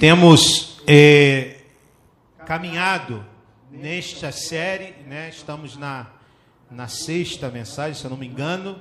Temos 0.00 0.80
é, 0.86 1.56
caminhado 2.46 3.22
nesta 3.70 4.32
série, 4.32 4.94
né? 5.06 5.28
estamos 5.28 5.76
na, 5.76 6.10
na 6.70 6.88
sexta 6.88 7.50
mensagem, 7.50 7.92
se 7.92 8.02
eu 8.06 8.08
não 8.08 8.16
me 8.16 8.26
engano, 8.26 8.80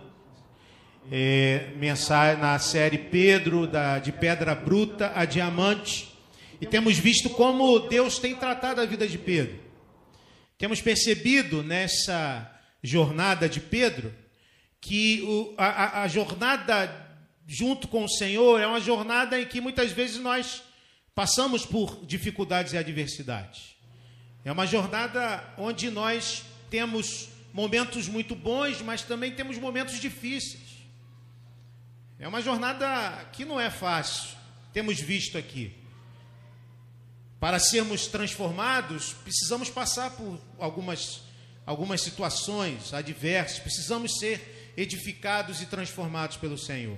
é, 1.12 1.74
mensagem, 1.76 2.42
na 2.42 2.58
série 2.58 2.98
Pedro, 2.98 3.68
da, 3.68 4.00
de 4.00 4.14
Pedra 4.14 4.56
Bruta 4.56 5.12
a 5.14 5.26
Diamante, 5.26 6.10
e 6.62 6.66
temos 6.66 6.98
visto 6.98 7.30
como 7.32 7.80
Deus 7.80 8.18
tem 8.18 8.34
tratado 8.34 8.80
a 8.80 8.86
vida 8.86 9.06
de 9.06 9.18
Pedro. 9.18 9.60
Temos 10.58 10.80
percebido 10.80 11.62
nessa 11.62 12.50
jornada 12.82 13.50
de 13.50 13.60
Pedro 13.60 14.16
que 14.80 15.22
o, 15.24 15.54
a, 15.58 16.04
a 16.04 16.08
jornada 16.08 16.90
junto 17.46 17.90
com 17.90 18.06
o 18.06 18.10
Senhor 18.10 18.62
é 18.62 18.66
uma 18.66 18.80
jornada 18.80 19.38
em 19.38 19.46
que 19.46 19.60
muitas 19.60 19.92
vezes 19.92 20.18
nós 20.22 20.69
Passamos 21.20 21.66
por 21.66 22.06
dificuldades 22.06 22.72
e 22.72 22.78
adversidades. 22.78 23.76
É 24.46 24.54
uma 24.54 24.66
jornada 24.66 25.44
onde 25.58 25.92
nós 25.92 26.46
temos 26.70 27.28
momentos 27.52 28.08
muito 28.08 28.34
bons, 28.34 28.82
mas 28.82 29.02
também 29.02 29.34
temos 29.34 29.58
momentos 29.58 30.00
difíceis. 30.00 30.78
É 32.18 32.26
uma 32.26 32.42
jornada 32.42 33.26
que 33.34 33.44
não 33.44 33.60
é 33.60 33.70
fácil, 33.70 34.30
temos 34.72 34.98
visto 34.98 35.38
aqui. 35.38 35.76
Para 37.38 37.60
sermos 37.60 38.08
transformados, 38.08 39.12
precisamos 39.12 39.70
passar 39.70 40.12
por 40.12 40.40
algumas, 40.58 41.24
algumas 41.66 42.00
situações 42.00 42.94
adversas, 42.94 43.60
precisamos 43.60 44.20
ser 44.20 44.74
edificados 44.78 45.62
e 45.62 45.66
transformados 45.66 46.38
pelo 46.38 46.58
Senhor. 46.58 46.98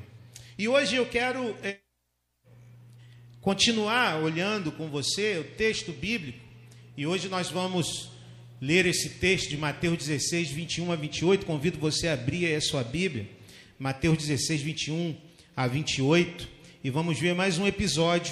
E 0.59 0.67
hoje 0.67 0.95
eu 0.95 1.09
quero. 1.09 1.57
Continuar 3.41 4.21
olhando 4.21 4.71
com 4.71 4.87
você 4.87 5.39
o 5.39 5.43
texto 5.43 5.91
bíblico, 5.91 6.37
e 6.95 7.07
hoje 7.07 7.27
nós 7.27 7.49
vamos 7.49 8.11
ler 8.61 8.85
esse 8.85 9.09
texto 9.09 9.49
de 9.49 9.57
Mateus 9.57 9.97
16, 9.97 10.51
21 10.51 10.91
a 10.91 10.95
28. 10.95 11.43
Convido 11.43 11.79
você 11.79 12.07
a 12.07 12.13
abrir 12.13 12.53
a 12.53 12.61
sua 12.61 12.83
Bíblia, 12.83 13.27
Mateus 13.79 14.19
16, 14.19 14.61
21 14.61 15.17
a 15.57 15.65
28, 15.65 16.47
e 16.83 16.91
vamos 16.91 17.19
ver 17.19 17.33
mais 17.33 17.57
um 17.57 17.65
episódio 17.65 18.31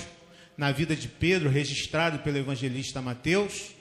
na 0.56 0.72
vida 0.72 0.96
de 0.96 1.08
Pedro, 1.08 1.50
registrado 1.50 2.20
pelo 2.20 2.38
evangelista 2.38 3.02
Mateus. 3.02 3.72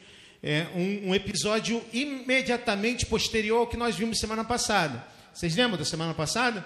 É 0.43 0.67
um, 0.75 1.11
um 1.11 1.15
episódio 1.15 1.85
imediatamente 1.93 3.05
posterior 3.05 3.59
ao 3.59 3.67
que 3.67 3.77
nós 3.77 3.97
vimos 3.97 4.19
semana 4.19 4.45
passada. 4.45 5.07
Vocês 5.35 5.55
lembram 5.55 5.77
da 5.77 5.85
semana 5.85 6.15
passada? 6.15 6.65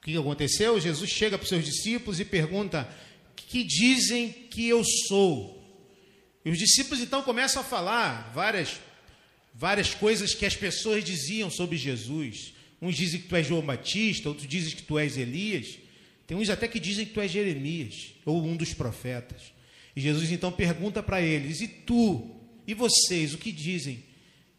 O 0.00 0.04
que 0.04 0.16
aconteceu? 0.16 0.78
Jesus 0.78 1.10
chega 1.10 1.36
para 1.36 1.42
os 1.42 1.48
seus 1.48 1.64
discípulos 1.64 2.20
e 2.20 2.24
pergunta: 2.24 2.88
que 3.36 3.62
dizem 3.62 4.30
que 4.30 4.68
eu 4.68 4.82
sou. 5.06 5.62
E 6.44 6.50
os 6.50 6.58
discípulos 6.58 7.00
então 7.00 7.22
começam 7.22 7.62
a 7.62 7.64
falar 7.64 8.30
várias, 8.34 8.80
várias 9.54 9.94
coisas 9.94 10.34
que 10.34 10.44
as 10.44 10.56
pessoas 10.56 11.04
diziam 11.04 11.50
sobre 11.50 11.76
Jesus. 11.76 12.52
Uns 12.80 12.96
dizem 12.96 13.20
que 13.20 13.28
tu 13.28 13.36
és 13.36 13.46
João 13.46 13.62
Batista, 13.62 14.28
outros 14.28 14.46
dizem 14.46 14.74
que 14.74 14.82
tu 14.82 14.98
és 14.98 15.16
Elias. 15.16 15.78
Tem 16.26 16.36
uns 16.36 16.50
até 16.50 16.68
que 16.68 16.80
dizem 16.80 17.06
que 17.06 17.12
tu 17.12 17.20
és 17.20 17.30
Jeremias, 17.30 18.14
ou 18.24 18.44
um 18.44 18.56
dos 18.56 18.74
profetas. 18.74 19.54
E 19.96 20.00
Jesus 20.00 20.30
então 20.30 20.50
pergunta 20.52 21.02
para 21.02 21.22
eles: 21.22 21.60
E 21.60 21.68
tu? 21.68 22.34
E 22.66 22.74
vocês? 22.74 23.34
O 23.34 23.38
que 23.38 23.52
dizem 23.52 24.02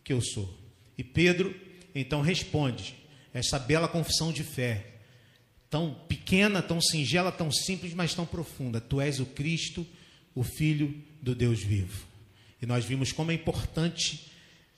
que 0.03 0.13
eu 0.13 0.21
sou? 0.21 0.57
E 0.97 1.03
Pedro 1.03 1.53
então 1.93 2.21
responde 2.21 2.95
essa 3.33 3.59
bela 3.59 3.87
confissão 3.87 4.31
de 4.31 4.43
fé 4.43 4.94
tão 5.69 5.93
pequena, 6.07 6.61
tão 6.61 6.81
singela, 6.81 7.31
tão 7.31 7.51
simples, 7.51 7.93
mas 7.93 8.13
tão 8.13 8.25
profunda. 8.25 8.79
Tu 8.79 9.01
és 9.01 9.19
o 9.19 9.25
Cristo, 9.25 9.85
o 10.33 10.43
Filho 10.43 10.93
do 11.21 11.33
Deus 11.35 11.61
vivo. 11.61 12.05
E 12.61 12.65
nós 12.65 12.85
vimos 12.85 13.11
como 13.11 13.31
é 13.31 13.33
importante, 13.33 14.31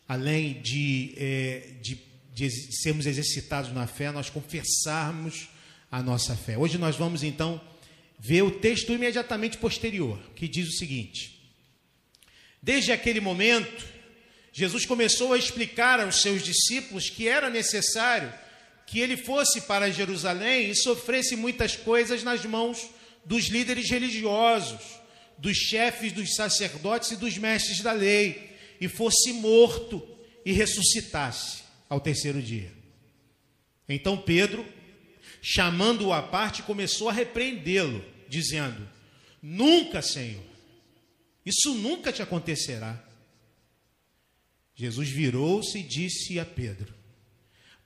além 0.07 0.61
de, 0.61 1.13
é, 1.17 1.73
de, 1.81 1.97
de 2.33 2.49
sermos 2.81 3.05
exercitados 3.05 3.71
na 3.71 3.87
fé, 3.87 4.11
nós 4.11 4.29
confessarmos 4.29 5.49
a 5.91 6.01
nossa 6.01 6.35
fé. 6.35 6.57
Hoje 6.57 6.77
nós 6.77 6.95
vamos 6.95 7.23
então 7.23 7.61
ver 8.19 8.41
o 8.41 8.51
texto 8.51 8.91
imediatamente 8.91 9.57
posterior, 9.57 10.19
que 10.35 10.47
diz 10.47 10.67
o 10.67 10.77
seguinte: 10.77 11.39
Desde 12.61 12.91
aquele 12.91 13.19
momento, 13.19 13.85
Jesus 14.51 14.85
começou 14.85 15.33
a 15.33 15.37
explicar 15.37 15.99
aos 15.99 16.21
seus 16.21 16.43
discípulos 16.43 17.09
que 17.09 17.27
era 17.27 17.49
necessário 17.49 18.33
que 18.87 19.01
ele 19.01 19.17
fosse 19.17 19.61
para 19.61 19.91
Jerusalém 19.91 20.69
e 20.69 20.75
sofresse 20.75 21.35
muitas 21.35 21.75
coisas 21.75 22.23
nas 22.23 22.45
mãos 22.45 22.89
dos 23.25 23.47
líderes 23.47 23.89
religiosos, 23.89 24.79
dos 25.37 25.57
chefes 25.57 26.13
dos 26.13 26.33
sacerdotes 26.33 27.11
e 27.11 27.17
dos 27.17 27.37
mestres 27.37 27.81
da 27.81 27.91
lei, 27.91 28.49
e 28.79 28.87
fosse 28.87 29.33
morto 29.33 30.07
e 30.45 30.53
ressuscitasse 30.53 31.63
ao 31.89 31.99
terceiro 31.99 32.41
dia. 32.41 32.71
Então 33.89 34.17
Pedro, 34.17 34.65
chamando-o 35.41 36.13
à 36.13 36.21
parte, 36.23 36.63
começou 36.63 37.09
a 37.09 37.13
repreendê-lo, 37.13 38.03
dizendo: 38.29 38.87
Nunca, 39.41 40.01
Senhor, 40.01 40.43
isso 41.45 41.73
nunca 41.73 42.13
te 42.13 42.21
acontecerá. 42.21 43.03
Jesus 44.73 45.09
virou-se 45.09 45.77
e 45.77 45.83
disse 45.83 46.39
a 46.39 46.45
Pedro: 46.45 46.96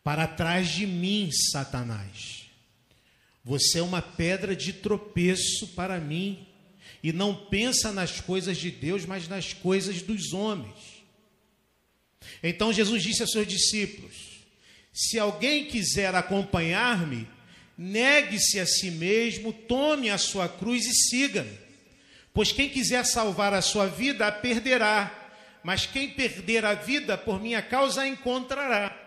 para 0.04 0.28
trás 0.28 0.70
de 0.70 0.86
mim, 0.86 1.30
Satanás. 1.52 2.50
Você 3.44 3.80
é 3.80 3.84
uma 3.84 4.02
pedra 4.02 4.56
de 4.56 4.74
tropeço 4.74 5.68
para 5.70 6.00
mim 6.00 6.48
e 7.04 7.12
não 7.12 7.34
pensa 7.36 7.92
nas 7.92 8.22
coisas 8.22 8.58
de 8.58 8.70
Deus, 8.70 9.06
mas 9.06 9.28
nas 9.28 9.54
coisas 9.54 10.02
dos 10.02 10.34
homens. 10.34 11.02
Então 12.44 12.72
Jesus 12.72 13.02
disse 13.02 13.22
aos 13.22 13.32
seus 13.32 13.48
discípulos: 13.48 14.16
Se 14.94 15.18
alguém 15.18 15.66
quiser 15.66 16.14
acompanhar-me, 16.14 17.28
negue-se 17.78 18.60
a 18.60 18.66
si 18.66 18.92
mesmo, 18.92 19.52
tome 19.52 20.10
a 20.10 20.18
sua 20.18 20.48
cruz 20.48 20.86
e 20.86 20.94
siga-me. 21.10 21.58
Pois 22.34 22.52
quem 22.52 22.70
quiser 22.70 23.06
salvar 23.06 23.54
a 23.54 23.62
sua 23.62 23.88
vida, 23.88 24.28
a 24.28 24.32
perderá, 24.32 25.32
mas 25.64 25.86
quem 25.86 26.12
perder 26.12 26.64
a 26.64 26.76
vida 26.76 27.18
por 27.18 27.42
minha 27.42 27.62
causa 27.62 28.02
a 28.02 28.08
encontrará. 28.08 29.01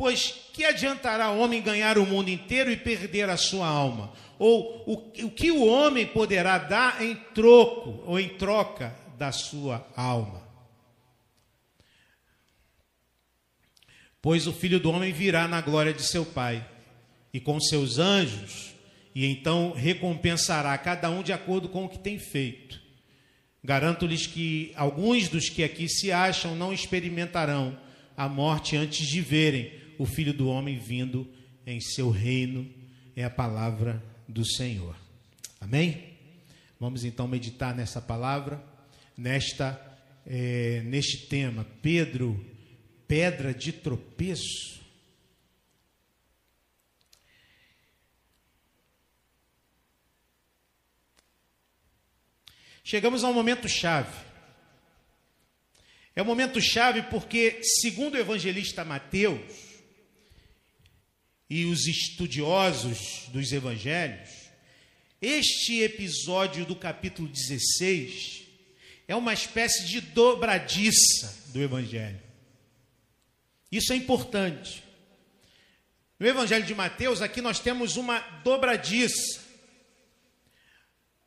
Pois 0.00 0.32
que 0.54 0.64
adiantará 0.64 1.30
o 1.30 1.40
homem 1.40 1.60
ganhar 1.60 1.98
o 1.98 2.06
mundo 2.06 2.30
inteiro 2.30 2.70
e 2.70 2.76
perder 2.78 3.28
a 3.28 3.36
sua 3.36 3.66
alma? 3.66 4.10
Ou 4.38 4.82
o, 4.86 5.26
o 5.26 5.30
que 5.30 5.50
o 5.50 5.66
homem 5.66 6.06
poderá 6.06 6.56
dar 6.56 7.02
em 7.02 7.14
troco 7.34 8.02
ou 8.06 8.18
em 8.18 8.30
troca 8.30 8.96
da 9.18 9.30
sua 9.30 9.86
alma? 9.94 10.42
Pois 14.22 14.46
o 14.46 14.54
filho 14.54 14.80
do 14.80 14.90
homem 14.90 15.12
virá 15.12 15.46
na 15.46 15.60
glória 15.60 15.92
de 15.92 16.02
seu 16.02 16.24
Pai 16.24 16.66
e 17.30 17.38
com 17.38 17.60
seus 17.60 17.98
anjos, 17.98 18.74
e 19.14 19.26
então 19.26 19.72
recompensará 19.72 20.78
cada 20.78 21.10
um 21.10 21.22
de 21.22 21.34
acordo 21.34 21.68
com 21.68 21.84
o 21.84 21.88
que 21.90 21.98
tem 21.98 22.18
feito. 22.18 22.80
Garanto-lhes 23.62 24.26
que 24.26 24.72
alguns 24.76 25.28
dos 25.28 25.50
que 25.50 25.62
aqui 25.62 25.90
se 25.90 26.10
acham 26.10 26.56
não 26.56 26.72
experimentarão 26.72 27.78
a 28.16 28.26
morte 28.30 28.78
antes 28.78 29.06
de 29.06 29.20
verem 29.20 29.78
o 30.00 30.06
Filho 30.06 30.32
do 30.32 30.48
Homem 30.48 30.78
vindo 30.78 31.30
em 31.66 31.78
seu 31.78 32.08
reino, 32.08 32.66
é 33.14 33.22
a 33.22 33.28
palavra 33.28 34.02
do 34.26 34.42
Senhor. 34.46 34.96
Amém? 35.60 36.16
Vamos 36.80 37.04
então 37.04 37.28
meditar 37.28 37.76
nessa 37.76 38.00
palavra, 38.00 38.64
nesta, 39.14 39.78
é, 40.24 40.80
neste 40.86 41.26
tema, 41.26 41.66
Pedro, 41.82 42.42
pedra 43.06 43.52
de 43.52 43.72
tropeço. 43.72 44.80
Chegamos 52.82 53.22
a 53.22 53.28
um 53.28 53.34
momento 53.34 53.68
chave. 53.68 54.16
É 56.16 56.22
um 56.22 56.26
momento 56.26 56.58
chave 56.58 57.02
porque, 57.02 57.60
segundo 57.62 58.14
o 58.14 58.18
evangelista 58.18 58.82
Mateus, 58.82 59.59
e 61.50 61.64
os 61.64 61.88
estudiosos 61.88 63.24
dos 63.32 63.50
evangelhos, 63.50 64.30
este 65.20 65.80
episódio 65.80 66.64
do 66.64 66.76
capítulo 66.76 67.26
16 67.26 68.42
é 69.08 69.16
uma 69.16 69.34
espécie 69.34 69.84
de 69.84 70.00
dobradiça 70.00 71.36
do 71.48 71.60
evangelho. 71.60 72.22
Isso 73.70 73.92
é 73.92 73.96
importante. 73.96 74.84
No 76.20 76.26
evangelho 76.26 76.64
de 76.64 76.74
Mateus, 76.74 77.20
aqui 77.20 77.42
nós 77.42 77.58
temos 77.58 77.96
uma 77.96 78.20
dobradiça. 78.44 79.40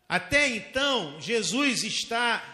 Até 0.07 0.47
então, 0.47 1.19
Jesus 1.19 1.83
está 1.83 2.49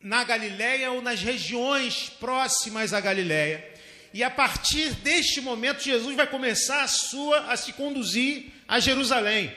na 0.00 0.24
Galiléia 0.24 0.92
ou 0.92 1.02
nas 1.02 1.20
regiões 1.20 2.08
próximas 2.08 2.94
à 2.94 3.00
Galiléia 3.00 3.75
e 4.16 4.24
a 4.24 4.30
partir 4.30 4.94
deste 4.94 5.42
momento, 5.42 5.82
Jesus 5.82 6.16
vai 6.16 6.26
começar 6.26 6.82
a 6.82 6.88
sua 6.88 7.52
a 7.52 7.54
se 7.54 7.74
conduzir 7.74 8.46
a 8.66 8.80
Jerusalém. 8.80 9.54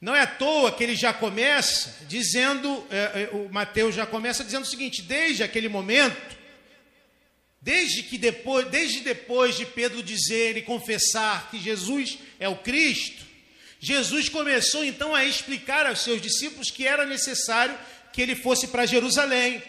Não 0.00 0.16
é 0.16 0.22
à 0.22 0.26
toa 0.26 0.72
que 0.72 0.82
ele 0.82 0.96
já 0.96 1.12
começa 1.12 2.06
dizendo, 2.06 2.82
é, 2.90 3.24
é, 3.24 3.30
o 3.34 3.50
Mateus 3.52 3.94
já 3.94 4.06
começa 4.06 4.42
dizendo 4.42 4.62
o 4.62 4.66
seguinte: 4.66 5.02
desde 5.02 5.42
aquele 5.42 5.68
momento, 5.68 6.34
desde 7.60 8.04
que 8.04 8.16
depois, 8.16 8.66
desde 8.68 9.00
depois 9.00 9.54
de 9.54 9.66
Pedro 9.66 10.02
dizer 10.02 10.56
e 10.56 10.62
confessar 10.62 11.50
que 11.50 11.60
Jesus 11.60 12.18
é 12.40 12.48
o 12.48 12.56
Cristo, 12.56 13.22
Jesus 13.78 14.30
começou 14.30 14.82
então 14.82 15.14
a 15.14 15.26
explicar 15.26 15.84
aos 15.84 16.00
seus 16.00 16.22
discípulos 16.22 16.70
que 16.70 16.86
era 16.86 17.04
necessário 17.04 17.76
que 18.12 18.20
ele 18.20 18.34
fosse 18.34 18.68
para 18.68 18.86
Jerusalém. 18.86 19.62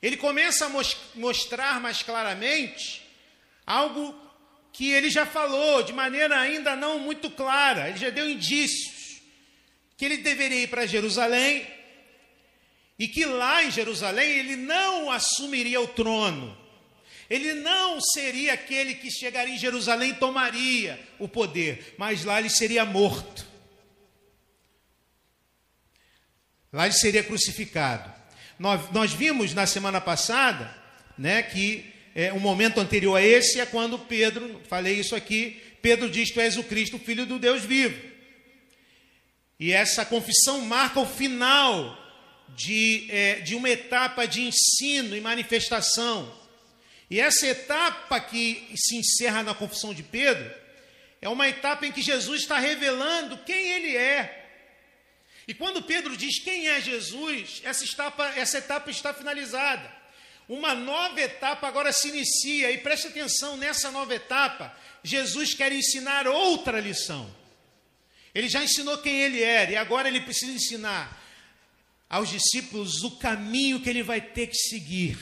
Ele 0.00 0.16
começa 0.16 0.66
a 0.66 0.72
mostrar 1.14 1.80
mais 1.80 2.02
claramente 2.02 3.02
algo 3.66 4.16
que 4.72 4.90
ele 4.90 5.10
já 5.10 5.26
falou 5.26 5.82
de 5.82 5.92
maneira 5.92 6.38
ainda 6.38 6.76
não 6.76 7.00
muito 7.00 7.28
clara, 7.30 7.88
ele 7.88 7.98
já 7.98 8.10
deu 8.10 8.30
indícios 8.30 9.20
que 9.96 10.04
ele 10.04 10.18
deveria 10.18 10.62
ir 10.62 10.68
para 10.68 10.86
Jerusalém 10.86 11.66
e 12.96 13.08
que 13.08 13.24
lá 13.24 13.64
em 13.64 13.70
Jerusalém 13.72 14.30
ele 14.30 14.54
não 14.54 15.10
assumiria 15.10 15.80
o 15.80 15.88
trono. 15.88 16.56
Ele 17.28 17.54
não 17.54 18.00
seria 18.00 18.54
aquele 18.54 18.94
que 18.94 19.10
chegaria 19.10 19.54
em 19.54 19.58
Jerusalém 19.58 20.10
e 20.10 20.14
tomaria 20.14 20.98
o 21.18 21.28
poder, 21.28 21.94
mas 21.98 22.24
lá 22.24 22.38
ele 22.38 22.48
seria 22.48 22.84
morto. 22.84 23.47
Lá 26.72 26.86
ele 26.86 26.94
seria 26.94 27.22
crucificado. 27.22 28.12
Nós, 28.58 28.90
nós 28.90 29.12
vimos 29.12 29.54
na 29.54 29.66
semana 29.66 30.00
passada 30.00 30.74
né, 31.16 31.42
que 31.42 31.84
é, 32.14 32.32
um 32.32 32.40
momento 32.40 32.80
anterior 32.80 33.16
a 33.16 33.22
esse 33.22 33.60
é 33.60 33.66
quando 33.66 33.98
Pedro, 33.98 34.60
falei 34.68 34.98
isso 34.98 35.14
aqui, 35.14 35.62
Pedro 35.80 36.10
diz: 36.10 36.30
Tu 36.30 36.40
és 36.40 36.56
o 36.56 36.64
Cristo, 36.64 36.98
filho 36.98 37.24
do 37.24 37.38
Deus 37.38 37.64
vivo. 37.64 37.96
E 39.58 39.72
essa 39.72 40.04
confissão 40.04 40.60
marca 40.62 41.00
o 41.00 41.06
final 41.06 41.96
de, 42.56 43.06
é, 43.10 43.34
de 43.40 43.54
uma 43.54 43.68
etapa 43.68 44.26
de 44.26 44.42
ensino 44.42 45.16
e 45.16 45.20
manifestação. 45.20 46.36
E 47.10 47.20
essa 47.20 47.46
etapa 47.46 48.20
que 48.20 48.68
se 48.76 48.96
encerra 48.96 49.42
na 49.42 49.54
confissão 49.54 49.94
de 49.94 50.02
Pedro 50.02 50.50
é 51.20 51.28
uma 51.28 51.48
etapa 51.48 51.86
em 51.86 51.92
que 51.92 52.02
Jesus 52.02 52.42
está 52.42 52.58
revelando 52.58 53.38
quem 53.38 53.72
ele 53.72 53.96
é. 53.96 54.47
E 55.48 55.54
quando 55.54 55.82
Pedro 55.82 56.14
diz 56.14 56.38
quem 56.40 56.68
é 56.68 56.78
Jesus, 56.78 57.62
essa 57.64 57.82
etapa, 57.82 58.26
essa 58.36 58.58
etapa 58.58 58.90
está 58.90 59.14
finalizada. 59.14 59.90
Uma 60.46 60.74
nova 60.74 61.18
etapa 61.22 61.66
agora 61.66 61.90
se 61.90 62.08
inicia, 62.08 62.70
e 62.70 62.76
preste 62.76 63.06
atenção 63.06 63.56
nessa 63.56 63.90
nova 63.90 64.14
etapa. 64.14 64.76
Jesus 65.02 65.54
quer 65.54 65.72
ensinar 65.72 66.28
outra 66.28 66.80
lição. 66.80 67.34
Ele 68.34 68.46
já 68.46 68.62
ensinou 68.62 68.98
quem 68.98 69.22
ele 69.22 69.42
era, 69.42 69.70
e 69.72 69.76
agora 69.76 70.08
ele 70.08 70.20
precisa 70.20 70.52
ensinar 70.52 71.18
aos 72.10 72.28
discípulos 72.28 73.02
o 73.02 73.12
caminho 73.12 73.80
que 73.80 73.88
ele 73.88 74.02
vai 74.02 74.20
ter 74.20 74.48
que 74.48 74.56
seguir, 74.56 75.18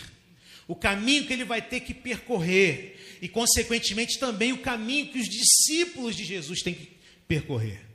o 0.67 0.75
caminho 0.75 1.25
que 1.25 1.33
ele 1.33 1.45
vai 1.45 1.63
ter 1.63 1.81
que 1.81 1.95
percorrer, 1.95 3.19
e, 3.23 3.29
consequentemente, 3.29 4.19
também 4.19 4.53
o 4.53 4.59
caminho 4.59 5.07
que 5.07 5.21
os 5.21 5.29
discípulos 5.29 6.17
de 6.17 6.25
Jesus 6.25 6.63
têm 6.63 6.75
que 6.75 6.97
percorrer. 7.29 7.86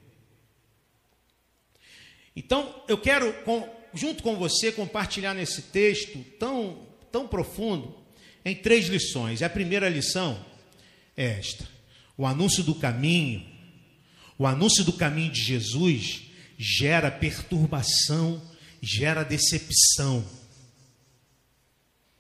Então, 2.36 2.84
eu 2.88 2.98
quero, 2.98 3.34
junto 3.94 4.24
com 4.24 4.36
você, 4.36 4.72
compartilhar 4.72 5.34
nesse 5.34 5.64
texto 5.64 6.24
tão, 6.40 6.88
tão 7.12 7.28
profundo, 7.28 7.96
em 8.44 8.56
três 8.56 8.88
lições. 8.88 9.42
A 9.42 9.50
primeira 9.50 9.90
lição 9.90 10.44
é 11.16 11.26
esta: 11.40 11.68
o 12.18 12.26
anúncio 12.26 12.64
do 12.64 12.76
caminho, 12.76 13.46
o 14.38 14.48
anúncio 14.48 14.84
do 14.84 14.94
caminho 14.94 15.32
de 15.32 15.42
Jesus 15.42 16.24
gera 16.58 17.12
perturbação, 17.12 18.42
gera 18.82 19.24
decepção 19.24 20.26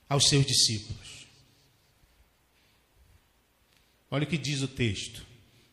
aos 0.09 0.27
seus 0.27 0.45
discípulos. 0.45 1.01
Olha 4.09 4.25
o 4.25 4.27
que 4.27 4.37
diz 4.37 4.61
o 4.61 4.67
texto. 4.67 5.25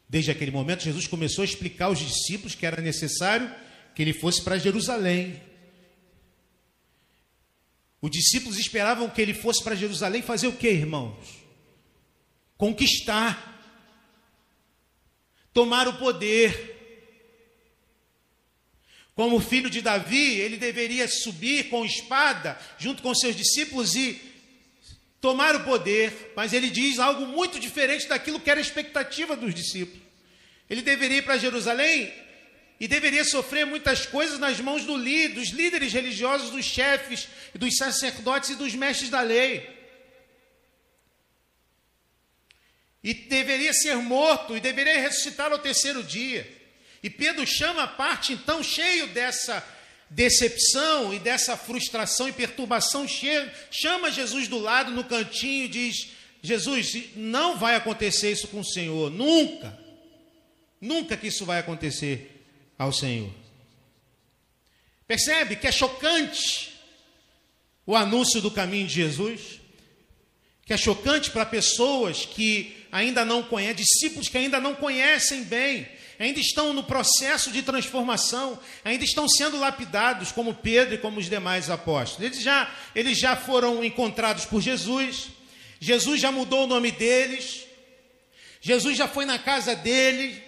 Desde 0.09 0.31
aquele 0.31 0.53
momento, 0.53 0.85
Jesus 0.85 1.09
começou 1.09 1.43
a 1.43 1.45
explicar 1.45 1.87
aos 1.87 1.99
discípulos 1.99 2.55
que 2.55 2.65
era 2.65 2.81
necessário 2.81 3.53
que 3.99 4.03
ele 4.03 4.13
fosse 4.13 4.41
para 4.43 4.57
Jerusalém. 4.57 5.43
Os 8.01 8.13
discípulos 8.13 8.57
esperavam 8.57 9.11
que 9.11 9.21
ele 9.21 9.35
fosse 9.35 9.61
para 9.61 9.75
Jerusalém 9.75 10.23
fazer 10.23 10.47
o 10.47 10.53
que, 10.53 10.69
irmãos? 10.69 11.17
Conquistar, 12.57 13.61
tomar 15.53 15.89
o 15.89 15.99
poder. 15.99 16.77
Como 19.17 19.41
filho 19.41 19.69
de 19.69 19.83
Davi, 19.83 20.37
ele 20.37 20.59
deveria 20.59 21.09
subir 21.09 21.69
com 21.69 21.85
espada 21.85 22.57
junto 22.79 23.03
com 23.03 23.13
seus 23.17 23.35
discípulos 23.35 23.97
e 23.97 24.23
tomar 25.21 25.57
o 25.57 25.65
poder, 25.65 26.35
mas 26.37 26.53
ele 26.53 26.71
diz 26.71 27.01
algo 27.01 27.27
muito 27.27 27.59
diferente 27.59 28.07
daquilo 28.07 28.39
que 28.39 28.49
era 28.49 28.61
a 28.61 28.63
expectativa 28.63 29.35
dos 29.35 29.53
discípulos. 29.53 30.07
Ele 30.71 30.83
deveria 30.83 31.19
ir 31.19 31.23
para 31.23 31.37
Jerusalém 31.37 32.28
e 32.81 32.87
deveria 32.87 33.25
sofrer 33.25 33.67
muitas 33.67 34.07
coisas 34.07 34.39
nas 34.39 34.61
mãos 34.61 34.85
do 34.85 34.95
dos 34.95 35.49
líderes 35.49 35.93
religiosos, 35.93 36.51
dos 36.51 36.65
chefes, 36.65 37.29
dos 37.55 37.77
sacerdotes 37.77 38.51
e 38.51 38.55
dos 38.55 38.75
mestres 38.75 39.11
da 39.11 39.21
lei. 39.21 39.69
E 43.03 43.15
deveria 43.15 43.73
ser 43.73 43.97
morto 43.97 44.57
e 44.57 44.61
deveria 44.61 45.01
ressuscitar 45.01 45.51
ao 45.51 45.59
terceiro 45.59 46.05
dia. 46.05 46.49
E 47.03 47.11
Pedro 47.11 47.47
chama 47.47 47.85
a 47.85 47.89
parte, 47.89 48.33
então, 48.33 48.63
cheio 48.63 49.09
dessa 49.09 49.65
decepção 50.11 51.13
e 51.13 51.19
dessa 51.19 51.57
frustração 51.57 52.29
e 52.29 52.33
perturbação, 52.33 53.07
chama 53.71 54.11
Jesus 54.11 54.47
do 54.49 54.59
lado 54.59 54.93
no 54.93 55.05
cantinho 55.05 55.65
e 55.65 55.69
diz: 55.69 56.11
Jesus, 56.43 57.11
não 57.17 57.57
vai 57.57 57.75
acontecer 57.75 58.33
isso 58.33 58.49
com 58.49 58.61
o 58.61 58.65
Senhor, 58.65 59.11
nunca, 59.11 59.77
nunca 60.81 61.17
que 61.17 61.27
isso 61.27 61.45
vai 61.45 61.59
acontecer 61.59 62.38
ao 62.79 62.93
Senhor. 62.93 63.31
Percebe 65.07 65.57
que 65.57 65.67
é 65.67 65.73
chocante 65.73 66.75
o 67.85 67.97
anúncio 67.97 68.41
do 68.41 68.51
caminho 68.51 68.87
de 68.87 68.95
Jesus? 68.95 69.59
Que 70.65 70.75
é 70.75 70.77
chocante 70.77 71.31
para 71.31 71.47
pessoas 71.47 72.27
que 72.27 72.77
ainda 72.93 73.25
não 73.25 73.43
conhecem, 73.43 73.77
discípulos 73.77 74.29
que 74.29 74.39
ainda 74.39 74.61
não 74.61 74.75
conhecem 74.75 75.43
bem, 75.43 75.89
ainda 76.19 76.39
estão 76.39 76.73
no 76.73 76.85
processo 76.85 77.51
de 77.51 77.63
transformação, 77.63 78.59
ainda 78.85 79.05
estão 79.05 79.29
sendo 79.29 79.59
lapidados, 79.59 80.31
como 80.31 80.55
Pedro 80.55 80.95
e 80.95 80.99
como 80.99 81.19
os 81.19 81.29
demais 81.29 81.71
apóstolos. 81.71 82.27
Eles 82.27 82.43
já, 82.43 82.71
eles 82.95 83.19
já 83.19 83.35
foram 83.35 83.83
encontrados 83.83 84.45
por 84.45 84.61
Jesus, 84.61 85.29
Jesus 85.81 86.21
já 86.21 86.31
mudou 86.31 86.65
o 86.65 86.67
nome 86.67 86.91
deles, 86.91 87.67
Jesus 88.61 88.99
já 88.99 89.09
foi 89.09 89.25
na 89.25 89.39
casa 89.39 89.75
deles, 89.75 90.48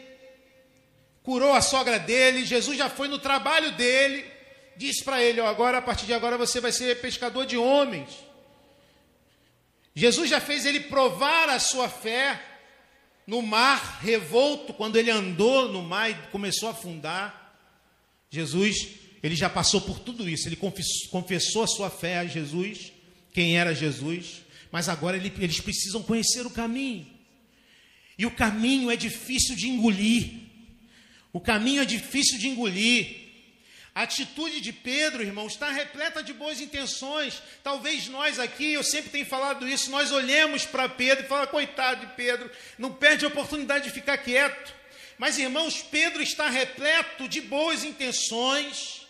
curou 1.31 1.53
a 1.53 1.63
sogra 1.63 1.97
dele, 1.97 2.45
Jesus 2.45 2.77
já 2.77 2.91
foi 2.91 3.07
no 3.07 3.17
trabalho 3.17 3.71
dele, 3.77 4.25
disse 4.77 5.05
para 5.05 5.23
ele: 5.23 5.41
ó, 5.41 5.47
agora 5.47 5.79
a 5.79 5.83
partir 5.83 6.05
de 6.05 6.13
agora 6.13 6.37
você 6.37 6.61
vai 6.61 6.73
ser 6.73 7.01
pescador 7.01 7.47
de 7.47 7.57
homens. 7.57 8.09
Jesus 9.95 10.29
já 10.29 10.41
fez 10.41 10.67
ele 10.67 10.81
provar 10.81 11.49
a 11.49 11.61
sua 11.61 11.89
fé 11.89 12.43
no 13.29 13.43
mar 13.43 14.01
revolto, 14.03 14.75
quando 14.75 14.97
ele 14.97 15.09
andou 15.09 15.71
no 15.71 15.83
mar 15.85 16.11
e 16.11 16.15
começou 16.33 16.69
a 16.69 16.73
afundar. 16.73 17.55
Jesus, 18.29 18.89
ele 19.23 19.37
já 19.37 19.49
passou 19.49 19.81
por 19.81 20.01
tudo 20.01 20.29
isso, 20.29 20.49
ele 20.49 20.59
confessou 21.11 21.63
a 21.63 21.69
sua 21.69 21.91
fé 21.91 22.19
a 22.19 22.27
Jesus, 22.27 22.93
quem 23.33 23.57
era 23.57 23.73
Jesus, 23.73 24.43
mas 24.73 24.89
agora 24.89 25.17
ele, 25.17 25.33
eles 25.39 25.61
precisam 25.61 26.03
conhecer 26.03 26.45
o 26.45 26.51
caminho. 26.51 27.07
E 28.19 28.27
o 28.27 28.33
caminho 28.33 28.91
é 28.91 28.97
difícil 28.97 29.55
de 29.55 29.69
engolir. 29.69 30.40
O 31.33 31.41
caminho 31.41 31.83
é 31.83 31.85
difícil 31.85 32.39
de 32.39 32.49
engolir. 32.49 33.21
A 33.95 34.03
atitude 34.03 34.61
de 34.61 34.73
Pedro, 34.73 35.23
irmão, 35.23 35.47
está 35.47 35.71
repleta 35.71 36.23
de 36.23 36.33
boas 36.33 36.61
intenções. 36.61 37.43
Talvez 37.63 38.09
nós 38.09 38.39
aqui, 38.39 38.73
eu 38.73 38.85
sempre 38.85 39.11
tenho 39.11 39.27
falado 39.27 39.69
isso, 39.69 39.91
nós 39.91 40.13
olhemos 40.13 40.65
para 40.65 40.89
Pedro 40.89 41.25
e 41.25 41.29
falamos, 41.29 41.51
coitado 41.51 42.07
de 42.07 42.13
Pedro, 42.15 42.51
não 42.79 42.93
perde 42.93 43.25
a 43.25 43.29
oportunidade 43.29 43.85
de 43.85 43.91
ficar 43.91 44.17
quieto. 44.19 44.75
Mas, 45.19 45.39
irmãos, 45.39 45.83
Pedro 45.83 46.23
está 46.23 46.49
repleto 46.49 47.29
de 47.29 47.41
boas 47.41 47.85
intenções, 47.85 49.07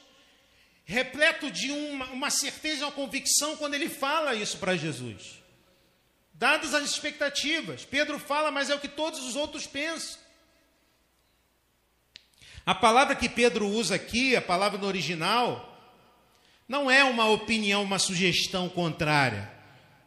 repleto 0.85 1.51
de 1.51 1.71
uma, 1.71 2.07
uma 2.07 2.31
certeza, 2.31 2.87
uma 2.87 2.93
convicção 2.93 3.57
quando 3.57 3.75
ele 3.75 3.89
fala 3.89 4.35
isso 4.35 4.57
para 4.59 4.77
Jesus. 4.77 5.41
Dadas 6.33 6.75
as 6.75 6.91
expectativas, 6.91 7.85
Pedro 7.85 8.19
fala, 8.19 8.51
mas 8.51 8.71
é 8.71 8.75
o 8.75 8.81
que 8.81 8.89
todos 8.89 9.21
os 9.21 9.37
outros 9.37 9.67
pensam. 9.67 10.19
A 12.65 12.75
palavra 12.75 13.17
que 13.17 13.29
Pedro 13.29 13.67
usa 13.67 13.95
aqui, 13.95 14.37
a 14.37 14.43
palavra 14.43 14.79
no 14.79 14.87
original, 14.87 15.67
não 16.69 16.91
é 16.91 17.03
uma 17.03 17.27
opinião, 17.27 17.83
uma 17.83 17.99
sugestão 17.99 18.69
contrária, 18.69 19.51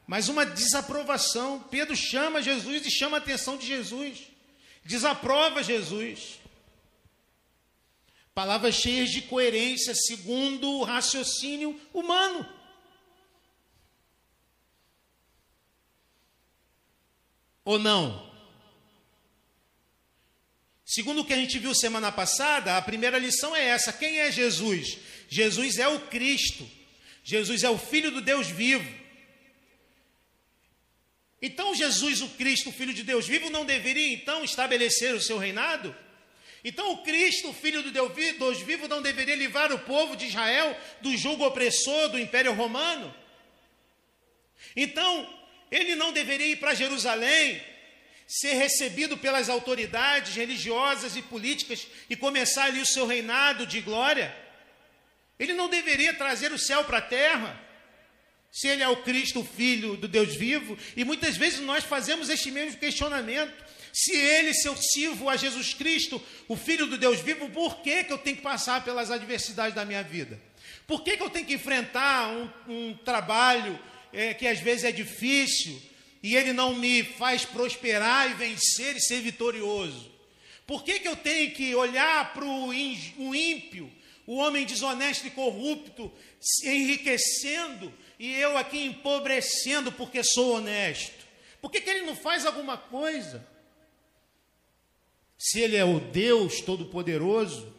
mas 0.08 0.30
uma 0.30 0.46
desaprovação. 0.46 1.60
Pedro 1.60 1.96
chama 1.96 2.42
Jesus 2.42 2.86
e 2.86 2.92
chama 2.92 3.18
a 3.18 3.20
atenção 3.20 3.58
de 3.58 3.66
Jesus. 3.66 4.28
desaprova 4.86 5.64
Jesus. 5.64 6.40
Palavras 8.34 8.76
cheias 8.76 9.12
de 9.12 9.22
coerência 9.22 9.94
segundo 9.94 10.70
o 10.70 10.84
raciocínio 10.84 11.80
humano. 11.94 12.48
Ou 17.64 17.80
não? 17.80 18.33
Segundo 20.94 21.22
o 21.22 21.26
que 21.26 21.34
a 21.34 21.38
gente 21.38 21.58
viu 21.58 21.74
semana 21.74 22.12
passada, 22.12 22.78
a 22.78 22.82
primeira 22.82 23.18
lição 23.18 23.56
é 23.56 23.70
essa: 23.70 23.92
quem 23.92 24.20
é 24.20 24.32
Jesus? 24.32 25.00
Jesus 25.28 25.80
é 25.80 25.88
o 25.88 26.02
Cristo. 26.02 26.70
Jesus 27.24 27.64
é 27.64 27.70
o 27.70 27.80
Filho 27.80 28.12
do 28.12 28.22
Deus 28.22 28.48
vivo. 28.48 28.88
Então, 31.42 31.74
Jesus, 31.74 32.22
o 32.22 32.30
Cristo, 32.30 32.72
Filho 32.72 32.94
de 32.94 33.02
Deus 33.02 33.28
vivo, 33.28 33.50
não 33.50 33.66
deveria 33.66 34.14
então 34.14 34.44
estabelecer 34.44 35.16
o 35.16 35.22
seu 35.22 35.40
reinado? 35.40 35.96
Então, 36.64 36.92
o 36.92 36.98
Cristo, 37.02 37.52
Filho 37.52 37.82
do 37.82 37.90
Deus 37.90 38.62
vivo, 38.62 38.88
não 38.88 39.02
deveria 39.02 39.36
livrar 39.36 39.74
o 39.74 39.80
povo 39.80 40.16
de 40.16 40.28
Israel 40.28 40.80
do 41.02 41.18
jugo 41.18 41.44
opressor 41.44 42.10
do 42.10 42.20
Império 42.20 42.54
Romano? 42.54 43.14
Então, 44.76 45.28
ele 45.72 45.96
não 45.96 46.14
deveria 46.14 46.48
ir 46.50 46.58
para 46.58 46.76
Jerusalém, 46.76 47.73
ser 48.40 48.54
recebido 48.56 49.18
pelas 49.18 49.50
autoridades 49.50 50.36
religiosas 50.36 51.16
e 51.16 51.22
políticas 51.22 51.88
e 52.10 52.16
começar 52.16 52.66
ali 52.66 52.82
o 52.82 52.86
seu 52.86 53.06
reinado 53.06 53.66
de 53.68 53.82
glória? 53.82 54.36
Ele 55.38 55.54
não 55.54 55.70
deveria 55.70 56.14
trazer 56.14 56.52
o 56.52 56.60
céu 56.60 56.84
para 56.84 57.00
a 57.00 57.02
terra? 57.02 57.64
se 58.54 58.68
ele 58.68 58.84
é 58.84 58.88
o 58.88 58.98
Cristo, 58.98 59.40
o 59.40 59.44
Filho 59.44 59.98
do 59.98 60.08
Deus 60.08 60.36
vivo, 60.36 60.78
e 60.96 61.04
muitas 61.04 61.36
vezes 61.36 61.60
nós 61.62 61.84
fazemos 61.84 62.30
este 62.30 62.52
mesmo 62.52 62.80
questionamento. 62.80 63.52
Se 63.92 64.16
ele, 64.16 64.54
se 64.54 64.68
eu 64.68 64.76
sirvo 64.78 65.28
a 65.28 65.36
Jesus 65.36 65.74
Cristo, 65.74 66.22
o 66.48 66.56
Filho 66.56 66.86
do 66.86 66.96
Deus 66.96 67.20
vivo, 67.20 67.50
por 67.50 67.82
que, 67.82 68.04
que 68.04 68.14
eu 68.14 68.18
tenho 68.20 68.38
que 68.38 68.44
passar 68.44 68.84
pelas 68.84 69.10
adversidades 69.10 69.74
da 69.74 69.84
minha 69.84 70.04
vida? 70.04 70.40
Por 70.86 71.04
que, 71.04 71.18
que 71.18 71.24
eu 71.24 71.32
tenho 71.32 71.48
que 71.48 71.56
enfrentar 71.56 72.30
um, 72.30 72.50
um 72.68 72.98
trabalho 72.98 73.80
é, 74.12 74.36
que 74.36 74.48
às 74.48 74.60
vezes 74.60 74.84
é 74.84 74.92
difícil 74.92 75.82
e 76.24 76.38
ele 76.38 76.54
não 76.54 76.74
me 76.74 77.04
faz 77.04 77.44
prosperar 77.44 78.32
e 78.32 78.34
vencer 78.36 78.96
e 78.96 79.02
ser 79.02 79.20
vitorioso? 79.20 80.10
Por 80.66 80.84
que, 80.84 81.02
que 81.02 81.08
eu 81.08 81.18
tenho 81.18 81.52
que 81.52 81.76
olhar 81.76 82.34
para 82.34 82.46
o 82.46 82.74
ímpio, 82.74 83.92
o 84.26 84.38
homem 84.38 84.66
desonesto 84.66 85.28
e 85.28 85.32
corrupto, 85.32 86.10
se 86.40 86.70
enriquecendo 86.70 87.94
e 88.18 88.34
eu 88.34 88.58
aqui 88.58 88.86
empobrecendo 88.86 89.92
porque 89.92 90.24
sou 90.24 90.56
honesto? 90.56 91.24
Por 91.62 91.70
que, 91.70 91.82
que 91.82 91.90
ele 91.90 92.06
não 92.06 92.16
faz 92.16 92.46
alguma 92.46 92.78
coisa? 92.78 93.46
Se 95.38 95.60
ele 95.60 95.76
é 95.76 95.84
o 95.84 96.00
Deus 96.00 96.62
Todo-Poderoso. 96.62 97.74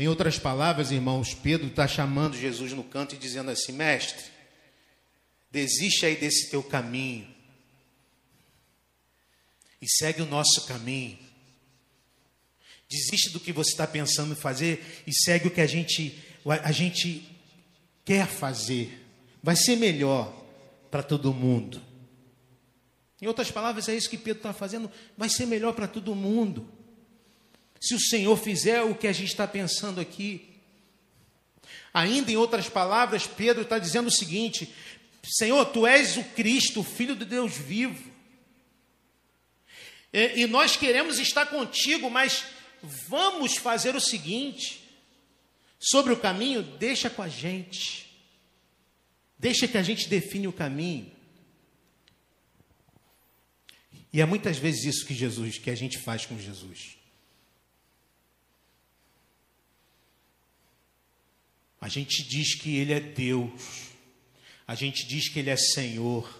Em 0.00 0.08
outras 0.08 0.38
palavras, 0.38 0.90
irmãos, 0.90 1.34
Pedro 1.34 1.66
está 1.66 1.86
chamando 1.86 2.34
Jesus 2.34 2.72
no 2.72 2.82
canto 2.82 3.14
e 3.14 3.18
dizendo 3.18 3.50
assim: 3.50 3.72
Mestre, 3.72 4.24
desiste 5.50 6.06
aí 6.06 6.16
desse 6.16 6.48
teu 6.48 6.62
caminho 6.62 7.28
e 9.78 9.86
segue 9.86 10.22
o 10.22 10.26
nosso 10.26 10.64
caminho. 10.64 11.18
Desiste 12.88 13.28
do 13.28 13.38
que 13.38 13.52
você 13.52 13.72
está 13.72 13.86
pensando 13.86 14.32
em 14.32 14.36
fazer 14.36 15.02
e 15.06 15.12
segue 15.12 15.48
o 15.48 15.50
que 15.50 15.60
a 15.60 15.66
gente, 15.66 16.18
a 16.46 16.72
gente 16.72 17.28
quer 18.02 18.26
fazer. 18.26 19.06
Vai 19.42 19.54
ser 19.54 19.76
melhor 19.76 20.34
para 20.90 21.02
todo 21.02 21.34
mundo. 21.34 21.78
Em 23.20 23.26
outras 23.26 23.50
palavras, 23.50 23.86
é 23.86 23.94
isso 23.94 24.08
que 24.08 24.16
Pedro 24.16 24.38
está 24.38 24.54
fazendo. 24.54 24.90
Vai 25.14 25.28
ser 25.28 25.44
melhor 25.44 25.74
para 25.74 25.86
todo 25.86 26.14
mundo. 26.14 26.66
Se 27.80 27.94
o 27.94 28.00
Senhor 28.00 28.36
fizer 28.36 28.82
o 28.82 28.94
que 28.94 29.06
a 29.06 29.12
gente 29.12 29.30
está 29.30 29.48
pensando 29.48 30.00
aqui. 30.00 30.48
Ainda 31.92 32.30
em 32.30 32.36
outras 32.36 32.68
palavras, 32.68 33.26
Pedro 33.26 33.62
está 33.62 33.78
dizendo 33.78 34.08
o 34.08 34.12
seguinte: 34.12 34.72
Senhor, 35.24 35.64
tu 35.66 35.86
és 35.86 36.16
o 36.16 36.24
Cristo, 36.24 36.80
o 36.80 36.84
Filho 36.84 37.16
de 37.16 37.24
Deus 37.24 37.56
vivo. 37.56 38.10
E, 40.12 40.42
e 40.42 40.46
nós 40.46 40.76
queremos 40.76 41.18
estar 41.18 41.46
contigo, 41.46 42.10
mas 42.10 42.44
vamos 42.82 43.56
fazer 43.56 43.96
o 43.96 44.00
seguinte: 44.00 44.84
sobre 45.78 46.12
o 46.12 46.18
caminho, 46.18 46.62
deixa 46.62 47.08
com 47.08 47.22
a 47.22 47.28
gente. 47.28 48.08
Deixa 49.38 49.66
que 49.66 49.78
a 49.78 49.82
gente 49.82 50.06
define 50.06 50.46
o 50.46 50.52
caminho. 50.52 51.10
E 54.12 54.20
é 54.20 54.26
muitas 54.26 54.58
vezes 54.58 54.84
isso 54.84 55.06
que 55.06 55.14
Jesus, 55.14 55.56
que 55.56 55.70
a 55.70 55.74
gente 55.74 55.96
faz 55.96 56.26
com 56.26 56.38
Jesus. 56.38 56.99
A 61.80 61.88
gente 61.88 62.22
diz 62.22 62.54
que 62.54 62.76
ele 62.76 62.92
é 62.92 63.00
Deus. 63.00 63.90
A 64.66 64.74
gente 64.74 65.06
diz 65.06 65.28
que 65.28 65.38
ele 65.38 65.50
é 65.50 65.56
Senhor. 65.56 66.38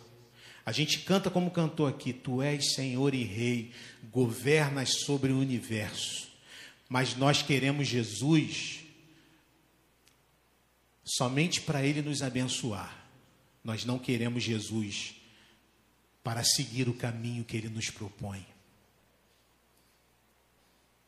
A 0.64 0.72
gente 0.72 1.00
canta 1.00 1.30
como 1.30 1.50
cantou 1.50 1.86
aqui: 1.86 2.12
Tu 2.12 2.42
és 2.42 2.74
Senhor 2.74 3.14
e 3.14 3.24
Rei, 3.24 3.72
governas 4.10 5.00
sobre 5.04 5.32
o 5.32 5.38
universo 5.38 6.30
mas 6.90 7.14
nós 7.14 7.40
queremos 7.40 7.86
Jesus 7.86 8.80
somente 11.04 11.60
para 11.60 11.86
Ele 11.86 12.02
nos 12.02 12.20
abençoar. 12.20 13.06
Nós 13.62 13.84
não 13.84 13.96
queremos 13.96 14.42
Jesus 14.42 15.14
para 16.24 16.42
seguir 16.42 16.88
o 16.88 16.94
caminho 16.94 17.44
que 17.44 17.56
Ele 17.56 17.68
nos 17.68 17.90
propõe. 17.90 18.44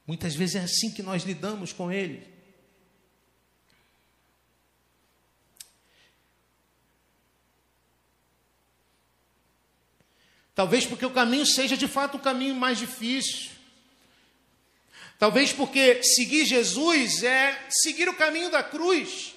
Muitas 0.07 0.37
vezes 0.37 0.55
é 0.55 0.61
assim 0.61 0.93
que 0.93 1.03
nós 1.03 1.25
lidamos 1.25 1.73
com 1.73 1.91
Ele. 1.91 2.32
Talvez 10.55 10.85
porque 10.85 11.07
o 11.07 11.11
caminho 11.11 11.47
seja 11.47 11.77
de 11.77 11.89
fato 11.89 12.17
o 12.17 12.21
caminho 12.21 12.55
mais 12.55 12.79
difícil. 12.79 13.51
Talvez 15.19 15.53
porque 15.53 16.03
seguir 16.03 16.45
Jesus 16.45 17.23
é 17.23 17.59
seguir 17.69 18.09
o 18.09 18.15
caminho 18.15 18.51
da 18.51 18.63
cruz. 18.63 19.35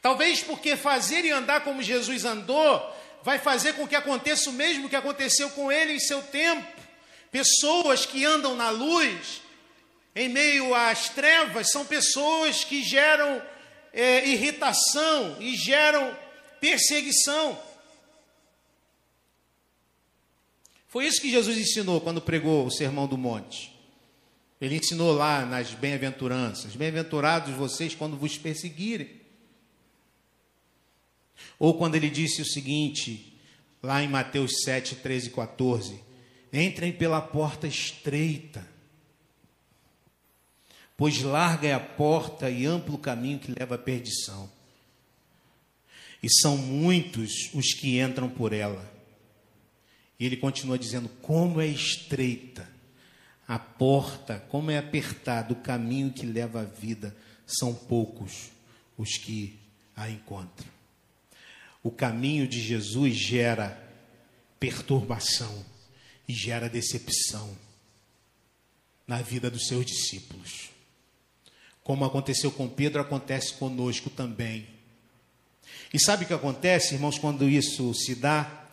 Talvez 0.00 0.42
porque 0.42 0.76
fazer 0.76 1.24
e 1.24 1.30
andar 1.30 1.62
como 1.62 1.82
Jesus 1.82 2.24
andou 2.24 2.96
vai 3.22 3.38
fazer 3.38 3.72
com 3.74 3.88
que 3.88 3.96
aconteça 3.96 4.50
o 4.50 4.52
mesmo 4.52 4.88
que 4.88 4.94
aconteceu 4.94 5.50
com 5.50 5.72
ele 5.72 5.94
em 5.94 5.98
seu 5.98 6.22
tempo. 6.22 6.66
Pessoas 7.32 8.06
que 8.06 8.24
andam 8.24 8.54
na 8.54 8.70
luz, 8.70 9.42
em 10.14 10.28
meio 10.28 10.74
às 10.74 11.08
trevas, 11.08 11.70
são 11.70 11.84
pessoas 11.84 12.62
que 12.62 12.82
geram 12.82 13.42
é, 13.92 14.26
irritação 14.28 15.36
e 15.40 15.56
geram 15.56 16.16
perseguição. 16.60 17.58
Foi 20.88 21.06
isso 21.06 21.20
que 21.20 21.30
Jesus 21.30 21.58
ensinou 21.58 22.00
quando 22.00 22.20
pregou 22.20 22.66
o 22.66 22.70
Sermão 22.70 23.06
do 23.06 23.18
Monte. 23.18 23.78
Ele 24.58 24.76
ensinou 24.76 25.12
lá 25.12 25.44
nas 25.44 25.72
bem-aventuranças: 25.72 26.74
Bem-aventurados 26.74 27.54
vocês 27.54 27.94
quando 27.94 28.16
vos 28.16 28.36
perseguirem. 28.38 29.18
Ou 31.58 31.74
quando 31.74 31.94
ele 31.94 32.08
disse 32.08 32.40
o 32.40 32.46
seguinte, 32.46 33.38
lá 33.82 34.02
em 34.02 34.08
Mateus 34.08 34.62
7, 34.64 34.96
13 34.96 35.28
e 35.28 35.30
14: 35.30 36.00
Entrem 36.52 36.92
pela 36.92 37.20
porta 37.20 37.66
estreita, 37.66 38.66
pois 40.96 41.20
larga 41.20 41.68
é 41.68 41.74
a 41.74 41.80
porta 41.80 42.50
e 42.50 42.64
amplo 42.64 42.94
o 42.94 42.98
caminho 42.98 43.38
que 43.38 43.52
leva 43.52 43.74
à 43.74 43.78
perdição. 43.78 44.50
E 46.22 46.28
são 46.40 46.56
muitos 46.56 47.50
os 47.52 47.74
que 47.74 48.00
entram 48.00 48.28
por 48.28 48.54
ela. 48.54 48.97
E 50.18 50.26
ele 50.26 50.36
continua 50.36 50.78
dizendo: 50.78 51.08
Como 51.22 51.60
é 51.60 51.66
estreita 51.66 52.68
a 53.46 53.58
porta, 53.58 54.44
como 54.50 54.70
é 54.70 54.76
apertado 54.76 55.54
o 55.54 55.62
caminho 55.62 56.12
que 56.12 56.26
leva 56.26 56.60
à 56.60 56.64
vida, 56.64 57.16
são 57.46 57.74
poucos 57.74 58.50
os 58.98 59.16
que 59.16 59.58
a 59.96 60.10
encontram. 60.10 60.68
O 61.82 61.90
caminho 61.90 62.46
de 62.46 62.60
Jesus 62.60 63.16
gera 63.16 63.82
perturbação 64.60 65.64
e 66.28 66.34
gera 66.34 66.68
decepção 66.68 67.56
na 69.06 69.22
vida 69.22 69.50
dos 69.50 69.66
seus 69.66 69.86
discípulos. 69.86 70.68
Como 71.82 72.04
aconteceu 72.04 72.50
com 72.50 72.68
Pedro, 72.68 73.00
acontece 73.00 73.54
conosco 73.54 74.10
também. 74.10 74.66
E 75.94 75.98
sabe 75.98 76.24
o 76.24 76.26
que 76.26 76.34
acontece, 76.34 76.94
irmãos, 76.94 77.18
quando 77.18 77.48
isso 77.48 77.94
se 77.94 78.14
dá? 78.14 78.67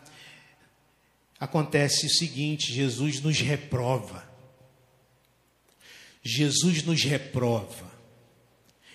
Acontece 1.38 2.06
o 2.06 2.10
seguinte: 2.10 2.72
Jesus 2.72 3.20
nos 3.20 3.40
reprova. 3.40 4.24
Jesus 6.22 6.82
nos 6.82 7.02
reprova. 7.04 7.86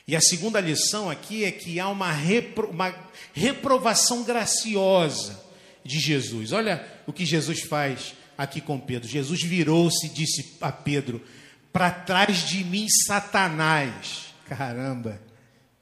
E 0.07 0.15
a 0.15 0.21
segunda 0.21 0.59
lição 0.59 1.09
aqui 1.09 1.45
é 1.45 1.51
que 1.51 1.79
há 1.79 1.87
uma, 1.87 2.11
repro, 2.11 2.69
uma 2.69 2.93
reprovação 3.33 4.23
graciosa 4.23 5.41
de 5.85 5.99
Jesus. 5.99 6.51
Olha 6.51 6.85
o 7.07 7.13
que 7.13 7.25
Jesus 7.25 7.61
faz 7.61 8.13
aqui 8.37 8.59
com 8.59 8.79
Pedro. 8.79 9.07
Jesus 9.07 9.41
virou-se 9.43 10.07
e 10.07 10.09
disse 10.09 10.57
a 10.59 10.71
Pedro: 10.71 11.23
Para 11.71 11.91
trás 11.91 12.49
de 12.49 12.63
mim, 12.63 12.87
Satanás. 12.89 14.33
Caramba, 14.45 15.21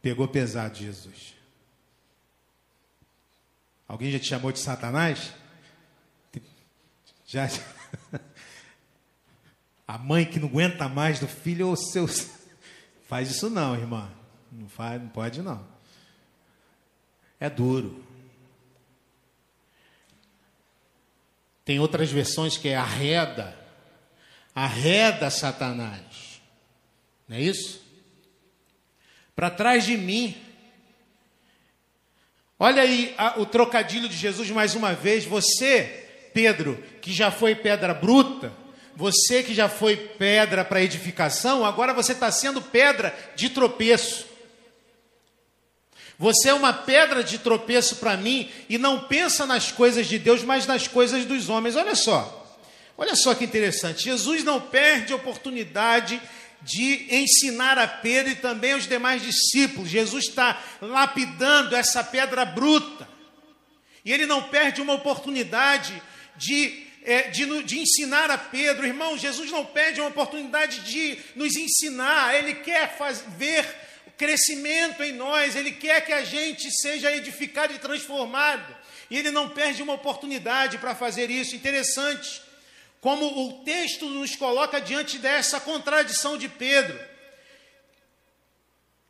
pegou 0.01 0.27
pesado 0.27 0.77
Jesus. 0.77 1.33
Alguém 3.87 4.11
já 4.11 4.19
te 4.19 4.27
chamou 4.27 4.51
de 4.51 4.59
Satanás? 4.59 5.33
Já. 7.29 7.47
A 9.87 9.97
mãe 9.99 10.25
que 10.25 10.39
não 10.39 10.47
aguenta 10.47 10.89
mais 10.89 11.19
do 11.19 11.27
filho 11.27 11.67
ou 11.67 11.77
seus. 11.77 12.27
Faz 13.07 13.29
isso 13.29 13.49
não, 13.51 13.75
irmã. 13.75 14.11
Não 14.51 14.67
faz, 14.67 14.99
não 14.99 15.09
pode 15.09 15.41
não. 15.41 15.63
É 17.39 17.47
duro. 17.49 18.03
Tem 21.63 21.79
outras 21.79 22.11
versões 22.11 22.57
que 22.57 22.67
é 22.67 22.75
arreda. 22.75 23.55
Arreda 24.55 25.29
Satanás. 25.29 26.41
Não 27.27 27.37
é 27.37 27.41
isso? 27.41 27.79
Para 29.35 29.51
trás 29.51 29.85
de 29.85 29.95
mim. 29.95 30.35
Olha 32.57 32.81
aí 32.81 33.13
a, 33.19 33.39
o 33.39 33.45
trocadilho 33.45 34.09
de 34.09 34.17
Jesus 34.17 34.49
mais 34.49 34.73
uma 34.73 34.95
vez. 34.95 35.25
Você, 35.25 36.08
Pedro, 36.39 36.81
que 37.01 37.11
já 37.11 37.29
foi 37.29 37.53
pedra 37.53 37.93
bruta, 37.93 38.53
você 38.95 39.43
que 39.43 39.53
já 39.53 39.67
foi 39.67 39.97
pedra 39.97 40.63
para 40.63 40.81
edificação, 40.81 41.65
agora 41.65 41.93
você 41.93 42.13
está 42.13 42.31
sendo 42.31 42.61
pedra 42.61 43.13
de 43.35 43.49
tropeço. 43.49 44.25
Você 46.17 46.47
é 46.47 46.53
uma 46.53 46.71
pedra 46.71 47.21
de 47.21 47.39
tropeço 47.39 47.97
para 47.97 48.15
mim 48.15 48.49
e 48.69 48.77
não 48.77 49.01
pensa 49.01 49.45
nas 49.45 49.69
coisas 49.69 50.07
de 50.07 50.17
Deus, 50.17 50.41
mas 50.41 50.65
nas 50.65 50.87
coisas 50.87 51.25
dos 51.25 51.49
homens. 51.49 51.75
Olha 51.75 51.93
só, 51.93 52.57
olha 52.97 53.17
só 53.17 53.35
que 53.35 53.43
interessante. 53.43 54.05
Jesus 54.05 54.41
não 54.41 54.61
perde 54.61 55.11
a 55.11 55.17
oportunidade 55.17 56.21
de 56.61 57.05
ensinar 57.13 57.77
a 57.77 57.85
Pedro 57.85 58.31
e 58.31 58.35
também 58.35 58.71
aos 58.71 58.87
demais 58.87 59.21
discípulos. 59.21 59.89
Jesus 59.89 60.29
está 60.29 60.57
lapidando 60.81 61.75
essa 61.75 62.01
pedra 62.01 62.45
bruta. 62.45 63.05
E 64.05 64.13
ele 64.13 64.25
não 64.25 64.43
perde 64.43 64.81
uma 64.81 64.93
oportunidade 64.93 66.01
de, 66.39 66.87
é, 67.03 67.23
de, 67.29 67.63
de, 67.63 67.79
ensinar 67.79 68.31
a 68.31 68.37
Pedro. 68.37 68.87
Irmão, 68.87 69.17
Jesus 69.17 69.51
não 69.51 69.65
perde 69.65 69.99
uma 69.99 70.09
oportunidade 70.09 70.79
de 70.79 71.19
nos 71.35 71.55
ensinar. 71.55 72.33
Ele 72.33 72.55
quer 72.55 72.97
faz, 72.97 73.23
ver 73.37 73.65
crescimento 74.17 75.03
em 75.03 75.13
nós, 75.13 75.55
Ele 75.55 75.71
quer 75.71 76.05
que 76.05 76.11
a 76.11 76.23
gente 76.23 76.69
seja 76.81 77.15
edificado 77.15 77.73
e 77.73 77.79
transformado. 77.79 78.75
E 79.09 79.17
Ele 79.17 79.31
não 79.31 79.49
perde 79.49 79.81
uma 79.81 79.93
oportunidade 79.93 80.77
para 80.77 80.95
fazer 80.95 81.29
isso. 81.29 81.55
Interessante 81.55 82.41
como 83.01 83.25
o 83.25 83.63
texto 83.63 84.05
nos 84.09 84.35
coloca 84.35 84.81
diante 84.81 85.17
dessa 85.17 85.59
contradição 85.59 86.37
de 86.37 86.49
Pedro, 86.49 86.99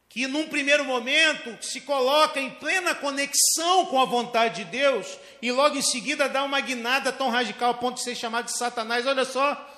que 0.10 0.28
num 0.28 0.48
primeiro 0.48 0.84
momento 0.84 1.64
se 1.64 1.82
coloca 1.82 2.40
em 2.40 2.50
plena 2.50 2.96
conexão 2.96 3.86
com 3.86 4.02
a 4.02 4.06
vontade 4.06 4.64
de 4.64 4.72
Deus 4.72 5.06
e 5.42 5.52
logo 5.52 5.78
em 5.78 5.82
seguida 5.82 6.28
dá 6.28 6.44
uma 6.44 6.60
guinada 6.60 7.12
tão 7.12 7.30
radical 7.30 7.76
ponto 7.76 7.98
de 7.98 8.04
ser 8.04 8.16
chamado 8.16 8.46
de 8.46 8.58
Satanás. 8.58 9.06
Olha 9.06 9.24
só, 9.24 9.78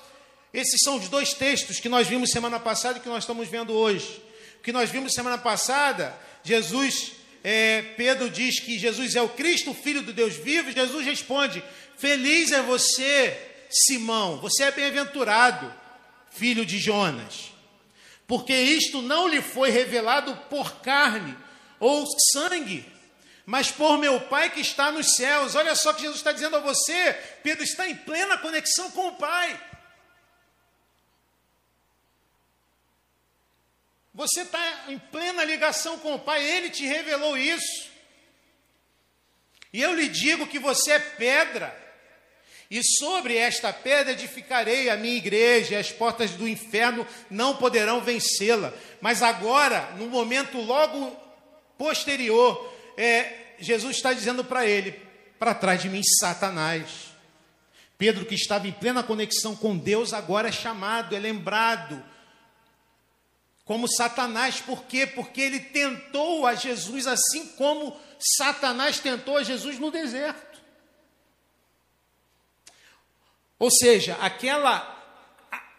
esses 0.54 0.80
são 0.82 0.96
os 0.96 1.10
dois 1.10 1.34
textos 1.34 1.80
que 1.80 1.90
nós 1.90 2.08
vimos 2.08 2.32
semana 2.32 2.60
passada 2.60 2.98
e 2.98 3.02
que 3.02 3.10
nós 3.10 3.24
estamos 3.24 3.48
vendo 3.48 3.74
hoje 3.74 4.32
que 4.64 4.72
nós 4.72 4.90
vimos 4.90 5.14
semana 5.14 5.38
passada, 5.38 6.16
Jesus, 6.44 7.14
é, 7.44 7.82
Pedro 7.98 8.30
diz 8.30 8.60
que 8.60 8.78
Jesus 8.78 9.16
é 9.16 9.22
o 9.22 9.30
Cristo, 9.30 9.72
o 9.72 9.76
Filho 9.76 10.02
do 10.02 10.14
Deus 10.14 10.36
vivo, 10.36 10.72
Jesus 10.72 11.06
responde: 11.06 11.64
Feliz 11.98 12.52
é 12.52 12.62
você, 12.62 13.38
Simão, 13.70 14.38
você 14.38 14.64
é 14.64 14.72
bem-aventurado, 14.72 15.74
filho 16.32 16.66
de 16.66 16.78
Jonas, 16.78 17.51
porque 18.32 18.54
isto 18.54 19.02
não 19.02 19.28
lhe 19.28 19.42
foi 19.42 19.72
revelado 19.72 20.34
por 20.50 20.80
carne 20.80 21.38
ou 21.78 22.08
sangue, 22.32 22.90
mas 23.46 23.70
por 23.70 23.98
meu 23.98 24.22
Pai 24.22 24.50
que 24.50 24.62
está 24.62 24.90
nos 24.90 25.18
céus. 25.18 25.54
Olha 25.54 25.76
só 25.76 25.92
que 25.92 26.04
Jesus 26.04 26.20
está 26.20 26.32
dizendo 26.32 26.56
a 26.56 26.62
você, 26.62 27.12
Pedro 27.44 27.62
está 27.62 27.90
em 27.90 27.96
plena 27.98 28.38
conexão 28.38 28.90
com 28.92 29.10
o 29.10 29.16
Pai. 29.18 29.62
Você 34.14 34.44
está 34.44 34.86
em 34.88 34.98
plena 34.98 35.44
ligação 35.44 36.00
com 36.00 36.16
o 36.16 36.20
Pai, 36.20 36.42
Ele 36.42 36.70
te 36.70 36.86
revelou 36.86 37.38
isso. 37.38 37.92
E 39.74 39.82
eu 39.82 39.94
lhe 39.94 40.08
digo 40.08 40.48
que 40.48 40.58
você 40.58 40.94
é 40.94 41.00
pedra, 41.00 41.91
e 42.72 42.82
sobre 42.82 43.36
esta 43.36 43.74
pedra 43.74 44.14
edificarei 44.14 44.90
a 44.90 44.96
minha 44.96 45.18
igreja, 45.18 45.74
e 45.74 45.78
as 45.78 45.92
portas 45.92 46.32
do 46.32 46.48
inferno 46.48 47.06
não 47.30 47.58
poderão 47.58 48.00
vencê-la. 48.00 48.74
Mas 49.02 49.22
agora, 49.22 49.94
no 49.98 50.08
momento 50.08 50.58
logo 50.58 51.14
posterior, 51.78 52.74
é, 52.96 53.56
Jesus 53.60 53.98
está 53.98 54.14
dizendo 54.14 54.42
para 54.46 54.66
ele: 54.66 54.94
para 55.38 55.54
trás 55.54 55.82
de 55.82 55.90
mim, 55.90 56.02
Satanás. 56.22 57.12
Pedro, 57.98 58.26
que 58.26 58.36
estava 58.36 58.68
em 58.68 58.72
plena 58.72 59.04
conexão 59.04 59.54
com 59.54 59.78
Deus, 59.78 60.14
agora 60.14 60.48
é 60.48 60.52
chamado, 60.52 61.14
é 61.14 61.20
lembrado 61.20 62.02
como 63.66 63.88
Satanás, 63.88 64.60
por 64.60 64.84
quê? 64.84 65.06
Porque 65.06 65.40
ele 65.40 65.60
tentou 65.60 66.46
a 66.46 66.56
Jesus 66.56 67.08
assim 67.08 67.48
como 67.58 67.96
Satanás 68.38 69.00
tentou 69.00 69.38
a 69.38 69.44
Jesus 69.44 69.78
no 69.80 69.92
deserto. 69.92 70.51
Ou 73.62 73.70
seja, 73.70 74.16
aquela 74.16 74.90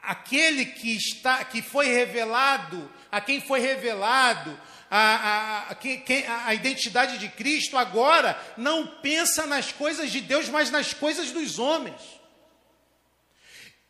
aquele 0.01 0.67
que 0.67 0.97
está 0.97 1.45
que 1.45 1.61
foi 1.61 1.89
revelado, 1.89 2.89
a 3.11 3.21
quem 3.21 3.41
foi 3.41 3.59
revelado 3.59 4.57
a, 4.89 4.99
a, 4.99 5.73
a, 5.73 6.47
a, 6.47 6.55
identidade 6.55 7.19
de 7.19 7.29
Cristo, 7.29 7.77
agora 7.77 8.41
não 8.57 8.87
pensa 8.87 9.49
nas 9.49 9.73
coisas 9.73 10.13
de 10.13 10.21
Deus, 10.21 10.49
mas 10.49 10.71
nas 10.71 10.95
coisas 10.95 11.33
dos 11.33 11.59
homens. 11.59 12.01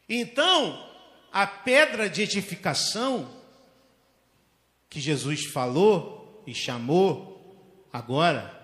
Então, 0.09 0.91
a 1.31 1.47
pedra 1.47 2.09
de 2.09 2.23
edificação 2.23 3.31
que 4.89 5.01
Jesus 5.01 5.45
falou 5.53 6.43
e 6.47 6.55
chamou, 6.55 7.87
agora 7.93 8.59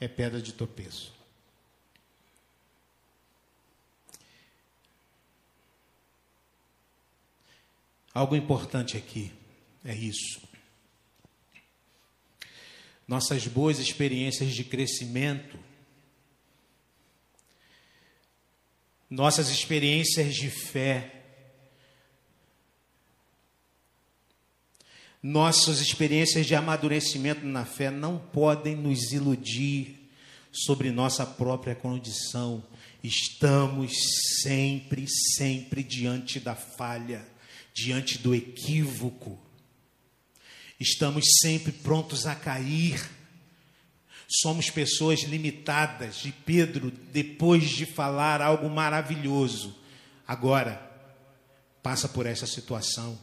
é 0.00 0.06
pedra 0.06 0.40
de 0.40 0.52
tropeço. 0.52 1.09
Algo 8.12 8.34
importante 8.34 8.96
aqui 8.96 9.32
é 9.84 9.94
isso. 9.94 10.40
Nossas 13.06 13.46
boas 13.46 13.78
experiências 13.78 14.52
de 14.52 14.64
crescimento, 14.64 15.58
nossas 19.08 19.48
experiências 19.48 20.34
de 20.34 20.50
fé, 20.50 21.20
Nossas 25.22 25.80
experiências 25.80 26.46
de 26.46 26.54
amadurecimento 26.54 27.44
na 27.44 27.66
fé 27.66 27.90
não 27.90 28.16
podem 28.16 28.74
nos 28.74 29.12
iludir 29.12 30.08
sobre 30.50 30.90
nossa 30.90 31.26
própria 31.26 31.74
condição. 31.74 32.64
Estamos 33.04 33.92
sempre, 34.40 35.04
sempre 35.36 35.82
diante 35.82 36.40
da 36.40 36.54
falha, 36.54 37.22
diante 37.72 38.18
do 38.18 38.34
equívoco. 38.34 39.38
Estamos 40.78 41.24
sempre 41.40 41.72
prontos 41.72 42.26
a 42.26 42.34
cair. 42.34 43.00
Somos 44.28 44.70
pessoas 44.70 45.20
limitadas. 45.22 46.24
E 46.24 46.32
Pedro, 46.32 46.90
depois 47.12 47.68
de 47.68 47.86
falar 47.86 48.40
algo 48.40 48.68
maravilhoso, 48.70 49.76
agora 50.26 50.80
passa 51.82 52.08
por 52.08 52.26
essa 52.26 52.46
situação 52.46 53.18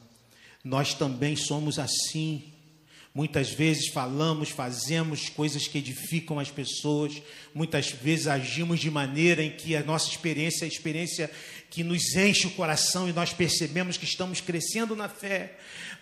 nós 0.67 0.93
também 0.93 1.35
somos 1.35 1.79
assim. 1.79 2.43
Muitas 3.15 3.49
vezes 3.49 3.87
falamos, 3.87 4.49
fazemos 4.49 5.29
coisas 5.29 5.67
que 5.67 5.79
edificam 5.79 6.37
as 6.37 6.51
pessoas, 6.51 7.19
muitas 7.53 7.89
vezes 7.89 8.27
agimos 8.27 8.79
de 8.79 8.91
maneira 8.91 9.41
em 9.41 9.49
que 9.49 9.75
a 9.75 9.81
nossa 9.81 10.09
experiência 10.09 10.65
é 10.65 10.67
a 10.67 10.67
experiência 10.67 11.31
que 11.69 11.83
nos 11.83 12.15
enche 12.15 12.47
o 12.47 12.51
coração 12.51 13.09
e 13.09 13.13
nós 13.13 13.33
percebemos 13.33 13.97
que 13.97 14.05
estamos 14.05 14.41
crescendo 14.41 14.95
na 14.95 15.09
fé. 15.09 15.57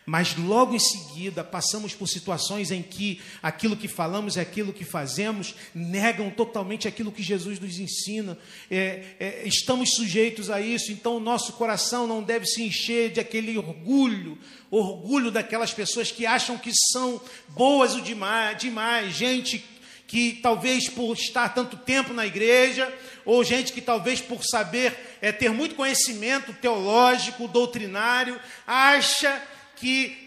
Mas 0.06 0.36
logo 0.38 0.75
em 0.75 0.80
seguida 0.80 1.43
passamos 1.43 1.95
por 1.95 2.08
situações 2.08 2.69
em 2.69 2.84
que 2.84 3.19
aquilo 3.41 3.75
que 3.75 3.88
falamos 3.88 4.36
e 4.36 4.39
aquilo 4.39 4.71
que 4.71 4.86
fazemos 4.86 5.56
negam 5.73 6.30
totalmente 6.30 6.88
aquilo 6.88 7.12
que 7.12 7.23
Jesus 7.23 7.60
nos 7.60 7.80
ensina. 7.80 8.38
É, 8.69 9.04
é, 9.19 9.47
estamos 9.47 9.95
sujeitos 9.95 10.51
a 10.51 10.62
isso, 10.62 10.91
então 10.91 11.17
o 11.17 11.19
nosso 11.19 11.54
coração 11.54 12.06
não 12.06 12.21
deve 12.21 12.45
se 12.45 12.62
encher 12.62 13.12
de 13.12 13.19
aquele 13.19 13.58
orgulho, 13.58 14.38
orgulho 14.69 15.32
daquelas 15.32 15.73
pessoas 15.73 16.12
que 16.12 16.25
acham 16.25 16.56
que 16.56 16.71
são 16.91 17.19
boas 17.49 17.95
o 17.95 18.01
demais, 18.01 18.60
demais 18.60 19.15
gente 19.15 19.65
que 20.08 20.34
talvez 20.34 20.88
por 20.88 21.13
estar 21.13 21.49
tanto 21.49 21.78
tempo 21.78 22.13
na 22.13 22.25
igreja, 22.28 22.93
ou 23.25 23.43
gente 23.43 23.73
que 23.73 23.82
talvez 23.82 24.21
por 24.21 24.43
saber 24.43 25.14
é, 25.26 25.32
ter 25.32 25.50
muito 25.50 25.74
conhecimento 25.74 26.54
teológico, 26.54 27.48
doutrinário, 27.48 28.40
acha 28.68 29.42
que 29.76 30.24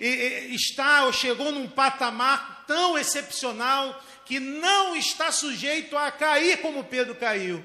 está 0.51 1.05
ou 1.05 1.13
chegou 1.13 1.53
num 1.53 1.69
patamar 1.69 2.65
tão 2.67 2.99
excepcional 2.99 4.03
que 4.27 4.41
não 4.41 4.97
está 4.97 5.31
sujeito 5.31 5.97
a 5.97 6.11
cair 6.11 6.61
como 6.61 6.83
Pedro 6.83 7.15
caiu. 7.15 7.65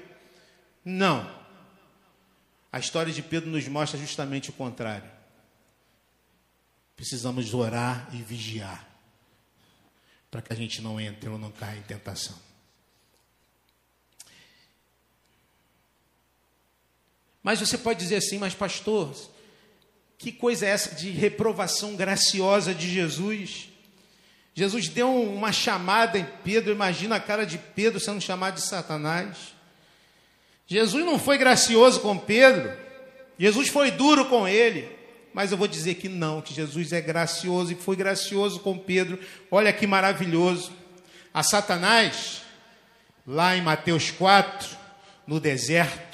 Não. 0.84 1.28
A 2.72 2.78
história 2.78 3.12
de 3.12 3.20
Pedro 3.20 3.50
nos 3.50 3.66
mostra 3.66 3.98
justamente 3.98 4.50
o 4.50 4.52
contrário. 4.52 5.10
Precisamos 6.94 7.52
orar 7.52 8.08
e 8.12 8.18
vigiar 8.18 8.88
para 10.30 10.40
que 10.40 10.52
a 10.52 10.56
gente 10.56 10.80
não 10.80 11.00
entre 11.00 11.28
ou 11.28 11.38
não 11.38 11.50
caia 11.50 11.78
em 11.78 11.82
tentação. 11.82 12.43
Mas 17.44 17.60
você 17.60 17.76
pode 17.76 18.00
dizer 18.00 18.16
assim, 18.16 18.38
mas 18.38 18.54
pastor, 18.54 19.14
que 20.16 20.32
coisa 20.32 20.64
é 20.64 20.70
essa 20.70 20.94
de 20.94 21.10
reprovação 21.10 21.94
graciosa 21.94 22.74
de 22.74 22.90
Jesus? 22.90 23.68
Jesus 24.54 24.88
deu 24.88 25.14
uma 25.14 25.52
chamada 25.52 26.18
em 26.18 26.26
Pedro, 26.42 26.72
imagina 26.72 27.16
a 27.16 27.20
cara 27.20 27.44
de 27.44 27.58
Pedro 27.58 28.00
sendo 28.00 28.20
chamado 28.20 28.54
de 28.54 28.62
Satanás. 28.62 29.54
Jesus 30.66 31.04
não 31.04 31.18
foi 31.18 31.36
gracioso 31.36 32.00
com 32.00 32.16
Pedro, 32.16 32.72
Jesus 33.38 33.68
foi 33.68 33.90
duro 33.90 34.24
com 34.24 34.48
ele, 34.48 34.88
mas 35.34 35.52
eu 35.52 35.58
vou 35.58 35.68
dizer 35.68 35.96
que 35.96 36.08
não, 36.08 36.40
que 36.40 36.54
Jesus 36.54 36.94
é 36.94 37.00
gracioso 37.02 37.72
e 37.72 37.74
foi 37.74 37.94
gracioso 37.94 38.60
com 38.60 38.78
Pedro. 38.78 39.18
Olha 39.50 39.72
que 39.72 39.86
maravilhoso. 39.86 40.72
A 41.34 41.42
Satanás, 41.42 42.40
lá 43.26 43.54
em 43.54 43.60
Mateus 43.60 44.10
4, 44.12 44.78
no 45.26 45.38
deserto, 45.38 46.13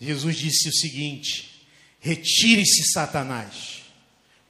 Jesus 0.00 0.36
disse 0.36 0.68
o 0.68 0.72
seguinte: 0.72 1.66
Retire-se, 2.00 2.92
Satanás, 2.92 3.82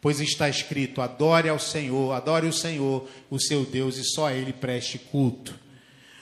pois 0.01 0.21
está 0.21 0.49
escrito: 0.49 1.01
adore 1.01 1.49
ao 1.49 1.59
Senhor, 1.59 2.13
adore 2.13 2.47
o 2.47 2.53
Senhor, 2.53 3.09
o 3.31 3.39
seu 3.39 3.65
Deus, 3.65 3.97
e 3.97 4.05
só 4.05 4.27
a 4.27 4.35
Ele 4.35 4.53
preste 4.53 4.99
culto. 4.99 5.59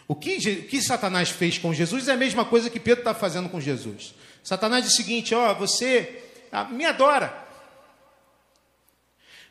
O 0.06 0.14
que, 0.14 0.36
o 0.36 0.68
que 0.68 0.82
Satanás 0.82 1.30
fez 1.30 1.56
com 1.56 1.72
Jesus 1.72 2.08
é 2.08 2.12
a 2.12 2.16
mesma 2.16 2.44
coisa 2.44 2.68
que 2.68 2.78
Pedro 2.78 3.00
está 3.00 3.14
fazendo 3.14 3.48
com 3.48 3.60
Jesus. 3.60 4.14
Satanás 4.42 4.84
diz 4.84 4.92
o 4.92 4.96
seguinte: 4.96 5.34
ó, 5.34 5.54
você 5.54 6.22
ah, 6.52 6.64
me 6.64 6.84
adora, 6.84 7.46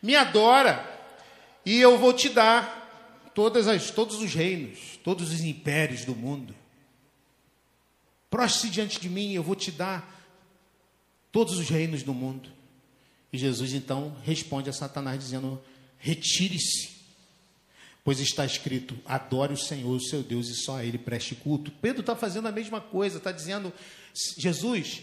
me 0.01 0.15
adora, 0.15 0.87
e 1.65 1.79
eu 1.79 1.97
vou 1.97 2.13
te 2.13 2.29
dar 2.29 3.31
todas 3.33 3.67
as, 3.67 3.89
todos 3.89 4.21
os 4.21 4.33
reinos, 4.33 4.99
todos 5.03 5.31
os 5.31 5.41
impérios 5.41 6.05
do 6.05 6.15
mundo. 6.15 6.60
Prostre 8.31 8.69
diante 8.69 8.97
de 8.97 9.09
mim, 9.09 9.33
eu 9.33 9.43
vou 9.43 9.55
te 9.57 9.69
dar 9.69 10.09
todos 11.33 11.59
os 11.59 11.67
reinos 11.67 12.01
do 12.01 12.13
mundo. 12.13 12.49
E 13.31 13.37
Jesus 13.37 13.73
então 13.73 14.15
responde 14.23 14.69
a 14.69 14.73
Satanás 14.73 15.19
dizendo: 15.19 15.61
Retire-se, 15.97 16.91
pois 18.05 18.21
está 18.21 18.45
escrito: 18.45 18.97
Adore 19.05 19.53
o 19.53 19.57
Senhor, 19.57 19.93
o 19.93 20.01
seu 20.01 20.23
Deus, 20.23 20.47
e 20.47 20.55
só 20.55 20.77
a 20.77 20.85
Ele 20.85 20.97
preste 20.97 21.35
culto. 21.35 21.71
Pedro 21.81 21.99
está 21.99 22.15
fazendo 22.15 22.47
a 22.47 22.53
mesma 22.53 22.79
coisa, 22.79 23.17
está 23.17 23.33
dizendo: 23.33 23.71
Jesus, 24.37 25.01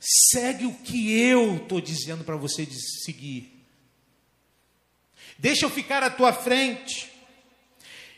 segue 0.00 0.64
o 0.64 0.74
que 0.74 1.12
eu 1.20 1.56
estou 1.56 1.82
dizendo 1.82 2.24
para 2.24 2.36
você 2.36 2.66
seguir. 3.04 3.62
Deixa 5.38 5.66
eu 5.66 5.70
ficar 5.70 6.02
à 6.02 6.08
tua 6.08 6.32
frente. 6.32 7.12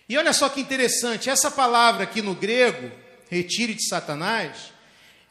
E 0.08 0.16
olha 0.16 0.32
só 0.32 0.48
que 0.48 0.60
interessante, 0.60 1.28
essa 1.28 1.50
palavra 1.50 2.04
aqui 2.04 2.22
no 2.22 2.32
grego, 2.32 3.05
retire 3.28 3.74
de 3.74 3.86
Satanás, 3.86 4.72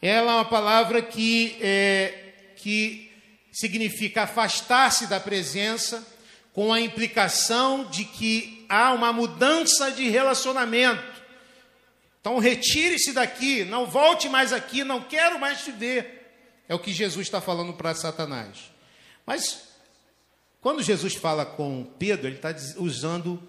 ela 0.00 0.32
é 0.32 0.34
uma 0.36 0.44
palavra 0.44 1.02
que, 1.02 1.56
é, 1.60 2.52
que 2.56 3.10
significa 3.52 4.22
afastar-se 4.22 5.06
da 5.06 5.18
presença, 5.18 6.06
com 6.52 6.72
a 6.72 6.80
implicação 6.80 7.84
de 7.84 8.04
que 8.04 8.64
há 8.68 8.92
uma 8.92 9.12
mudança 9.12 9.90
de 9.90 10.08
relacionamento. 10.08 11.22
Então, 12.20 12.38
retire-se 12.38 13.12
daqui, 13.12 13.64
não 13.64 13.86
volte 13.86 14.28
mais 14.28 14.52
aqui, 14.52 14.82
não 14.82 15.02
quero 15.02 15.38
mais 15.38 15.62
te 15.62 15.70
ver. 15.70 16.32
É 16.68 16.74
o 16.74 16.78
que 16.78 16.92
Jesus 16.92 17.26
está 17.26 17.40
falando 17.40 17.74
para 17.74 17.94
Satanás. 17.94 18.72
Mas, 19.26 19.68
quando 20.60 20.82
Jesus 20.82 21.14
fala 21.14 21.44
com 21.44 21.86
Pedro, 21.98 22.26
ele 22.26 22.36
está 22.36 22.54
usando 22.78 23.42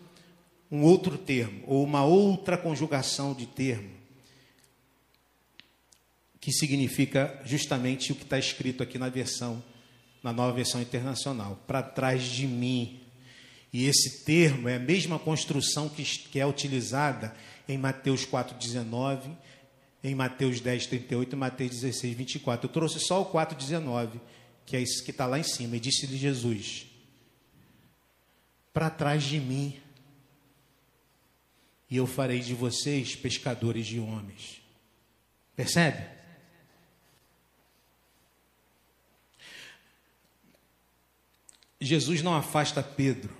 um 0.70 0.84
outro 0.84 1.18
termo, 1.18 1.64
ou 1.66 1.84
uma 1.84 2.04
outra 2.04 2.58
conjugação 2.58 3.34
de 3.34 3.46
termo 3.46 3.97
que 6.40 6.52
significa 6.52 7.42
justamente 7.46 8.12
o 8.12 8.16
que 8.16 8.24
está 8.24 8.38
escrito 8.38 8.84
aqui 8.84 8.98
na 8.98 9.10
versão, 9.10 9.64
na 10.22 10.32
nova 10.32 10.54
versão 10.54 10.82
internacional, 10.82 11.62
para 11.68 11.82
trás 11.82 12.24
de 12.24 12.48
mim. 12.48 13.02
E 13.74 13.86
esse 13.86 14.24
termo 14.24 14.70
é 14.70 14.76
a 14.76 14.80
mesma 14.80 15.20
construção 15.20 15.90
que, 15.90 16.04
que 16.04 16.40
é 16.40 16.46
utilizada 16.46 17.36
em 17.68 17.78
Mateus 17.78 18.26
4,19, 18.26 19.36
em 20.04 20.16
Mateus 20.16 20.62
10, 20.62 20.88
38 20.88 21.34
e 21.34 21.36
Mateus 21.36 21.72
16, 21.72 22.16
24. 22.16 22.68
Eu 22.68 22.72
trouxe 22.72 23.00
só 23.00 23.22
o 23.22 23.26
4,19, 23.26 24.20
que 24.66 24.78
é 24.78 24.82
isso 24.82 25.04
que 25.04 25.12
está 25.12 25.26
lá 25.26 25.40
em 25.40 25.44
cima. 25.44 25.76
E 25.76 25.80
disse-lhe 25.80 26.18
Jesus: 26.18 26.86
Para 28.72 28.90
trás 28.90 29.24
de 29.24 29.40
mim, 29.40 29.76
e 31.90 31.98
eu 31.98 32.06
farei 32.06 32.40
de 32.40 32.54
vocês 32.54 33.16
pescadores 33.16 33.88
de 33.88 34.00
homens. 34.00 34.62
Percebe? 35.56 36.17
Jesus 41.80 42.22
não 42.22 42.36
afasta 42.36 42.82
Pedro. 42.82 43.36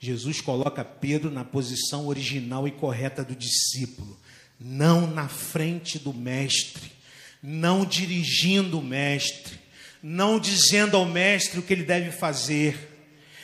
Jesus 0.00 0.40
coloca 0.40 0.84
Pedro 0.84 1.30
na 1.30 1.44
posição 1.44 2.06
original 2.06 2.66
e 2.68 2.70
correta 2.70 3.24
do 3.24 3.34
discípulo, 3.34 4.18
não 4.58 5.06
na 5.06 5.28
frente 5.28 5.98
do 5.98 6.14
mestre, 6.14 6.90
não 7.42 7.84
dirigindo 7.84 8.78
o 8.78 8.82
mestre, 8.82 9.58
não 10.02 10.38
dizendo 10.38 10.96
ao 10.96 11.04
mestre 11.04 11.58
o 11.58 11.62
que 11.62 11.72
ele 11.72 11.82
deve 11.82 12.12
fazer, 12.12 12.96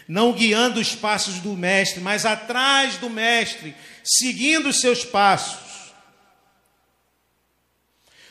não 0.06 0.32
guiando 0.32 0.80
os 0.80 0.94
passos 0.94 1.40
do 1.40 1.54
mestre, 1.56 2.00
mas 2.00 2.24
atrás 2.24 2.98
do 2.98 3.10
mestre, 3.10 3.74
seguindo 4.04 4.68
os 4.68 4.80
seus 4.80 5.04
passos. 5.04 5.92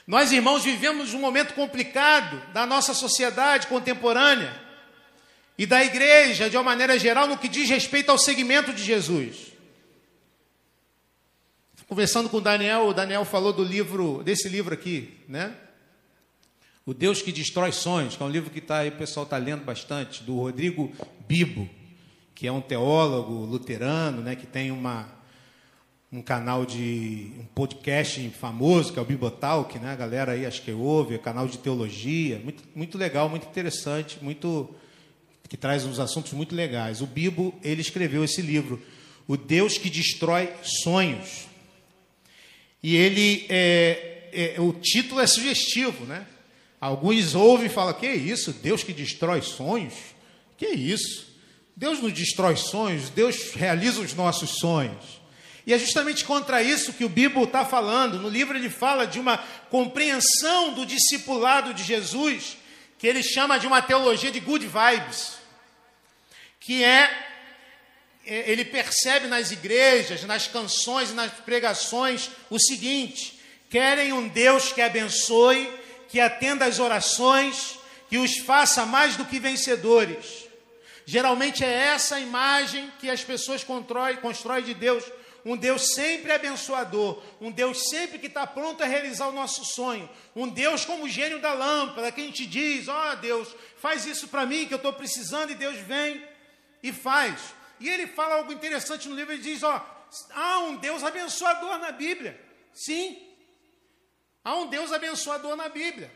Nós, 0.08 0.32
irmãos, 0.32 0.64
vivemos 0.64 1.14
um 1.14 1.20
momento 1.20 1.54
complicado 1.54 2.42
da 2.54 2.66
nossa 2.66 2.94
sociedade 2.94 3.68
contemporânea 3.68 4.63
e 5.58 5.66
da 5.66 5.84
igreja 5.84 6.50
de 6.50 6.58
uma 6.58 6.64
maneira 6.64 6.98
geral 6.98 7.28
no 7.28 7.38
que 7.38 7.48
diz 7.48 7.70
respeito 7.70 8.10
ao 8.10 8.18
segmento 8.18 8.74
de 8.74 8.84
Jesus. 8.84 9.54
Conversando 11.88 12.30
com 12.30 12.38
o 12.38 12.42
Daniel, 12.42 12.88
o 12.88 12.94
Daniel 12.94 13.24
falou 13.24 13.54
do 13.54 13.64
livro, 13.64 14.24
desse 14.24 14.50
livro 14.50 14.74
aqui, 14.74 15.14
né? 15.28 15.56
O 16.86 16.94
Deus 16.94 17.22
que 17.22 17.32
Destrói 17.32 17.72
Sonhos, 17.72 18.16
que 18.16 18.24
é 18.24 18.26
um 18.26 18.30
livro 18.30 18.50
que 18.50 18.60
tá, 18.60 18.80
aí, 18.80 18.90
o 18.90 18.94
pessoal 18.94 19.26
está 19.26 19.38
lendo 19.38 19.64
bastante, 19.64 20.24
do 20.24 20.38
Rodrigo 20.38 20.92
Bibo, 21.28 21.70
que 22.34 22.48
é 22.48 22.52
um 22.52 22.60
teólogo 22.60 23.46
luterano, 23.46 24.22
né, 24.22 24.36
que 24.36 24.46
tem 24.46 24.72
uma, 24.72 25.08
um 26.12 26.22
canal 26.22 26.66
de 26.66 27.32
um 27.40 27.46
podcast 27.46 28.30
famoso, 28.32 28.92
que 28.92 29.00
é 29.00 29.02
o 29.02 29.06
Bibotalk, 29.06 29.80
né? 29.80 29.92
A 29.92 29.96
galera 29.96 30.32
aí 30.34 30.46
acho 30.46 30.62
que 30.62 30.72
ouve, 30.72 31.16
é 31.16 31.18
canal 31.18 31.48
de 31.48 31.58
teologia, 31.58 32.40
muito, 32.40 32.64
muito 32.76 32.98
legal, 32.98 33.30
muito 33.30 33.48
interessante, 33.48 34.18
muito 34.22 34.76
que 35.50 35.58
traz 35.58 35.86
uns 35.86 36.00
assuntos 36.00 36.34
muito 36.34 36.56
legais. 36.56 37.02
O 37.02 37.08
Bibo, 37.08 37.54
ele 37.64 37.82
escreveu 37.82 38.24
esse 38.24 38.42
livro, 38.42 38.82
O 39.28 39.38
Deus 39.38 39.78
que 39.78 39.90
Destrói 39.90 40.50
Sonhos. 40.64 41.48
E 42.82 42.96
ele, 42.96 43.46
é, 43.50 44.30
é, 44.58 44.62
o 44.62 44.74
título 44.74 45.22
é 45.22 45.28
sugestivo, 45.28 46.06
né? 46.06 46.26
Alguns 46.82 47.34
ouvem 47.34 47.68
e 47.68 47.70
falam, 47.70 47.94
que 47.94 48.12
isso? 48.12 48.52
Deus 48.52 48.84
que 48.84 48.92
destrói 48.92 49.42
sonhos? 49.42 49.94
Que 50.58 50.68
isso? 50.68 51.28
Deus 51.76 52.02
não 52.02 52.10
destrói 52.10 52.58
sonhos, 52.58 53.10
Deus 53.10 53.54
realiza 53.54 54.02
os 54.02 54.14
nossos 54.14 54.58
sonhos. 54.60 55.22
E 55.66 55.74
é 55.74 55.80
justamente 55.80 56.26
contra 56.26 56.62
isso 56.62 56.92
que 56.92 57.06
o 57.06 57.10
Bibo 57.10 57.46
está 57.46 57.64
falando. 57.64 58.20
No 58.20 58.28
livro 58.28 58.58
ele 58.58 58.70
fala 58.70 59.08
de 59.08 59.18
uma 59.18 59.38
compreensão 59.70 60.74
do 60.74 60.86
discipulado 60.86 61.74
de 61.74 61.86
Jesus 61.86 62.58
que 63.04 63.08
ele 63.08 63.22
chama 63.22 63.60
de 63.60 63.68
uma 63.68 63.82
teologia 63.82 64.32
de 64.32 64.40
good 64.40 64.66
vibes, 64.66 65.34
que 66.58 66.82
é, 66.86 67.12
é 68.26 68.50
ele 68.50 68.64
percebe 68.64 69.28
nas 69.28 69.52
igrejas, 69.52 70.24
nas 70.24 70.48
canções 70.48 71.10
e 71.10 71.14
nas 71.14 71.30
pregações 71.30 72.30
o 72.50 72.58
seguinte: 72.58 73.38
querem 73.70 74.14
um 74.14 74.30
Deus 74.30 74.72
que 74.72 74.82
abençoe, 74.82 75.70
que 76.08 76.22
atenda 76.22 76.64
às 76.64 76.80
orações, 76.80 77.78
que 78.10 78.18
os 78.18 78.38
faça 78.38 78.86
mais 78.86 79.18
do 79.18 79.26
que 79.26 79.38
vencedores. 79.38 80.46
Geralmente 81.06 81.62
é 81.62 81.74
essa 81.74 82.16
a 82.16 82.22
imagem 82.22 82.90
que 83.02 83.10
as 83.10 83.22
pessoas 83.22 83.66
constroem, 83.66 84.16
constroem 84.16 84.64
de 84.64 84.74
Deus 84.74 85.04
um 85.46 85.58
Deus 85.58 85.94
sempre 85.94 86.32
abençoador, 86.32 87.22
um 87.42 87.52
Deus 87.52 87.90
sempre 87.90 88.18
que 88.18 88.28
está 88.28 88.48
pronto 88.48 88.82
a 88.82 88.88
realizar 88.88 89.28
o 89.28 89.34
nosso 89.34 89.66
sonho, 89.66 90.10
um 90.34 90.48
Deus 90.48 90.86
como 90.86 91.04
o 91.04 91.10
gênio 91.10 91.40
da 91.40 91.54
lâmpada, 91.54 92.12
que 92.12 92.22
a 92.22 92.24
gente 92.24 92.46
diz: 92.46 92.88
Ó 92.88 93.12
oh, 93.12 93.16
Deus, 93.18 93.54
faz 93.78 94.06
isso 94.06 94.30
para 94.30 94.46
mim 94.46 94.66
que 94.66 94.74
eu 94.74 94.78
estou 94.78 94.94
precisando, 94.94 95.52
e 95.52 95.56
Deus 95.56 95.78
vem 95.78 96.26
e 96.82 96.94
faz. 96.94 97.54
E 97.80 97.90
ele 97.90 98.08
fala 98.08 98.36
algo 98.36 98.54
interessante 98.54 99.10
no 99.10 99.16
livro: 99.16 99.34
ele 99.34 99.44
diz: 99.44 99.64
Ó, 99.64 99.76
oh, 99.76 100.34
há 100.34 100.60
um 100.60 100.78
Deus 100.78 101.04
abençoador 101.04 101.78
na 101.78 101.92
Bíblia. 101.92 102.40
Sim, 102.74 103.22
há 104.44 104.56
um 104.56 104.68
Deus 104.68 104.94
abençoador 104.94 105.58
na 105.58 105.68
Bíblia. 105.68 106.10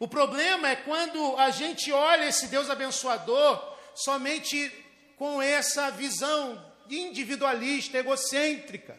O 0.00 0.08
problema 0.08 0.68
é 0.68 0.76
quando 0.76 1.36
a 1.36 1.50
gente 1.50 1.92
olha 1.92 2.26
esse 2.26 2.48
Deus 2.48 2.68
abençoador 2.70 3.76
somente 3.94 4.72
com 5.16 5.42
essa 5.42 5.90
visão 5.90 6.67
individualista, 6.96 7.98
egocêntrica. 7.98 8.96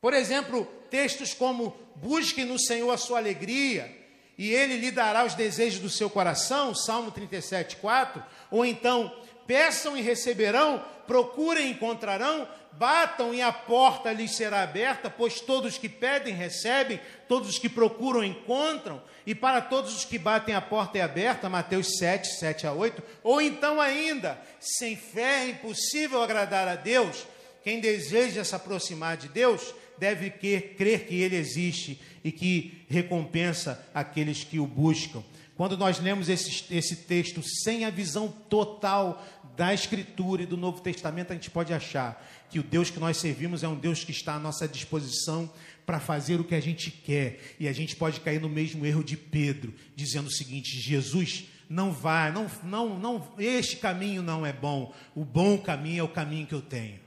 Por 0.00 0.12
exemplo, 0.12 0.66
textos 0.90 1.32
como 1.32 1.76
busque 1.96 2.44
no 2.44 2.58
Senhor 2.58 2.90
a 2.90 2.96
sua 2.96 3.18
alegria 3.18 4.04
e 4.36 4.52
ele 4.52 4.76
lhe 4.76 4.90
dará 4.90 5.24
os 5.24 5.34
desejos 5.34 5.80
do 5.80 5.88
seu 5.88 6.10
coração, 6.10 6.74
Salmo 6.74 7.10
37, 7.10 7.76
4, 7.76 8.22
ou 8.50 8.64
então 8.64 9.14
peçam 9.46 9.96
e 9.96 10.00
receberão, 10.00 10.84
procurem 11.06 11.68
e 11.68 11.70
encontrarão, 11.70 12.48
batam 12.78 13.34
e 13.34 13.40
a 13.40 13.52
porta 13.52 14.12
lhes 14.12 14.32
será 14.32 14.62
aberta, 14.62 15.08
pois 15.08 15.40
todos 15.40 15.78
que 15.78 15.88
pedem 15.88 16.34
recebem, 16.34 17.00
todos 17.28 17.48
os 17.48 17.58
que 17.58 17.68
procuram 17.68 18.24
encontram, 18.24 19.02
e 19.26 19.34
para 19.34 19.60
todos 19.60 19.96
os 19.96 20.04
que 20.04 20.18
batem 20.18 20.54
a 20.54 20.60
porta 20.60 20.98
é 20.98 21.02
aberta, 21.02 21.48
Mateus 21.48 21.96
7, 21.98 22.38
7 22.38 22.66
a 22.66 22.72
8, 22.72 23.02
ou 23.22 23.40
então 23.40 23.80
ainda, 23.80 24.38
sem 24.60 24.96
fé 24.96 25.44
é 25.44 25.48
impossível 25.50 26.22
agradar 26.22 26.68
a 26.68 26.74
Deus, 26.74 27.26
quem 27.62 27.80
deseja 27.80 28.44
se 28.44 28.54
aproximar 28.54 29.16
de 29.16 29.28
Deus 29.28 29.74
deve 29.96 30.30
crer 30.30 31.06
que 31.06 31.20
Ele 31.20 31.36
existe 31.36 32.00
e 32.22 32.30
que 32.30 32.84
recompensa 32.88 33.86
aqueles 33.94 34.44
que 34.44 34.58
o 34.58 34.66
buscam. 34.66 35.22
Quando 35.56 35.76
nós 35.76 36.00
lemos 36.00 36.28
esse, 36.28 36.64
esse 36.74 36.96
texto 36.96 37.40
sem 37.42 37.84
a 37.84 37.90
visão 37.90 38.28
total 38.28 39.24
da 39.56 39.72
Escritura 39.72 40.42
e 40.42 40.46
do 40.46 40.56
Novo 40.56 40.80
Testamento, 40.80 41.32
a 41.32 41.34
gente 41.34 41.50
pode 41.50 41.72
achar 41.72 42.24
que 42.50 42.58
o 42.58 42.62
Deus 42.62 42.90
que 42.90 42.98
nós 42.98 43.16
servimos 43.16 43.62
é 43.62 43.68
um 43.68 43.76
Deus 43.76 44.04
que 44.04 44.10
está 44.10 44.34
à 44.34 44.38
nossa 44.38 44.66
disposição 44.66 45.50
para 45.86 46.00
fazer 46.00 46.40
o 46.40 46.44
que 46.44 46.54
a 46.54 46.60
gente 46.60 46.90
quer. 46.90 47.40
E 47.58 47.68
a 47.68 47.72
gente 47.72 47.96
pode 47.96 48.20
cair 48.20 48.40
no 48.40 48.48
mesmo 48.48 48.84
erro 48.84 49.04
de 49.04 49.16
Pedro, 49.16 49.74
dizendo 49.94 50.28
o 50.28 50.32
seguinte: 50.32 50.78
Jesus, 50.80 51.44
não 51.68 51.92
vai, 51.92 52.32
não, 52.32 52.50
não, 52.62 52.98
não, 52.98 53.32
este 53.38 53.76
caminho 53.76 54.22
não 54.22 54.44
é 54.44 54.52
bom. 54.52 54.94
O 55.14 55.24
bom 55.24 55.58
caminho 55.58 56.00
é 56.00 56.02
o 56.02 56.08
caminho 56.08 56.46
que 56.46 56.54
eu 56.54 56.62
tenho. 56.62 57.00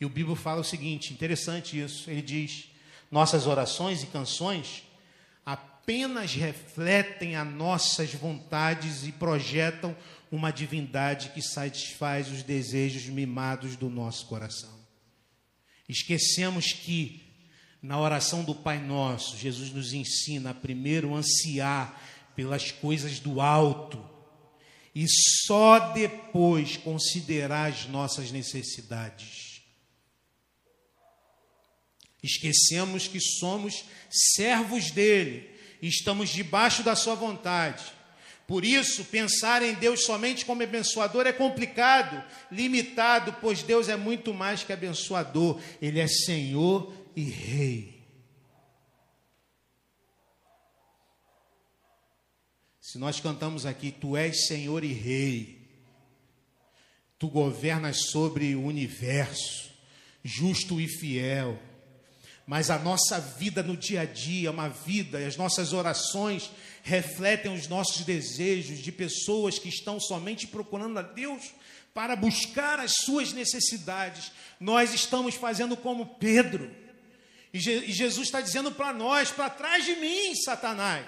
E 0.00 0.04
o 0.04 0.10
Bíblia 0.10 0.36
fala 0.36 0.60
o 0.60 0.64
seguinte, 0.64 1.12
interessante 1.12 1.80
isso. 1.80 2.10
Ele 2.10 2.22
diz: 2.22 2.70
nossas 3.10 3.46
orações 3.46 4.02
e 4.02 4.06
canções 4.06 4.84
apenas 5.44 6.34
refletem 6.34 7.36
as 7.36 7.46
nossas 7.46 8.14
vontades 8.14 9.06
e 9.06 9.12
projetam 9.12 9.96
uma 10.32 10.50
divindade 10.50 11.28
que 11.28 11.40
satisfaz 11.40 12.28
os 12.28 12.42
desejos 12.42 13.04
mimados 13.04 13.76
do 13.76 13.88
nosso 13.88 14.26
coração. 14.26 14.82
Esquecemos 15.88 16.72
que 16.72 17.22
na 17.80 18.00
oração 18.00 18.42
do 18.42 18.54
Pai 18.54 18.80
Nosso, 18.80 19.36
Jesus 19.36 19.70
nos 19.70 19.92
ensina 19.92 20.50
a 20.50 20.54
primeiro 20.54 21.14
ansiar 21.14 22.00
pelas 22.34 22.72
coisas 22.72 23.20
do 23.20 23.40
alto 23.40 24.04
e 24.94 25.06
só 25.46 25.92
depois 25.92 26.76
considerar 26.76 27.70
as 27.70 27.86
nossas 27.86 28.32
necessidades. 28.32 29.62
Esquecemos 32.22 33.06
que 33.06 33.20
somos 33.20 33.84
servos 34.10 34.90
dele 34.90 35.52
estamos 35.82 36.30
debaixo 36.30 36.82
da 36.82 36.94
sua 36.94 37.14
vontade. 37.14 37.82
Por 38.46 38.64
isso, 38.64 39.04
pensar 39.04 39.62
em 39.62 39.74
Deus 39.74 40.04
somente 40.04 40.44
como 40.44 40.62
abençoador 40.62 41.26
é 41.26 41.32
complicado, 41.32 42.22
limitado, 42.50 43.36
pois 43.40 43.62
Deus 43.62 43.88
é 43.88 43.96
muito 43.96 44.34
mais 44.34 44.62
que 44.62 44.72
abençoador, 44.72 45.60
Ele 45.80 46.00
é 46.00 46.06
Senhor 46.06 46.92
e 47.14 47.22
Rei. 47.22 48.02
Se 52.80 52.98
nós 52.98 53.20
cantamos 53.20 53.64
aqui, 53.64 53.90
Tu 53.90 54.16
és 54.16 54.46
Senhor 54.46 54.84
e 54.84 54.92
Rei, 54.92 55.62
Tu 57.18 57.28
governas 57.28 58.10
sobre 58.10 58.54
o 58.56 58.64
universo, 58.64 59.70
justo 60.24 60.80
e 60.80 60.88
fiel 60.88 61.58
mas 62.46 62.70
a 62.70 62.78
nossa 62.78 63.20
vida 63.20 63.62
no 63.62 63.76
dia 63.76 64.02
a 64.02 64.04
dia, 64.04 64.50
uma 64.50 64.68
vida, 64.68 65.20
e 65.20 65.24
as 65.24 65.36
nossas 65.36 65.72
orações 65.72 66.50
refletem 66.82 67.54
os 67.54 67.68
nossos 67.68 68.04
desejos 68.04 68.80
de 68.80 68.90
pessoas 68.92 69.58
que 69.58 69.68
estão 69.68 70.00
somente 70.00 70.46
procurando 70.46 70.98
a 70.98 71.02
Deus 71.02 71.52
para 71.94 72.16
buscar 72.16 72.80
as 72.80 72.92
suas 72.92 73.32
necessidades. 73.32 74.32
Nós 74.58 74.92
estamos 74.92 75.34
fazendo 75.34 75.76
como 75.76 76.16
Pedro. 76.16 76.74
E, 77.52 77.60
Jesus 77.60 78.26
está 78.26 78.40
dizendo 78.40 78.72
para 78.72 78.92
nós: 78.92 79.30
para 79.30 79.48
trás 79.50 79.84
de 79.84 79.96
mim, 79.96 80.34
Satanás. 80.34 81.06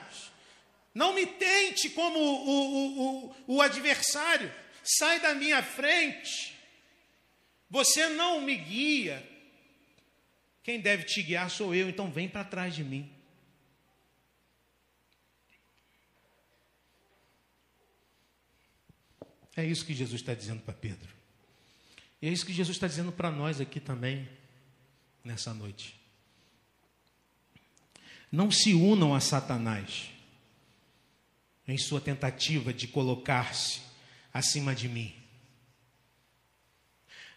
Não 0.95 1.13
me 1.13 1.27
tente 1.27 1.91
como 1.91 2.19
o, 2.19 2.49
o, 2.49 3.27
o, 3.27 3.37
o 3.57 3.63
adversário. 3.63 4.53
Sai 4.83 5.19
da 5.19 5.35
minha 5.35 5.63
frente. 5.63 6.55
Você 7.69 8.09
não 8.11 8.41
me 8.41 8.55
guia, 8.55 9.29
quem 10.63 10.79
deve 10.79 11.03
te 11.05 11.23
guiar 11.23 11.51
sou 11.51 11.75
eu, 11.75 11.89
então 11.89 12.11
vem 12.11 12.29
para 12.29 12.45
trás 12.45 12.75
de 12.75 12.85
mim. 12.85 13.14
É 19.57 19.65
isso 19.65 19.85
que 19.85 19.95
Jesus 19.95 20.21
está 20.21 20.35
dizendo 20.35 20.61
para 20.63 20.75
Pedro. 20.75 21.09
E 22.21 22.29
é 22.29 22.31
isso 22.31 22.47
que 22.47 22.53
Jesus 22.53 22.77
está 22.77 22.87
dizendo 22.87 23.13
para 23.13 23.31
nós 23.31 23.61
aqui 23.61 23.79
também, 23.81 24.29
nessa 25.23 25.53
noite. 25.53 25.99
Não 28.31 28.51
se 28.51 28.75
unam 28.75 29.15
a 29.15 29.21
Satanás 29.21 30.11
em 31.67 31.79
sua 31.79 32.01
tentativa 32.01 32.73
de 32.73 32.89
colocar-se 32.89 33.81
acima 34.33 34.75
de 34.75 34.89
mim. 34.89 35.15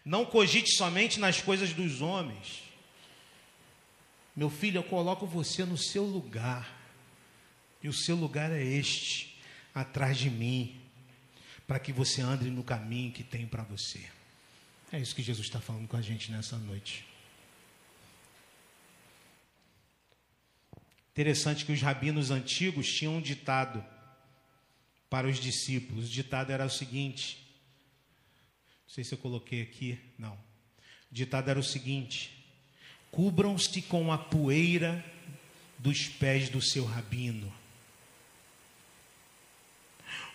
Não 0.04 0.24
cogite 0.24 0.72
somente 0.76 1.20
nas 1.20 1.40
coisas 1.40 1.72
dos 1.72 2.00
homens 2.00 2.68
meu 4.38 4.50
filho, 4.50 4.78
eu 4.78 4.84
coloco 4.84 5.26
você 5.26 5.64
no 5.64 5.76
seu 5.76 6.04
lugar. 6.04 6.72
E 7.82 7.88
o 7.88 7.92
seu 7.92 8.14
lugar 8.14 8.52
é 8.52 8.62
este, 8.62 9.36
atrás 9.74 10.16
de 10.16 10.30
mim, 10.30 10.80
para 11.68 11.78
que 11.78 11.92
você 11.92 12.22
ande 12.22 12.50
no 12.50 12.64
caminho 12.64 13.12
que 13.12 13.22
tem 13.22 13.46
para 13.46 13.62
você. 13.62 14.08
É 14.90 14.98
isso 14.98 15.14
que 15.14 15.22
Jesus 15.22 15.46
está 15.46 15.60
falando 15.60 15.86
com 15.86 15.98
a 15.98 16.00
gente 16.00 16.32
nessa 16.32 16.56
noite. 16.56 17.04
Interessante 21.10 21.66
que 21.66 21.72
os 21.72 21.82
rabinos 21.82 22.30
antigos 22.30 22.86
tinham 22.86 23.16
um 23.16 23.20
ditado 23.20 23.84
para 25.10 25.28
os 25.28 25.38
discípulos. 25.38 26.06
O 26.06 26.10
ditado 26.10 26.50
era 26.50 26.64
o 26.64 26.70
seguinte: 26.70 27.36
não 28.86 28.94
sei 28.94 29.04
se 29.04 29.12
eu 29.12 29.18
coloquei 29.18 29.60
aqui, 29.60 30.00
não. 30.18 30.32
O 31.10 31.14
ditado 31.14 31.50
era 31.50 31.60
o 31.60 31.64
seguinte: 31.64 32.30
Cubram-se 33.10 33.82
com 33.82 34.10
a 34.10 34.16
poeira 34.16 35.04
dos 35.78 36.08
pés 36.08 36.48
do 36.48 36.62
seu 36.62 36.86
rabino. 36.86 37.52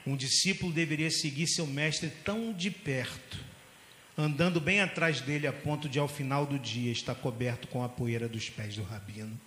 Um 0.06 0.18
discípulo 0.18 0.72
deveria 0.72 1.10
seguir 1.10 1.48
seu 1.48 1.66
mestre 1.66 2.10
tão 2.26 2.52
de 2.52 2.70
perto, 2.70 3.39
andando 4.18 4.60
bem 4.60 4.82
atrás 4.82 5.22
dele, 5.22 5.48
a 5.48 5.54
ponto 5.54 5.88
de, 5.88 5.98
ao 5.98 6.08
final 6.08 6.46
do 6.46 6.60
dia, 6.60 6.92
estar 6.92 7.16
coberto 7.16 7.68
com 7.68 7.84
a 7.84 7.89
poeira 7.89 8.28
dos 8.28 8.50
pés 8.50 8.76
do 8.76 8.84
rabino. 8.84 9.39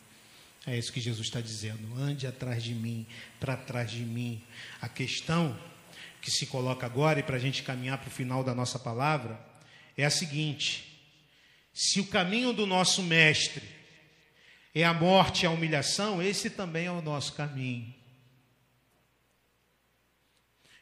É 0.66 0.76
isso 0.76 0.92
que 0.92 1.00
Jesus 1.00 1.28
está 1.28 1.40
dizendo. 1.40 1.94
Ande 1.96 2.26
atrás 2.26 2.62
de 2.62 2.74
mim, 2.74 3.06
para 3.38 3.56
trás 3.56 3.90
de 3.90 4.00
mim. 4.00 4.42
A 4.80 4.88
questão 4.88 5.56
que 6.20 6.30
se 6.30 6.46
coloca 6.46 6.84
agora, 6.84 7.20
e 7.20 7.22
para 7.22 7.36
a 7.36 7.38
gente 7.38 7.62
caminhar 7.62 7.98
para 7.98 8.08
o 8.08 8.10
final 8.10 8.42
da 8.42 8.54
nossa 8.54 8.78
palavra, 8.78 9.38
é 9.96 10.04
a 10.04 10.10
seguinte: 10.10 11.00
se 11.72 12.00
o 12.00 12.06
caminho 12.06 12.52
do 12.52 12.66
nosso 12.66 13.02
mestre 13.02 13.62
é 14.74 14.84
a 14.84 14.92
morte 14.92 15.44
e 15.44 15.46
a 15.46 15.50
humilhação, 15.50 16.20
esse 16.20 16.50
também 16.50 16.86
é 16.86 16.90
o 16.90 17.00
nosso 17.00 17.34
caminho. 17.34 17.94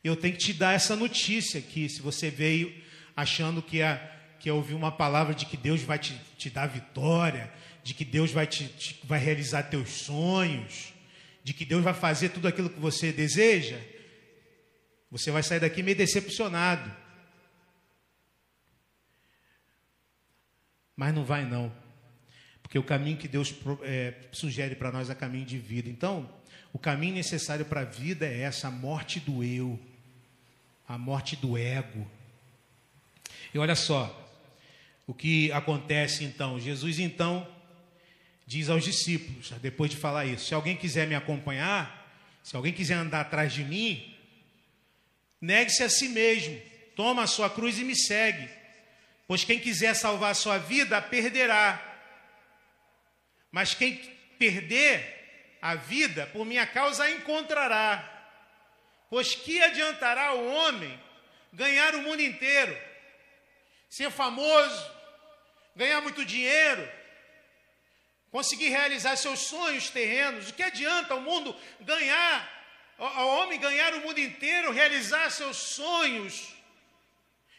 Eu 0.05 0.14
tenho 0.14 0.35
que 0.35 0.40
te 0.40 0.53
dar 0.53 0.75
essa 0.75 0.95
notícia 0.95 1.59
aqui, 1.59 1.88
se 1.88 2.03
você 2.03 2.31
veio 2.31 2.71
achando 3.17 3.62
que 3.62 3.81
é, 3.81 4.14
que 4.38 4.51
é 4.51 4.53
ouvir 4.53 4.75
uma 4.75 4.93
palavra 4.93 5.35
de 5.35 5.47
que 5.47 5.57
Deus 5.57 5.81
vai 5.81 5.99
te, 5.99 6.14
te 6.37 6.51
dar 6.51 6.67
vitória, 6.67 7.51
de 7.83 7.95
que 7.95 8.05
Deus 8.05 8.31
vai, 8.31 8.47
te, 8.47 8.69
te, 8.69 9.01
vai 9.05 9.19
realizar 9.19 9.62
teus 9.62 9.88
sonhos, 9.88 10.93
de 11.43 11.55
que 11.55 11.64
Deus 11.64 11.83
vai 11.83 11.95
fazer 11.95 12.29
tudo 12.29 12.47
aquilo 12.47 12.69
que 12.69 12.79
você 12.79 13.12
deseja, 13.12 13.81
você 15.11 15.31
vai 15.31 15.43
sair 15.43 15.61
daqui 15.61 15.83
meio 15.83 15.97
decepcionado. 15.97 16.95
Mas 20.95 21.14
não 21.14 21.25
vai 21.25 21.47
não. 21.47 21.73
Porque 22.62 22.79
o 22.79 22.83
caminho 22.83 23.17
que 23.17 23.29
Deus 23.29 23.55
é, 23.83 24.14
sugere 24.33 24.75
para 24.75 24.93
nós 24.93 25.09
é 25.09 25.14
caminho 25.14 25.47
de 25.47 25.59
vida. 25.59 25.88
Então, 25.88 26.31
o 26.75 26.79
caminho 26.79 27.14
necessário 27.14 27.64
para 27.64 27.83
a 27.83 27.85
vida 27.85 28.27
é 28.27 28.40
essa, 28.40 28.69
a 28.69 28.71
morte 28.71 29.21
do 29.21 29.43
eu, 29.43 29.81
a 30.88 30.99
morte 30.99 31.37
do 31.37 31.57
ego. 31.57 32.07
E 33.53 33.59
olha 33.59 33.75
só, 33.75 34.25
o 35.07 35.14
que 35.14 35.51
acontece 35.53 36.25
então? 36.25 36.59
Jesus 36.59 36.99
então 36.99 37.47
diz 38.47 38.68
aos 38.68 38.85
discípulos, 38.85 39.51
depois 39.61 39.90
de 39.90 39.97
falar 39.97 40.27
isso: 40.27 40.47
se 40.47 40.55
alguém 40.55 40.77
quiser 40.77 41.07
me 41.07 41.14
acompanhar, 41.14 42.05
se 42.42 42.55
alguém 42.57 42.73
quiser 42.73 42.94
andar 42.94 43.20
atrás 43.20 43.53
de 43.53 43.64
mim, 43.64 44.14
negue-se 45.40 45.83
a 45.83 45.88
si 45.88 46.09
mesmo, 46.09 46.61
toma 46.94 47.23
a 47.23 47.27
sua 47.27 47.49
cruz 47.49 47.79
e 47.79 47.85
me 47.85 47.97
segue. 47.97 48.49
Pois 49.27 49.44
quem 49.44 49.59
quiser 49.59 49.94
salvar 49.94 50.33
a 50.33 50.35
sua 50.35 50.59
vida, 50.59 50.99
a 50.99 51.03
perderá. 51.03 51.83
Mas 53.51 53.73
quem 53.73 53.97
perder 54.38 55.57
a 55.62 55.75
vida, 55.75 56.27
por 56.27 56.44
minha 56.44 56.66
causa, 56.66 57.05
a 57.05 57.11
encontrará. 57.11 58.13
Pois 59.14 59.33
que 59.33 59.62
adiantará 59.62 60.35
o 60.35 60.44
homem 60.44 61.00
ganhar 61.53 61.94
o 61.94 62.03
mundo 62.03 62.20
inteiro, 62.20 62.77
ser 63.88 64.11
famoso, 64.11 64.90
ganhar 65.77 66.00
muito 66.00 66.24
dinheiro, 66.24 66.85
conseguir 68.29 68.70
realizar 68.70 69.14
seus 69.14 69.38
sonhos 69.38 69.88
terrenos. 69.88 70.50
O 70.50 70.55
que 70.55 70.64
adianta 70.64 71.14
o 71.14 71.20
mundo 71.20 71.55
ganhar, 71.83 72.50
o 72.98 73.05
homem 73.38 73.61
ganhar 73.61 73.94
o 73.94 74.00
mundo 74.00 74.18
inteiro, 74.18 74.72
realizar 74.72 75.31
seus 75.31 75.59
sonhos 75.59 76.53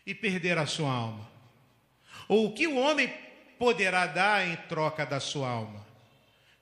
e 0.05 0.13
perder 0.13 0.57
a 0.57 0.65
sua 0.65 0.91
alma? 0.91 1.31
Ou 2.27 2.47
o 2.47 2.53
que 2.53 2.67
o 2.67 2.75
homem 2.75 3.07
poderá 3.57 4.07
dar 4.07 4.45
em 4.45 4.57
troca 4.67 5.05
da 5.05 5.21
sua 5.21 5.47
alma? 5.47 5.87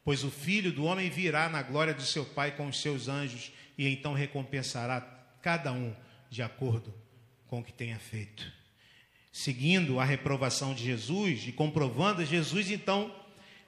Pois 0.05 0.23
o 0.23 0.29
filho 0.29 0.71
do 0.71 0.85
homem 0.85 1.09
virá 1.09 1.49
na 1.49 1.63
glória 1.63 1.95
de 1.95 2.05
seu 2.05 2.23
Pai 2.23 2.51
com 2.51 2.67
os 2.67 2.79
seus 2.79 3.07
anjos 3.07 3.51
e 3.77 3.87
então 3.87 4.13
recompensará 4.13 5.01
cada 5.41 5.71
um 5.71 5.95
de 6.29 6.41
acordo 6.41 6.93
com 7.47 7.59
o 7.59 7.63
que 7.63 7.73
tenha 7.73 7.99
feito 7.99 8.63
seguindo 9.33 9.99
a 9.99 10.05
reprovação 10.05 10.75
de 10.75 10.83
Jesus 10.83 11.47
e 11.47 11.51
comprovando, 11.51 12.23
Jesus 12.23 12.69
então 12.69 13.13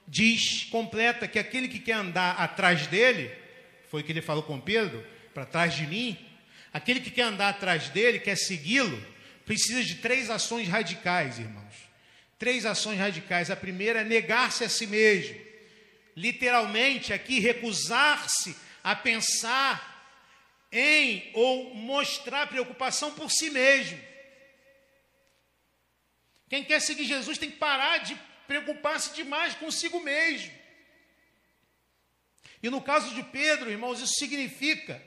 diz, 0.06 0.62
completa, 0.70 1.26
que 1.26 1.40
aquele 1.40 1.66
que 1.66 1.80
quer 1.80 1.94
andar 1.94 2.36
atrás 2.36 2.86
dele, 2.86 3.32
foi 3.90 4.00
o 4.00 4.04
que 4.04 4.12
ele 4.12 4.22
falou 4.22 4.44
com 4.44 4.60
Pedro, 4.60 5.04
para 5.34 5.44
trás 5.44 5.74
de 5.74 5.84
mim, 5.84 6.16
aquele 6.72 7.00
que 7.00 7.10
quer 7.10 7.22
andar 7.22 7.48
atrás 7.48 7.88
dele, 7.88 8.20
quer 8.20 8.36
segui-lo, 8.36 9.04
precisa 9.44 9.82
de 9.82 9.96
três 9.96 10.30
ações 10.30 10.68
radicais, 10.68 11.40
irmãos. 11.40 11.74
Três 12.38 12.64
ações 12.64 12.98
radicais. 12.98 13.50
A 13.50 13.56
primeira 13.56 14.02
é 14.02 14.04
negar-se 14.04 14.62
a 14.62 14.68
si 14.68 14.86
mesmo. 14.86 15.34
Literalmente, 16.14 17.12
aqui, 17.12 17.40
recusar-se 17.40 18.54
a 18.84 18.94
pensar 18.94 19.95
em 20.76 21.30
ou 21.34 21.74
mostrar 21.74 22.46
preocupação 22.48 23.12
por 23.14 23.30
si 23.30 23.50
mesmo. 23.50 23.98
Quem 26.48 26.64
quer 26.64 26.80
seguir 26.80 27.04
Jesus 27.04 27.38
tem 27.38 27.50
que 27.50 27.56
parar 27.56 27.98
de 27.98 28.14
preocupar-se 28.46 29.14
demais 29.14 29.54
consigo 29.54 30.00
mesmo. 30.00 30.52
E 32.62 32.70
no 32.70 32.80
caso 32.80 33.14
de 33.14 33.22
Pedro, 33.22 33.70
irmãos, 33.70 34.00
isso 34.00 34.14
significa 34.14 35.02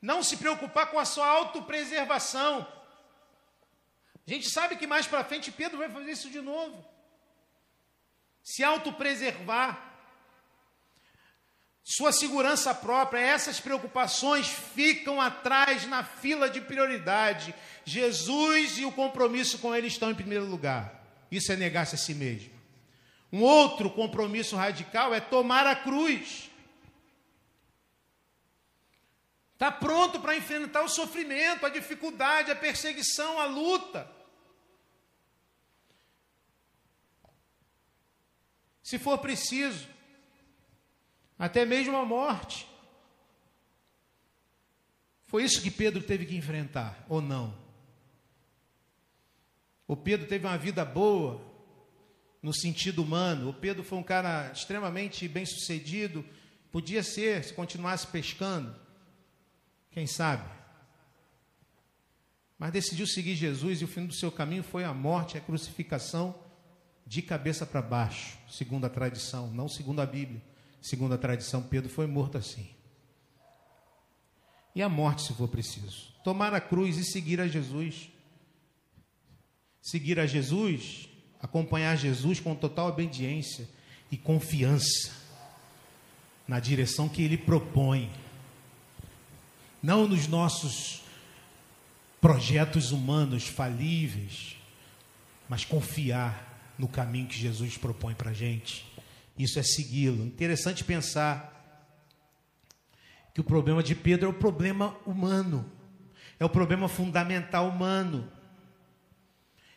não 0.00 0.22
se 0.22 0.36
preocupar 0.36 0.90
com 0.90 0.98
a 0.98 1.04
sua 1.04 1.26
autopreservação. 1.26 2.66
A 4.26 4.30
gente 4.30 4.50
sabe 4.50 4.76
que 4.76 4.86
mais 4.86 5.06
para 5.06 5.24
frente 5.24 5.52
Pedro 5.52 5.78
vai 5.78 5.88
fazer 5.88 6.10
isso 6.10 6.30
de 6.30 6.40
novo. 6.40 6.84
Se 8.42 8.62
autopreservar. 8.62 9.85
Sua 11.88 12.10
segurança 12.10 12.74
própria, 12.74 13.20
essas 13.20 13.60
preocupações 13.60 14.48
ficam 14.48 15.20
atrás 15.20 15.86
na 15.86 16.02
fila 16.02 16.50
de 16.50 16.60
prioridade. 16.60 17.54
Jesus 17.84 18.76
e 18.76 18.84
o 18.84 18.90
compromisso 18.90 19.60
com 19.60 19.72
Ele 19.72 19.86
estão 19.86 20.10
em 20.10 20.14
primeiro 20.16 20.46
lugar. 20.46 21.00
Isso 21.30 21.52
é 21.52 21.56
negar-se 21.56 21.94
a 21.94 21.98
si 21.98 22.12
mesmo. 22.12 22.50
Um 23.32 23.40
outro 23.40 23.88
compromisso 23.88 24.56
radical 24.56 25.14
é 25.14 25.20
tomar 25.20 25.64
a 25.64 25.76
cruz. 25.76 26.50
Está 29.52 29.70
pronto 29.70 30.18
para 30.18 30.36
enfrentar 30.36 30.82
o 30.82 30.88
sofrimento, 30.88 31.64
a 31.64 31.68
dificuldade, 31.68 32.50
a 32.50 32.56
perseguição, 32.56 33.38
a 33.38 33.44
luta. 33.44 34.10
Se 38.82 38.98
for 38.98 39.18
preciso, 39.18 39.94
até 41.38 41.64
mesmo 41.64 41.96
a 41.96 42.04
morte. 42.04 42.66
Foi 45.26 45.42
isso 45.42 45.60
que 45.60 45.70
Pedro 45.70 46.02
teve 46.02 46.24
que 46.24 46.36
enfrentar, 46.36 47.04
ou 47.08 47.20
não? 47.20 47.56
O 49.86 49.96
Pedro 49.96 50.26
teve 50.26 50.46
uma 50.46 50.58
vida 50.58 50.84
boa, 50.84 51.40
no 52.42 52.54
sentido 52.54 53.02
humano. 53.02 53.50
O 53.50 53.54
Pedro 53.54 53.82
foi 53.82 53.98
um 53.98 54.02
cara 54.02 54.52
extremamente 54.52 55.26
bem 55.26 55.44
sucedido. 55.44 56.24
Podia 56.70 57.02
ser, 57.02 57.42
se 57.42 57.52
continuasse 57.52 58.06
pescando. 58.06 58.74
Quem 59.90 60.06
sabe? 60.06 60.48
Mas 62.58 62.72
decidiu 62.72 63.06
seguir 63.06 63.34
Jesus 63.34 63.80
e 63.80 63.84
o 63.84 63.88
fim 63.88 64.06
do 64.06 64.14
seu 64.14 64.30
caminho 64.30 64.62
foi 64.62 64.84
a 64.84 64.94
morte, 64.94 65.36
a 65.36 65.40
crucificação 65.40 66.34
de 67.06 67.20
cabeça 67.20 67.66
para 67.66 67.82
baixo, 67.82 68.38
segundo 68.48 68.84
a 68.84 68.90
tradição, 68.90 69.48
não 69.52 69.68
segundo 69.68 70.00
a 70.00 70.06
Bíblia. 70.06 70.42
Segundo 70.86 71.14
a 71.16 71.18
tradição, 71.18 71.64
Pedro 71.64 71.90
foi 71.90 72.06
morto 72.06 72.38
assim. 72.38 72.68
E 74.72 74.80
a 74.80 74.88
morte, 74.88 75.22
se 75.22 75.34
for 75.34 75.48
preciso. 75.48 76.12
Tomar 76.22 76.54
a 76.54 76.60
cruz 76.60 76.96
e 76.96 77.02
seguir 77.02 77.40
a 77.40 77.48
Jesus. 77.48 78.08
Seguir 79.82 80.20
a 80.20 80.26
Jesus, 80.26 81.08
acompanhar 81.40 81.96
Jesus 81.96 82.38
com 82.38 82.54
total 82.54 82.86
obediência 82.86 83.68
e 84.12 84.16
confiança 84.16 85.10
na 86.46 86.60
direção 86.60 87.08
que 87.08 87.20
Ele 87.20 87.36
propõe. 87.36 88.08
Não 89.82 90.06
nos 90.06 90.28
nossos 90.28 91.02
projetos 92.20 92.92
humanos 92.92 93.48
falíveis, 93.48 94.56
mas 95.48 95.64
confiar 95.64 96.74
no 96.78 96.86
caminho 96.86 97.26
que 97.26 97.36
Jesus 97.36 97.76
propõe 97.76 98.14
para 98.14 98.30
a 98.30 98.34
gente. 98.34 98.86
Isso 99.38 99.58
é 99.58 99.62
segui-lo. 99.62 100.24
Interessante 100.24 100.82
pensar 100.82 101.52
que 103.34 103.40
o 103.40 103.44
problema 103.44 103.82
de 103.82 103.94
Pedro 103.94 104.26
é 104.26 104.30
o 104.30 104.34
problema 104.34 104.96
humano, 105.04 105.70
é 106.40 106.44
o 106.44 106.48
problema 106.48 106.88
fundamental 106.88 107.68
humano. 107.68 108.32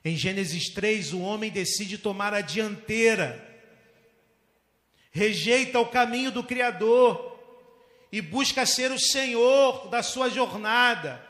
Em 0.03 0.15
Gênesis 0.15 0.69
3, 0.69 1.11
o 1.11 1.19
homem 1.19 1.51
decide 1.51 1.97
tomar 1.97 2.33
a 2.33 2.39
dianteira, 2.39 3.45
rejeita 5.11 5.77
o 5.79 5.87
caminho 5.87 6.31
do 6.31 6.41
Criador 6.41 7.37
e 8.11 8.21
busca 8.21 8.65
ser 8.65 8.91
o 8.93 8.99
Senhor 8.99 9.89
da 9.89 10.01
sua 10.01 10.29
jornada. 10.29 11.21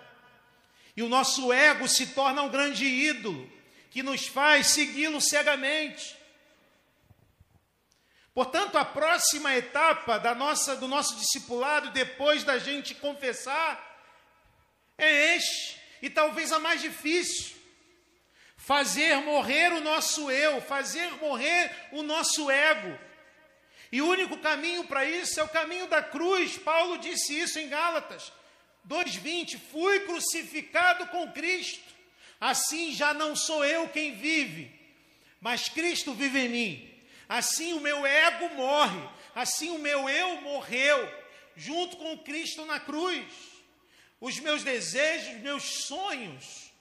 E 0.96 1.02
o 1.02 1.10
nosso 1.10 1.52
ego 1.52 1.88
se 1.88 2.08
torna 2.08 2.44
um 2.44 2.50
grande 2.50 2.86
ídolo 2.86 3.50
que 3.90 4.04
nos 4.04 4.28
faz 4.28 4.68
segui-lo 4.68 5.20
cegamente. 5.20 6.19
Portanto, 8.40 8.78
a 8.78 8.86
próxima 8.86 9.54
etapa 9.58 10.18
da 10.18 10.34
nossa, 10.34 10.74
do 10.74 10.88
nosso 10.88 11.18
discipulado, 11.18 11.92
depois 11.92 12.42
da 12.42 12.58
gente 12.58 12.96
confessar, 12.96 14.02
é 14.98 15.36
este, 15.36 15.78
e 16.02 16.10
talvez 16.10 16.54
a 16.54 16.58
mais 16.58 16.80
difícil. 16.80 17.58
Fazer 18.56 19.18
morrer 19.18 19.74
o 19.74 19.82
nosso 19.82 20.32
eu, 20.32 20.62
fazer 20.62 21.12
morrer 21.18 21.70
o 21.92 22.02
nosso 22.02 22.50
ego. 22.50 22.98
E 23.92 24.02
o 24.02 24.08
único 24.08 24.38
caminho 24.38 24.86
para 24.86 25.04
isso 25.04 25.38
é 25.38 25.44
o 25.44 25.50
caminho 25.50 25.88
da 25.88 26.02
cruz. 26.02 26.58
Paulo 26.58 26.98
disse 26.98 27.38
isso 27.38 27.60
em 27.60 27.68
Gálatas 27.68 28.32
2:20, 28.86 29.60
fui 29.70 30.00
crucificado 30.06 31.08
com 31.08 31.30
Cristo. 31.34 31.94
Assim 32.40 32.94
já 32.94 33.14
não 33.14 33.36
sou 33.36 33.66
eu 33.66 33.90
quem 33.90 34.16
vive, 34.16 34.72
mas 35.42 35.68
Cristo 35.68 36.14
vive 36.14 36.40
em 36.40 36.48
mim. 36.48 36.89
Assim 37.30 37.74
o 37.74 37.80
meu 37.80 38.08
ego 38.08 38.56
morre, 38.56 39.08
assim 39.36 39.70
o 39.70 39.78
meu 39.78 40.10
eu 40.10 40.42
morreu, 40.42 41.08
junto 41.56 41.96
com 41.96 42.18
Cristo 42.18 42.66
na 42.66 42.80
cruz. 42.80 43.24
Os 44.20 44.40
meus 44.40 44.64
desejos, 44.64 45.40
meus 45.40 45.64
sonhos, 45.64 46.72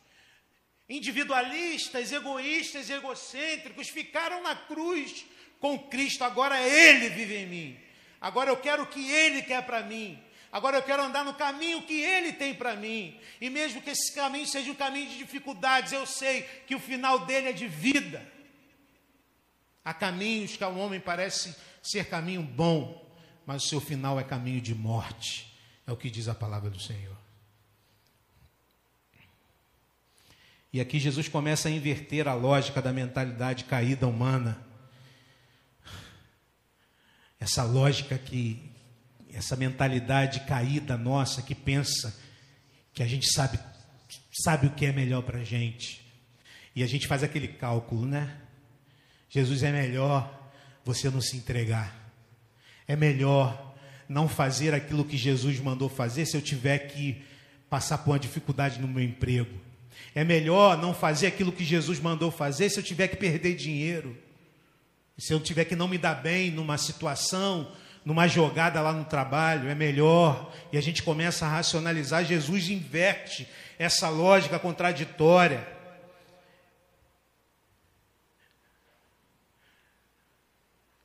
individualistas, 0.88 2.10
egoístas, 2.12 2.88
egocêntricos, 2.88 3.90
ficaram 3.90 4.42
na 4.42 4.56
cruz 4.56 5.26
com 5.60 5.78
Cristo. 5.78 6.24
Agora 6.24 6.58
Ele 6.66 7.10
vive 7.10 7.36
em 7.36 7.46
mim. 7.46 7.80
Agora 8.18 8.48
eu 8.48 8.56
quero 8.56 8.84
o 8.84 8.86
que 8.86 9.06
Ele 9.10 9.42
quer 9.42 9.62
para 9.66 9.82
mim. 9.82 10.18
Agora 10.50 10.78
eu 10.78 10.82
quero 10.82 11.02
andar 11.02 11.26
no 11.26 11.34
caminho 11.34 11.82
que 11.82 12.00
Ele 12.00 12.32
tem 12.32 12.54
para 12.54 12.74
mim. 12.74 13.20
E 13.38 13.50
mesmo 13.50 13.82
que 13.82 13.90
esse 13.90 14.14
caminho 14.14 14.46
seja 14.46 14.70
um 14.70 14.74
caminho 14.74 15.10
de 15.10 15.18
dificuldades, 15.18 15.92
eu 15.92 16.06
sei 16.06 16.42
que 16.66 16.74
o 16.74 16.80
final 16.80 17.26
dele 17.26 17.50
é 17.50 17.52
de 17.52 17.68
vida. 17.68 18.37
Há 19.88 19.94
caminhos 19.94 20.54
que 20.54 20.62
ao 20.62 20.76
homem 20.76 21.00
parece 21.00 21.56
ser 21.82 22.10
caminho 22.10 22.42
bom, 22.42 23.10
mas 23.46 23.64
o 23.64 23.68
seu 23.68 23.80
final 23.80 24.20
é 24.20 24.22
caminho 24.22 24.60
de 24.60 24.74
morte. 24.74 25.50
É 25.86 25.90
o 25.90 25.96
que 25.96 26.10
diz 26.10 26.28
a 26.28 26.34
palavra 26.34 26.68
do 26.68 26.78
Senhor. 26.78 27.16
E 30.70 30.78
aqui 30.78 31.00
Jesus 31.00 31.26
começa 31.26 31.68
a 31.68 31.70
inverter 31.70 32.28
a 32.28 32.34
lógica 32.34 32.82
da 32.82 32.92
mentalidade 32.92 33.64
caída 33.64 34.06
humana. 34.06 34.62
Essa 37.40 37.62
lógica 37.62 38.18
que, 38.18 38.70
essa 39.32 39.56
mentalidade 39.56 40.40
caída 40.40 40.98
nossa 40.98 41.40
que 41.40 41.54
pensa 41.54 42.14
que 42.92 43.02
a 43.02 43.06
gente 43.06 43.26
sabe, 43.32 43.58
sabe 44.30 44.66
o 44.66 44.74
que 44.74 44.84
é 44.84 44.92
melhor 44.92 45.22
para 45.22 45.38
a 45.38 45.44
gente. 45.44 46.06
E 46.76 46.82
a 46.82 46.86
gente 46.86 47.06
faz 47.06 47.22
aquele 47.22 47.48
cálculo, 47.48 48.04
né? 48.04 48.47
Jesus 49.28 49.62
é 49.62 49.70
melhor 49.70 50.50
você 50.84 51.10
não 51.10 51.20
se 51.20 51.36
entregar. 51.36 51.94
É 52.86 52.96
melhor 52.96 53.74
não 54.08 54.26
fazer 54.26 54.72
aquilo 54.72 55.04
que 55.04 55.16
Jesus 55.16 55.60
mandou 55.60 55.88
fazer 55.88 56.24
se 56.24 56.36
eu 56.36 56.40
tiver 56.40 56.78
que 56.78 57.22
passar 57.68 57.98
por 57.98 58.12
uma 58.12 58.18
dificuldade 58.18 58.80
no 58.80 58.88
meu 58.88 59.04
emprego. 59.04 59.54
É 60.14 60.24
melhor 60.24 60.78
não 60.78 60.94
fazer 60.94 61.26
aquilo 61.26 61.52
que 61.52 61.64
Jesus 61.64 62.00
mandou 62.00 62.30
fazer 62.30 62.70
se 62.70 62.78
eu 62.78 62.82
tiver 62.82 63.08
que 63.08 63.16
perder 63.16 63.54
dinheiro. 63.54 64.16
Se 65.18 65.32
eu 65.32 65.40
tiver 65.40 65.64
que 65.64 65.76
não 65.76 65.88
me 65.88 65.98
dar 65.98 66.14
bem 66.14 66.50
numa 66.50 66.78
situação, 66.78 67.70
numa 68.04 68.26
jogada 68.26 68.80
lá 68.80 68.92
no 68.92 69.04
trabalho, 69.04 69.68
é 69.68 69.74
melhor. 69.74 70.52
E 70.72 70.78
a 70.78 70.80
gente 70.80 71.02
começa 71.02 71.44
a 71.44 71.48
racionalizar. 71.48 72.24
Jesus 72.24 72.70
inverte 72.70 73.46
essa 73.78 74.08
lógica 74.08 74.58
contraditória. 74.58 75.66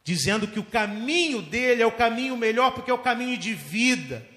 Dizendo 0.03 0.47
que 0.47 0.59
o 0.59 0.65
caminho 0.65 1.41
dele 1.41 1.81
é 1.81 1.85
o 1.85 1.91
caminho 1.91 2.35
melhor, 2.35 2.71
porque 2.71 2.91
é 2.91 2.93
o 2.93 2.99
caminho 2.99 3.37
de 3.37 3.53
vida. 3.53 4.27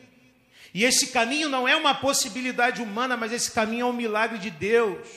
E 0.72 0.84
esse 0.84 1.08
caminho 1.08 1.48
não 1.48 1.66
é 1.66 1.74
uma 1.74 1.94
possibilidade 1.94 2.82
humana, 2.82 3.16
mas 3.16 3.32
esse 3.32 3.50
caminho 3.50 3.82
é 3.82 3.90
um 3.90 3.92
milagre 3.92 4.38
de 4.38 4.50
Deus. 4.50 5.08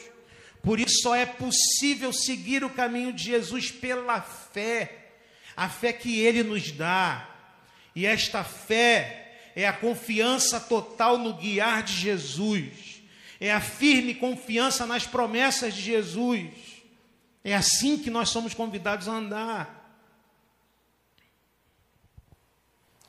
Por 0.64 0.80
isso 0.80 1.02
só 1.02 1.16
é 1.16 1.26
possível 1.26 2.12
seguir 2.12 2.64
o 2.64 2.70
caminho 2.70 3.14
de 3.14 3.26
Jesus 3.26 3.72
pela 3.72 4.22
fé, 4.22 5.12
a 5.56 5.70
fé 5.70 5.94
que 5.94 6.20
ele 6.20 6.44
nos 6.44 6.72
dá. 6.72 7.30
E 7.96 8.06
esta 8.06 8.44
fé 8.44 9.52
é 9.56 9.68
a 9.68 9.74
confiança 9.74 10.60
total 10.60 11.18
no 11.18 11.34
guiar 11.34 11.84
de 11.84 11.94
Jesus, 11.94 13.02
é 13.40 13.52
a 13.52 13.62
firme 13.62 14.16
confiança 14.16 14.86
nas 14.86 15.06
promessas 15.06 15.74
de 15.74 15.82
Jesus. 15.82 16.50
É 17.44 17.56
assim 17.56 17.98
que 17.98 18.10
nós 18.10 18.30
somos 18.30 18.54
convidados 18.54 19.08
a 19.08 19.14
andar. 19.14 19.79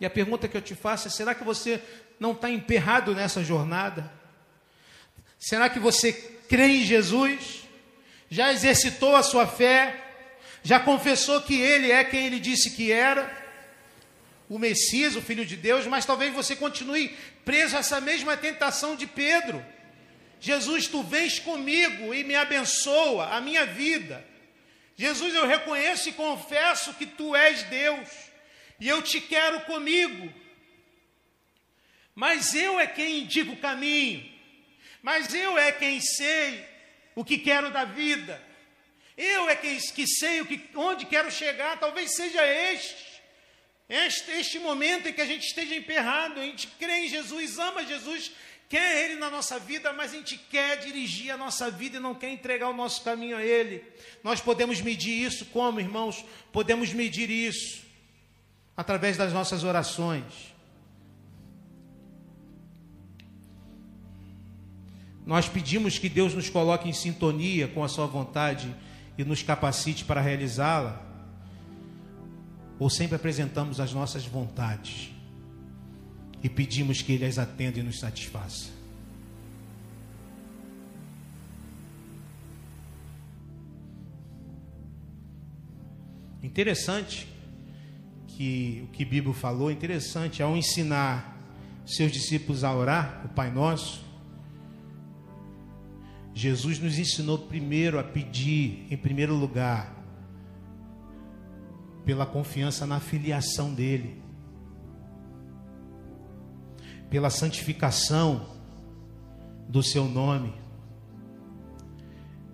E 0.01 0.07
a 0.07 0.11
pergunta 0.11 0.49
que 0.49 0.57
eu 0.57 0.63
te 0.63 0.75
faço 0.75 1.09
é: 1.09 1.11
será 1.11 1.35
que 1.35 1.45
você 1.45 1.81
não 2.19 2.33
está 2.33 2.49
emperrado 2.49 3.15
nessa 3.15 3.45
jornada? 3.45 4.11
Será 5.39 5.69
que 5.69 5.79
você 5.79 6.13
crê 6.49 6.69
em 6.69 6.85
Jesus? 6.85 7.63
Já 8.31 8.53
exercitou 8.53 9.15
a 9.15 9.23
sua 9.23 9.47
fé? 9.47 10.07
Já 10.63 10.81
confessou 10.81 11.41
que 11.43 11.61
Ele 11.61 11.91
é 11.91 12.05
quem 12.05 12.27
Ele 12.27 12.41
disse 12.41 12.71
que 12.71 12.91
era? 12.91 13.39
O 14.49 14.59
Messias, 14.59 15.17
o 15.17 15.23
Filho 15.23 15.45
de 15.45 15.57
Deus, 15.57 15.87
mas 15.87 16.05
talvez 16.05 16.33
você 16.33 16.57
continue 16.57 17.17
preso 17.45 17.77
a 17.77 17.81
essa 17.81 18.01
mesma 18.01 18.37
tentação 18.37 18.97
de 18.97 19.07
Pedro. 19.07 19.65
Jesus, 20.41 20.87
tu 20.87 21.03
vens 21.03 21.39
comigo 21.39 22.15
e 22.15 22.25
me 22.25 22.35
abençoa 22.35 23.35
a 23.35 23.41
minha 23.41 23.67
vida. 23.67 24.25
Jesus, 24.97 25.35
eu 25.35 25.47
reconheço 25.47 26.09
e 26.09 26.13
confesso 26.13 26.95
que 26.95 27.07
tu 27.07 27.35
és 27.37 27.63
Deus 27.65 28.30
e 28.81 28.89
eu 28.89 29.03
te 29.03 29.20
quero 29.20 29.61
comigo. 29.62 30.33
Mas 32.14 32.55
eu 32.55 32.81
é 32.81 32.87
quem 32.87 33.20
indico 33.20 33.53
o 33.53 33.59
caminho. 33.59 34.26
Mas 35.03 35.35
eu 35.35 35.57
é 35.59 35.70
quem 35.70 36.01
sei 36.01 36.64
o 37.14 37.24
que 37.24 37.39
quero 37.39 37.70
da 37.70 37.85
vida. 37.85 38.43
Eu 39.16 39.51
é 39.51 39.55
quem 39.55 39.78
que 39.78 40.07
sei 40.07 40.41
o 40.41 40.47
que, 40.47 40.61
onde 40.74 41.05
quero 41.05 41.31
chegar. 41.31 41.78
Talvez 41.78 42.14
seja 42.16 42.45
este. 42.47 43.11
Este, 43.89 44.31
este 44.31 44.59
momento 44.59 45.09
em 45.09 45.12
que 45.12 45.20
a 45.20 45.26
gente 45.26 45.47
esteja 45.47 45.74
emperrado, 45.74 46.41
a 46.41 46.45
gente 46.45 46.68
crê 46.78 47.01
em 47.01 47.09
Jesus, 47.09 47.59
ama 47.59 47.85
Jesus, 47.85 48.31
quer 48.68 49.05
Ele 49.05 49.16
na 49.16 49.28
nossa 49.28 49.59
vida, 49.59 49.93
mas 49.93 50.12
a 50.12 50.16
gente 50.16 50.39
quer 50.49 50.78
dirigir 50.78 51.33
a 51.33 51.37
nossa 51.37 51.68
vida 51.72 51.97
e 51.97 52.01
não 52.01 52.14
quer 52.14 52.31
entregar 52.31 52.68
o 52.68 52.72
nosso 52.72 53.03
caminho 53.03 53.37
a 53.37 53.43
Ele. 53.45 53.85
Nós 54.22 54.41
podemos 54.41 54.81
medir 54.81 55.26
isso 55.26 55.45
como, 55.47 55.81
irmãos? 55.81 56.24
Podemos 56.53 56.93
medir 56.93 57.28
isso 57.28 57.89
através 58.81 59.14
das 59.14 59.31
nossas 59.31 59.62
orações. 59.62 60.55
Nós 65.26 65.47
pedimos 65.47 65.99
que 65.99 66.09
Deus 66.09 66.33
nos 66.33 66.49
coloque 66.49 66.89
em 66.89 66.93
sintonia 66.95 67.68
com 67.68 67.85
a 67.85 67.89
Sua 67.89 68.07
vontade 68.07 68.74
e 69.18 69.22
nos 69.22 69.43
capacite 69.43 70.03
para 70.03 70.22
realizá-la? 70.22 70.99
Ou 72.78 72.89
sempre 72.89 73.16
apresentamos 73.16 73.81
as 73.81 73.93
nossas 73.93 74.24
vontades 74.24 75.11
e 76.43 76.49
pedimos 76.49 77.03
que 77.03 77.12
Ele 77.12 77.26
as 77.26 77.39
atenda 77.39 77.81
e 77.81 77.83
nos 77.83 78.01
satisfaça? 78.01 78.70
Interessante 86.43 87.30
que 88.41 88.84
o 88.84 88.86
que 88.86 89.05
Bíblia 89.05 89.34
falou, 89.34 89.70
interessante, 89.70 90.43
ao 90.43 90.57
ensinar 90.57 91.38
seus 91.84 92.11
discípulos 92.11 92.64
a 92.64 92.74
orar, 92.74 93.20
o 93.26 93.28
Pai 93.28 93.51
Nosso, 93.51 94.03
Jesus 96.32 96.78
nos 96.78 96.99
ensinou 96.99 97.36
primeiro 97.36 97.99
a 97.99 98.03
pedir, 98.03 98.86
em 98.91 98.97
primeiro 98.97 99.34
lugar, 99.34 99.95
pela 102.03 102.24
confiança 102.24 102.86
na 102.86 102.99
filiação 102.99 103.74
dele, 103.74 104.22
pela 107.11 107.28
santificação 107.28 108.57
do 109.68 109.82
seu 109.82 110.07
nome, 110.07 110.55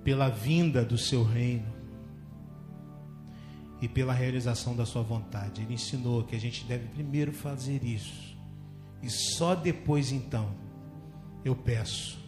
pela 0.02 0.28
vinda 0.28 0.84
do 0.84 0.98
seu 0.98 1.22
reino 1.22 1.75
e 3.80 3.88
pela 3.88 4.12
realização 4.12 4.74
da 4.74 4.86
sua 4.86 5.02
vontade. 5.02 5.62
Ele 5.62 5.74
ensinou 5.74 6.24
que 6.24 6.34
a 6.34 6.40
gente 6.40 6.64
deve 6.64 6.88
primeiro 6.88 7.32
fazer 7.32 7.84
isso, 7.84 8.36
e 9.02 9.10
só 9.10 9.54
depois 9.54 10.12
então 10.12 10.54
eu 11.44 11.54
peço 11.54 12.18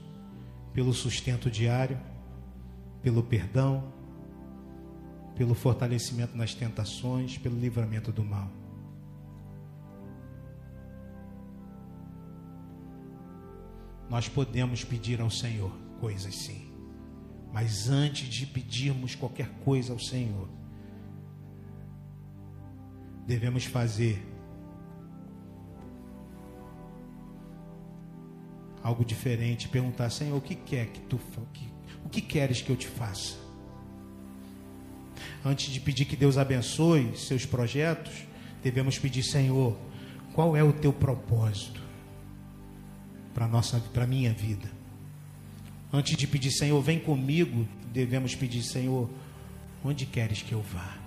pelo 0.73 0.93
sustento 0.93 1.51
diário, 1.51 1.99
pelo 3.03 3.23
perdão, 3.23 3.93
pelo 5.35 5.55
fortalecimento 5.55 6.37
nas 6.37 6.55
tentações, 6.55 7.39
pelo 7.39 7.59
livramento 7.59 8.13
do 8.13 8.25
mal. 8.25 8.51
Nós 14.09 14.29
podemos 14.29 14.85
pedir 14.85 15.21
ao 15.21 15.31
Senhor 15.31 15.71
coisas 16.01 16.35
sim, 16.35 16.73
mas 17.53 17.89
antes 17.89 18.29
de 18.29 18.47
pedirmos 18.47 19.15
qualquer 19.15 19.51
coisa 19.65 19.93
ao 19.93 19.99
Senhor, 19.99 20.49
devemos 23.29 23.67
fazer 23.67 24.27
algo 28.83 29.05
diferente, 29.05 29.69
perguntar, 29.69 30.09
Senhor, 30.09 30.35
o 30.35 30.41
que 30.41 30.55
quer 30.55 30.87
que 30.87 31.01
tu 31.01 31.21
que, 31.53 31.69
o 32.07 32.09
que 32.09 32.23
queres 32.23 32.63
que 32.63 32.71
eu 32.71 32.77
te 32.77 32.89
faça? 32.89 33.37
Antes 35.45 35.71
de 35.71 35.79
pedir 35.79 36.07
que 36.07 36.17
Deus 36.17 36.39
abençoe 36.39 37.15
seus 37.19 37.45
projetos, 37.45 38.15
devemos 38.63 38.99
pedir, 38.99 39.23
Senhor, 39.23 39.77
qual 40.33 40.57
é 40.57 40.65
o 40.65 40.73
teu 40.73 40.93
propósito 40.93 41.83
para 43.35 43.47
nossa 43.47 43.79
para 43.79 44.07
minha 44.07 44.33
vida? 44.33 44.71
Antes 45.93 46.17
de 46.17 46.27
pedir, 46.27 46.51
Senhor, 46.51 46.81
vem 46.81 46.99
comigo, 46.99 47.69
devemos 47.93 48.35
pedir, 48.35 48.63
Senhor, 48.63 49.09
onde 49.85 50.07
queres 50.07 50.41
que 50.41 50.53
eu 50.53 50.63
vá? 50.63 50.98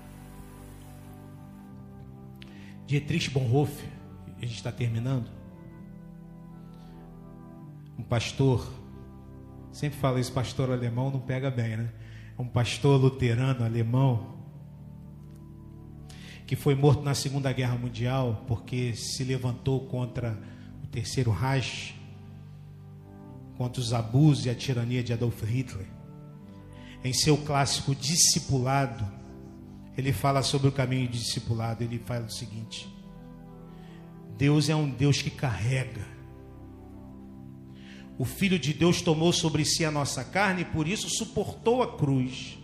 Dietrich 2.91 3.29
Bonhoeffer, 3.29 3.87
a 4.37 4.41
gente 4.41 4.55
está 4.55 4.69
terminando 4.69 5.25
um 7.97 8.03
pastor, 8.03 8.69
sempre 9.71 9.97
falo 9.97 10.19
isso, 10.19 10.33
pastor 10.33 10.69
alemão 10.69 11.09
não 11.09 11.21
pega 11.21 11.49
bem, 11.49 11.77
né? 11.77 11.89
Um 12.37 12.45
pastor 12.45 12.99
luterano 12.99 13.63
alemão 13.63 14.43
que 16.45 16.57
foi 16.57 16.75
morto 16.75 17.01
na 17.01 17.15
Segunda 17.15 17.53
Guerra 17.53 17.77
Mundial 17.77 18.43
porque 18.45 18.93
se 18.93 19.23
levantou 19.23 19.87
contra 19.87 20.37
o 20.83 20.87
Terceiro 20.87 21.31
Reich, 21.31 21.95
contra 23.55 23.81
os 23.81 23.93
abusos 23.93 24.47
e 24.47 24.49
a 24.49 24.55
tirania 24.55 25.01
de 25.01 25.13
Adolf 25.13 25.41
Hitler. 25.43 25.87
Em 27.05 27.13
seu 27.13 27.37
clássico 27.37 27.95
Discipulado, 27.95 29.20
ele 29.97 30.13
fala 30.13 30.41
sobre 30.41 30.67
o 30.67 30.71
caminho 30.71 31.07
de 31.07 31.19
discipulado. 31.19 31.83
Ele 31.83 31.99
fala 31.99 32.25
o 32.25 32.31
seguinte: 32.31 32.87
Deus 34.37 34.69
é 34.69 34.75
um 34.75 34.89
Deus 34.89 35.21
que 35.21 35.29
carrega. 35.29 36.05
O 38.17 38.25
Filho 38.25 38.59
de 38.59 38.73
Deus 38.73 39.01
tomou 39.01 39.33
sobre 39.33 39.65
si 39.65 39.83
a 39.83 39.91
nossa 39.91 40.23
carne 40.23 40.61
e 40.61 40.65
por 40.65 40.87
isso 40.87 41.09
suportou 41.09 41.81
a 41.81 41.97
cruz. 41.97 42.57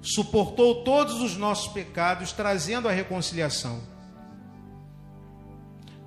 Suportou 0.00 0.82
todos 0.82 1.20
os 1.20 1.36
nossos 1.36 1.72
pecados, 1.72 2.32
trazendo 2.32 2.88
a 2.88 2.92
reconciliação. 2.92 3.80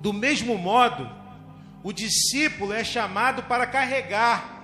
Do 0.00 0.12
mesmo 0.12 0.58
modo, 0.58 1.08
o 1.82 1.92
discípulo 1.92 2.72
é 2.72 2.84
chamado 2.84 3.44
para 3.44 3.66
carregar. 3.66 4.62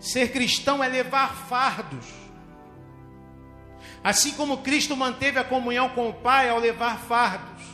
Ser 0.00 0.32
cristão 0.32 0.82
é 0.82 0.88
levar 0.88 1.34
fardos. 1.34 2.23
Assim 4.04 4.32
como 4.32 4.58
Cristo 4.58 4.94
manteve 4.94 5.38
a 5.38 5.44
comunhão 5.44 5.88
com 5.88 6.10
o 6.10 6.12
Pai 6.12 6.50
ao 6.50 6.58
levar 6.58 6.98
fardos, 6.98 7.64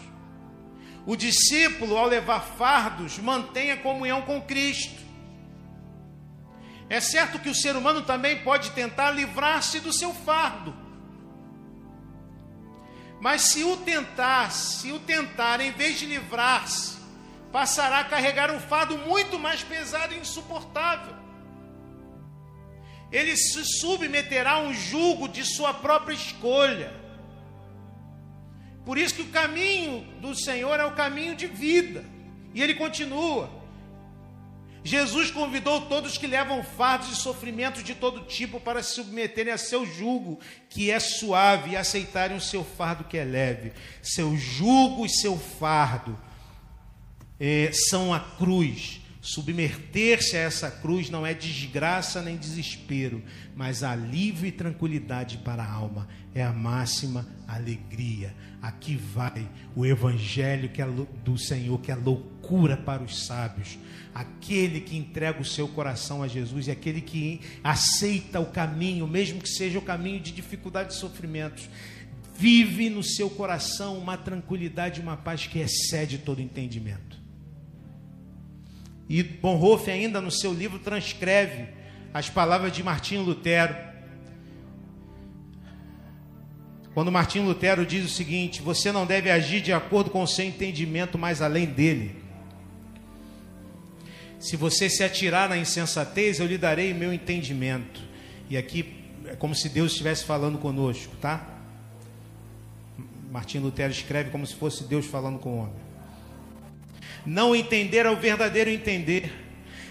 o 1.05 1.17
discípulo, 1.17 1.97
ao 1.97 2.07
levar 2.07 2.41
fardos, 2.41 3.19
mantém 3.19 3.73
a 3.73 3.77
comunhão 3.77 4.23
com 4.23 4.41
Cristo. 4.41 5.01
É 6.89 7.01
certo 7.01 7.41
que 7.41 7.49
o 7.49 7.55
ser 7.55 7.75
humano 7.75 8.03
também 8.03 8.45
pode 8.45 8.71
tentar 8.71 9.11
livrar-se 9.11 9.81
do 9.81 9.93
seu 9.93 10.15
fardo. 10.15 10.73
Mas 13.21 13.43
se 13.43 13.65
o 13.65 13.77
tentar, 13.79 14.53
se 14.53 14.93
o 14.93 15.01
tentar, 15.01 15.61
em 15.61 15.73
vez 15.73 15.99
de 15.99 16.07
livrar-se, 16.07 16.97
passará 17.51 18.01
a 18.01 18.05
carregar 18.05 18.53
um 18.53 18.61
fardo 18.61 18.97
muito 18.97 19.37
mais 19.37 19.65
pesado 19.65 20.15
e 20.15 20.19
insuportável 20.19 21.20
ele 23.13 23.37
se 23.37 23.65
submeterá 23.65 24.53
a 24.53 24.61
um 24.61 24.73
julgo 24.73 25.29
de 25.29 25.45
sua 25.45 25.75
própria 25.75 26.15
escolha. 26.15 26.93
Por 28.85 28.97
isso 28.97 29.15
que 29.15 29.23
o 29.23 29.29
caminho 29.29 30.07
do 30.21 30.35
Senhor 30.35 30.79
é 30.79 30.85
o 30.85 30.95
caminho 30.95 31.35
de 31.35 31.47
vida. 31.47 32.05
E 32.55 32.63
ele 32.63 32.75
continua. 32.75 33.51
Jesus 34.83 35.31
convidou 35.31 35.83
todos 35.83 36.17
que 36.17 36.27
levam 36.27 36.63
fardos 36.63 37.11
e 37.11 37.17
sofrimentos 37.17 37.85
de 37.85 37.95
todo 37.95 38.25
tipo 38.25 38.59
para 38.59 38.83
se 38.83 38.95
submeterem 38.95 39.53
a 39.53 39.59
seu 39.59 39.85
jugo, 39.85 40.41
que 40.71 40.91
é 40.91 40.99
suave, 40.99 41.73
e 41.73 41.77
aceitarem 41.77 42.37
o 42.37 42.41
seu 42.41 42.65
fardo 42.65 43.05
que 43.05 43.19
é 43.19 43.25
leve. 43.25 43.73
Seu 44.03 44.37
jugo 44.37 45.05
e 45.05 45.11
seu 45.11 45.37
fardo 45.37 46.19
é, 47.39 47.71
são 47.73 48.15
a 48.15 48.21
cruz 48.21 49.00
Submeter-se 49.23 50.35
a 50.35 50.41
essa 50.41 50.71
cruz 50.71 51.11
não 51.11 51.27
é 51.27 51.35
desgraça 51.35 52.23
nem 52.23 52.39
desespero, 52.39 53.23
mas 53.55 53.83
alívio 53.83 54.47
e 54.47 54.53
tranquilidade 54.53 55.37
para 55.39 55.63
a 55.63 55.71
alma. 55.71 56.09
É 56.35 56.43
a 56.43 56.53
máxima 56.53 57.29
alegria. 57.47 58.35
Aqui 58.63 58.97
vai 58.97 59.47
o 59.77 59.85
evangelho 59.85 60.71
que 60.71 60.81
é 60.81 60.87
do 60.87 61.37
Senhor, 61.37 61.79
que 61.81 61.93
é 61.93 61.95
loucura 61.95 62.79
para 62.79 63.03
os 63.03 63.27
sábios. 63.27 63.79
Aquele 64.15 64.81
que 64.81 64.97
entrega 64.97 65.41
o 65.41 65.45
seu 65.45 65.69
coração 65.69 66.23
a 66.23 66.29
Jesus 66.29 66.67
e 66.67 66.71
aquele 66.71 67.03
que 67.03 67.43
aceita 67.63 68.41
o 68.41 68.47
caminho, 68.47 69.07
mesmo 69.07 69.43
que 69.43 69.49
seja 69.49 69.79
o 69.79 69.83
caminho 69.83 70.21
de 70.21 70.33
dificuldade 70.33 70.95
e 70.95 70.97
sofrimentos, 70.97 71.69
vive 72.35 72.89
no 72.89 73.03
seu 73.03 73.29
coração 73.29 73.99
uma 73.99 74.17
tranquilidade 74.17 74.99
e 74.99 75.03
uma 75.03 75.17
paz 75.17 75.47
que 75.47 75.59
excede 75.59 76.17
todo 76.17 76.41
entendimento. 76.41 77.10
E 79.11 79.25
Bonhoeffer 79.25 79.93
ainda 79.93 80.21
no 80.21 80.31
seu 80.31 80.55
livro 80.55 80.79
transcreve 80.79 81.67
as 82.15 82.31
palavras 82.31 82.73
de 82.73 82.81
Martinho 82.81 83.23
Lutero. 83.23 83.75
Quando 86.95 87.11
Martinho 87.11 87.45
Lutero 87.45 87.85
diz 87.85 88.05
o 88.05 88.09
seguinte: 88.09 88.63
Você 88.63 88.93
não 88.93 89.05
deve 89.05 89.29
agir 89.29 89.61
de 89.63 89.73
acordo 89.73 90.11
com 90.11 90.23
o 90.23 90.29
seu 90.29 90.45
entendimento, 90.45 91.19
mas 91.19 91.43
além 91.43 91.67
dele. 91.67 92.23
Se 94.39 94.55
você 94.55 94.89
se 94.89 95.03
atirar 95.03 95.49
na 95.49 95.59
insensatez, 95.59 96.39
eu 96.39 96.47
lhe 96.47 96.57
darei 96.57 96.95
meu 96.95 97.13
entendimento. 97.13 98.01
E 98.49 98.57
aqui 98.57 98.95
é 99.27 99.35
como 99.35 99.57
se 99.57 99.69
Deus 99.69 99.91
estivesse 99.91 100.25
falando 100.25 100.57
conosco, 100.57 101.17
tá? 101.17 101.59
Martinho 103.29 103.65
Lutero 103.65 103.93
escreve 103.93 104.31
como 104.31 104.47
se 104.47 104.55
fosse 104.55 104.85
Deus 104.85 105.05
falando 105.05 105.41
com 105.41 105.51
o 105.51 105.59
homem. 105.63 105.90
Não 107.25 107.55
entender 107.55 108.07
é 108.07 108.11
o 108.11 108.17
verdadeiro 108.17 108.71
entender. 108.71 109.33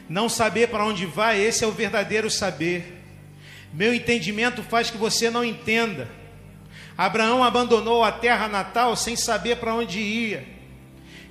Não 0.10 0.28
saber 0.28 0.70
para 0.70 0.86
onde 0.86 1.06
vai, 1.06 1.40
esse 1.40 1.64
é 1.64 1.68
o 1.68 1.72
verdadeiro 1.72 2.30
saber. 2.30 3.04
Meu 3.72 3.94
entendimento 3.94 4.64
faz 4.64 4.90
que 4.90 4.98
você 4.98 5.30
não 5.30 5.46
entenda. 5.46 6.10
Abraão 6.98 7.44
abandonou 7.44 8.04
a 8.04 8.12
terra 8.12 8.48
natal 8.48 8.96
sem 8.96 9.16
saber 9.16 9.58
para 9.58 9.76
onde 9.76 10.00
ia. 10.00 10.46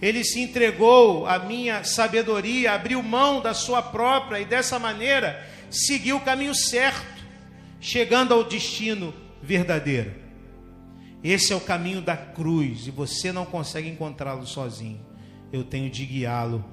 Ele 0.00 0.22
se 0.22 0.40
entregou 0.40 1.26
à 1.26 1.40
minha 1.40 1.82
sabedoria, 1.82 2.72
abriu 2.72 3.02
mão 3.02 3.40
da 3.40 3.52
sua 3.52 3.82
própria 3.82 4.40
e 4.40 4.44
dessa 4.44 4.78
maneira 4.78 5.44
seguiu 5.68 6.16
o 6.16 6.20
caminho 6.20 6.54
certo, 6.54 7.24
chegando 7.80 8.32
ao 8.32 8.44
destino 8.44 9.12
verdadeiro. 9.42 10.14
Esse 11.22 11.52
é 11.52 11.56
o 11.56 11.60
caminho 11.60 12.00
da 12.00 12.16
cruz 12.16 12.86
e 12.86 12.92
você 12.92 13.32
não 13.32 13.44
consegue 13.44 13.88
encontrá-lo 13.88 14.46
sozinho 14.46 15.07
eu 15.52 15.64
tenho 15.64 15.90
de 15.90 16.04
guiá-lo 16.04 16.64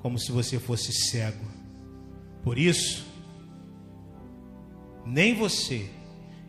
como 0.00 0.18
se 0.18 0.32
você 0.32 0.58
fosse 0.58 0.92
cego. 0.92 1.46
Por 2.42 2.58
isso, 2.58 3.06
nem 5.06 5.34
você, 5.34 5.88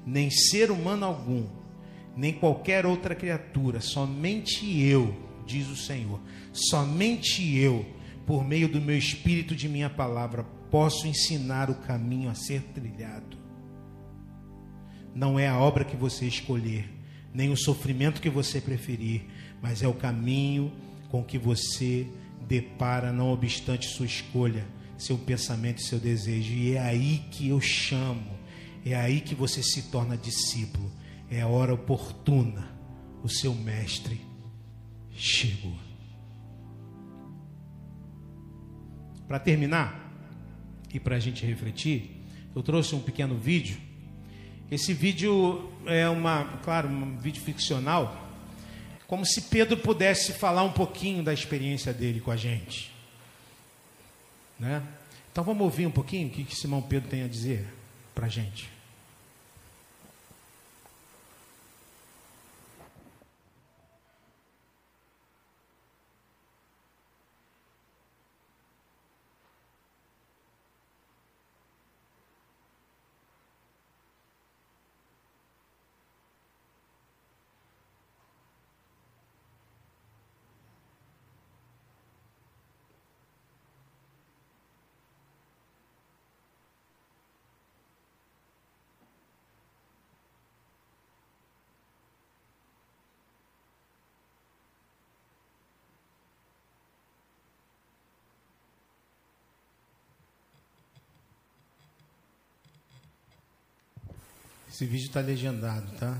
nem 0.05 0.29
ser 0.29 0.71
humano 0.71 1.05
algum, 1.05 1.45
nem 2.15 2.33
qualquer 2.33 2.85
outra 2.85 3.15
criatura, 3.15 3.81
somente 3.81 4.81
eu, 4.81 5.15
diz 5.45 5.67
o 5.69 5.75
Senhor, 5.75 6.19
somente 6.51 7.55
eu, 7.57 7.85
por 8.25 8.43
meio 8.45 8.67
do 8.67 8.81
meu 8.81 8.97
espírito 8.97 9.55
de 9.55 9.67
minha 9.67 9.89
palavra, 9.89 10.43
posso 10.71 11.07
ensinar 11.07 11.69
o 11.69 11.75
caminho 11.75 12.29
a 12.29 12.33
ser 12.33 12.61
trilhado. 12.73 13.37
Não 15.13 15.37
é 15.37 15.47
a 15.47 15.59
obra 15.59 15.85
que 15.85 15.95
você 15.95 16.25
escolher, 16.25 16.89
nem 17.31 17.51
o 17.51 17.57
sofrimento 17.57 18.21
que 18.21 18.29
você 18.29 18.59
preferir, 18.59 19.25
mas 19.61 19.83
é 19.83 19.87
o 19.87 19.93
caminho 19.93 20.71
com 21.13 21.23
que 21.23 21.37
você 21.37 22.07
depara, 22.47 23.13
não 23.13 23.31
obstante 23.31 23.85
sua 23.85 24.07
escolha, 24.07 24.65
seu 24.97 25.15
pensamento 25.15 25.77
e 25.77 25.83
seu 25.83 25.99
desejo. 25.99 26.51
E 26.51 26.73
é 26.73 26.79
aí 26.79 27.23
que 27.29 27.49
eu 27.49 27.61
chamo, 27.61 28.35
é 28.83 28.95
aí 28.95 29.21
que 29.21 29.35
você 29.35 29.61
se 29.61 29.91
torna 29.91 30.17
discípulo. 30.17 30.91
É 31.29 31.41
a 31.41 31.47
hora 31.47 31.71
oportuna. 31.71 32.67
O 33.23 33.29
seu 33.29 33.53
mestre 33.53 34.19
chegou. 35.11 35.77
Para 39.27 39.37
terminar, 39.37 40.11
e 40.91 40.99
para 40.99 41.17
a 41.17 41.19
gente 41.19 41.45
refletir, 41.45 42.25
eu 42.55 42.63
trouxe 42.63 42.95
um 42.95 42.99
pequeno 42.99 43.37
vídeo. 43.37 43.77
Esse 44.71 44.95
vídeo 44.95 45.69
é 45.85 46.09
uma, 46.09 46.57
claro, 46.63 46.89
um 46.89 47.19
vídeo 47.19 47.43
ficcional, 47.43 48.22
como 49.07 49.25
se 49.25 49.41
Pedro 49.43 49.77
pudesse 49.77 50.33
falar 50.33 50.63
um 50.63 50.71
pouquinho 50.71 51.23
da 51.23 51.33
experiência 51.33 51.93
dele 51.93 52.19
com 52.19 52.31
a 52.31 52.35
gente. 52.35 52.91
Né? 54.59 54.81
Então 55.31 55.43
vamos 55.43 55.63
ouvir 55.63 55.85
um 55.85 55.91
pouquinho 55.91 56.27
o 56.27 56.31
que, 56.31 56.43
que 56.43 56.55
Simão 56.55 56.81
Pedro 56.81 57.09
tem 57.09 57.23
a 57.23 57.27
dizer 57.27 57.67
para 58.15 58.27
a 58.27 58.29
gente. 58.29 58.72
Esse 104.73 104.87
vídeo 104.87 105.05
está 105.05 105.21
legendado, 105.21 105.85
tá? 105.99 106.17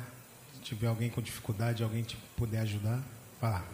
Se 0.54 0.62
tiver 0.62 0.86
alguém 0.86 1.10
com 1.10 1.20
dificuldade, 1.24 1.82
alguém 1.82 2.04
te 2.04 2.16
puder 2.38 2.60
ajudar, 2.60 3.04
vá 3.42 3.50
lá. 3.50 3.66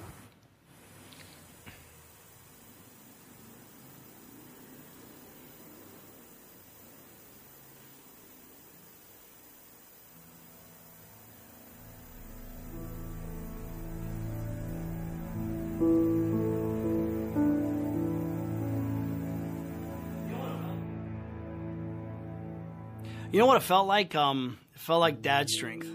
You 23.32 23.40
know 23.40 23.46
what 23.46 23.58
it 23.58 23.64
felt 23.64 23.86
like? 23.88 24.16
Um, 24.16 24.58
it 24.80 24.84
felt 24.84 25.02
like 25.02 25.22
dad 25.22 25.50
strength. 25.50 25.94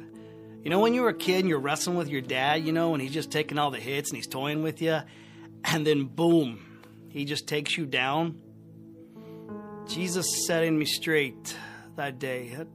You 0.62 0.70
know, 0.70 0.78
when 0.78 0.92
you 0.92 1.02
were 1.02 1.08
a 1.08 1.14
kid 1.14 1.40
and 1.40 1.48
you're 1.48 1.58
wrestling 1.58 1.96
with 1.96 2.08
your 2.08 2.20
dad, 2.20 2.64
you 2.64 2.72
know, 2.72 2.92
and 2.92 3.02
he's 3.02 3.12
just 3.12 3.30
taking 3.30 3.58
all 3.58 3.70
the 3.70 3.80
hits 3.80 4.10
and 4.10 4.16
he's 4.16 4.26
toying 4.26 4.62
with 4.62 4.82
you, 4.82 5.00
and 5.64 5.86
then 5.86 6.04
boom, 6.04 6.82
he 7.08 7.24
just 7.24 7.46
takes 7.46 7.78
you 7.78 7.86
down. 7.86 8.40
Jesus 9.86 10.46
setting 10.46 10.78
me 10.78 10.84
straight 10.84 11.56
that 11.96 12.18
day. 12.18 12.54
That, 12.56 12.68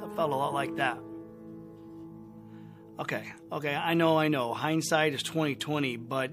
that 0.00 0.16
felt 0.16 0.32
a 0.32 0.36
lot 0.36 0.54
like 0.54 0.76
that. 0.76 0.98
Okay, 2.98 3.24
okay, 3.52 3.74
I 3.74 3.94
know, 3.94 4.18
I 4.18 4.28
know. 4.28 4.54
Hindsight 4.54 5.14
is 5.14 5.22
twenty 5.22 5.54
twenty, 5.54 5.96
but 5.96 6.32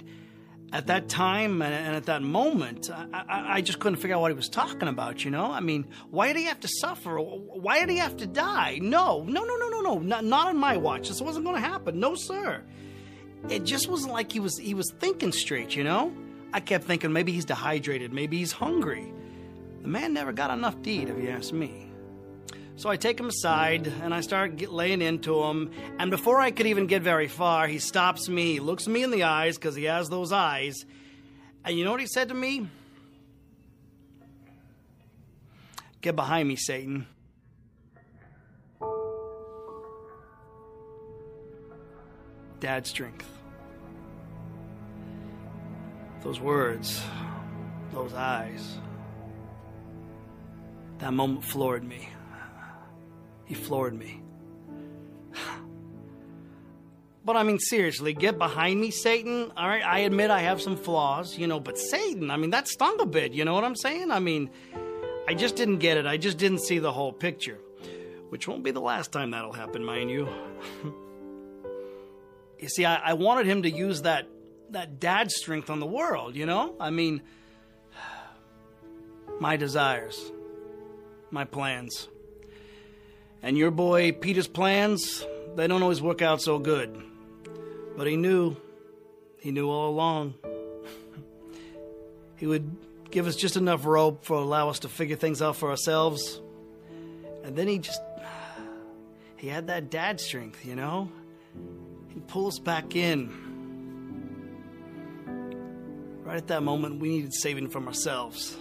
at 0.73 0.87
that 0.87 1.07
time 1.07 1.61
and, 1.61 1.95
at 1.95 2.07
that 2.07 2.23
moment, 2.23 2.89
I, 2.89 3.05
I, 3.13 3.53
I, 3.57 3.61
just 3.61 3.79
couldn't 3.79 3.97
figure 3.97 4.15
out 4.15 4.21
what 4.21 4.31
he 4.31 4.35
was 4.35 4.49
talking 4.49 4.87
about. 4.87 5.23
You 5.23 5.29
know, 5.29 5.51
I 5.51 5.59
mean, 5.59 5.85
why 6.09 6.33
did 6.33 6.37
he 6.37 6.45
have 6.45 6.59
to 6.61 6.67
suffer? 6.67 7.17
Why 7.17 7.79
did 7.79 7.89
he 7.91 7.97
have 7.97 8.17
to 8.17 8.25
die? 8.25 8.79
No, 8.81 9.23
no, 9.23 9.43
no, 9.43 9.55
no, 9.55 9.69
no, 9.69 9.81
no, 9.81 9.99
not, 9.99 10.25
not 10.25 10.47
on 10.47 10.57
my 10.57 10.77
watch. 10.77 11.09
This 11.09 11.21
wasn't 11.21 11.45
going 11.45 11.61
to 11.61 11.65
happen. 11.65 11.99
No, 11.99 12.15
sir. 12.15 12.63
It 13.49 13.65
just 13.65 13.87
wasn't 13.87 14.13
like 14.13 14.31
he 14.31 14.39
was 14.39 14.57
he 14.57 14.73
was 14.73 14.91
thinking 14.99 15.31
straight. 15.31 15.75
You 15.75 15.83
know, 15.83 16.11
I 16.53 16.59
kept 16.59 16.85
thinking 16.85 17.13
maybe 17.13 17.31
he's 17.31 17.45
dehydrated, 17.45 18.11
maybe 18.11 18.39
he's 18.39 18.51
hungry. 18.51 19.13
The 19.83 19.89
man 19.89 20.13
never 20.13 20.31
got 20.31 20.49
enough 20.49 20.81
to 20.81 20.91
eat, 20.91 21.07
if 21.07 21.21
you 21.21 21.29
ask 21.29 21.53
me. 21.53 21.91
So 22.75 22.89
I 22.89 22.97
take 22.97 23.19
him 23.19 23.27
aside 23.27 23.87
and 24.01 24.13
I 24.13 24.21
start 24.21 24.55
get, 24.57 24.71
laying 24.71 25.01
into 25.01 25.41
him. 25.43 25.71
And 25.99 26.09
before 26.09 26.39
I 26.39 26.51
could 26.51 26.65
even 26.65 26.87
get 26.87 27.01
very 27.01 27.27
far, 27.27 27.67
he 27.67 27.79
stops 27.79 28.27
me, 28.27 28.53
he 28.53 28.59
looks 28.59 28.87
me 28.87 29.03
in 29.03 29.11
the 29.11 29.23
eyes 29.23 29.57
because 29.57 29.75
he 29.75 29.83
has 29.85 30.09
those 30.09 30.31
eyes. 30.31 30.85
And 31.63 31.77
you 31.77 31.85
know 31.85 31.91
what 31.91 32.01
he 32.01 32.07
said 32.07 32.29
to 32.29 32.33
me? 32.33 32.67
Get 36.01 36.15
behind 36.15 36.49
me, 36.49 36.55
Satan. 36.55 37.07
Dad 42.59 42.87
strength. 42.87 43.29
Those 46.23 46.39
words, 46.39 47.01
those 47.91 48.13
eyes. 48.13 48.77
That 50.99 51.13
moment 51.13 51.43
floored 51.43 51.83
me. 51.83 52.09
He 53.53 53.59
floored 53.59 53.93
me. 53.93 54.19
But 57.23 57.37
I 57.37 57.43
mean, 57.43 57.59
seriously, 57.59 58.13
get 58.13 58.39
behind 58.39 58.81
me, 58.81 58.89
Satan. 58.89 59.51
All 59.55 59.67
right, 59.67 59.85
I 59.85 59.99
admit 59.99 60.31
I 60.31 60.39
have 60.39 60.59
some 60.59 60.75
flaws, 60.75 61.37
you 61.37 61.45
know, 61.45 61.59
but 61.59 61.77
Satan, 61.77 62.31
I 62.31 62.37
mean, 62.37 62.49
that 62.49 62.67
stung 62.67 62.99
a 62.99 63.05
bit, 63.05 63.31
you 63.31 63.45
know 63.45 63.53
what 63.53 63.63
I'm 63.63 63.75
saying? 63.75 64.09
I 64.09 64.17
mean, 64.19 64.49
I 65.27 65.35
just 65.35 65.55
didn't 65.55 65.77
get 65.77 65.97
it. 65.97 66.07
I 66.07 66.17
just 66.17 66.39
didn't 66.39 66.61
see 66.61 66.79
the 66.79 66.91
whole 66.91 67.13
picture, 67.13 67.59
which 68.29 68.47
won't 68.47 68.63
be 68.63 68.71
the 68.71 68.81
last 68.81 69.11
time 69.11 69.29
that'll 69.29 69.53
happen, 69.53 69.85
mind 69.85 70.09
you. 70.09 70.27
you 72.59 72.69
see, 72.69 72.85
I, 72.85 72.95
I 72.95 73.13
wanted 73.13 73.45
him 73.45 73.61
to 73.61 73.69
use 73.69 74.01
that 74.01 74.27
that 74.71 74.99
dad 74.99 75.29
strength 75.29 75.69
on 75.69 75.79
the 75.79 75.85
world, 75.85 76.35
you 76.35 76.47
know? 76.47 76.75
I 76.79 76.89
mean, 76.89 77.21
my 79.39 79.57
desires, 79.57 80.31
my 81.29 81.45
plans. 81.45 82.09
And 83.43 83.57
your 83.57 83.71
boy 83.71 84.13
Peter's 84.13 84.47
plans, 84.47 85.25
they 85.55 85.67
don't 85.67 85.83
always 85.83 86.01
work 86.01 86.21
out 86.21 86.41
so 86.41 86.59
good. 86.59 86.97
But 87.97 88.07
he 88.07 88.15
knew, 88.15 88.55
he 89.41 89.51
knew 89.51 89.69
all 89.69 89.89
along. 89.89 90.35
he 92.37 92.47
would 92.47 92.73
give 93.11 93.27
us 93.27 93.35
just 93.35 93.57
enough 93.57 93.85
rope 93.85 94.23
for 94.23 94.37
allow 94.37 94.69
us 94.69 94.79
to 94.79 94.89
figure 94.89 95.17
things 95.17 95.41
out 95.41 95.57
for 95.57 95.69
ourselves. 95.69 96.41
And 97.43 97.53
then 97.57 97.67
he 97.67 97.79
just 97.79 98.01
he 99.35 99.49
had 99.49 99.67
that 99.67 99.89
dad 99.89 100.21
strength, 100.21 100.65
you 100.65 100.75
know? 100.77 101.11
He'd 102.13 102.25
pull 102.29 102.47
us 102.47 102.59
back 102.59 102.95
in. 102.95 103.51
Right 106.23 106.37
at 106.37 106.47
that 106.47 106.63
moment 106.63 107.01
we 107.01 107.09
needed 107.09 107.33
saving 107.33 107.69
from 107.69 107.89
ourselves. 107.89 108.55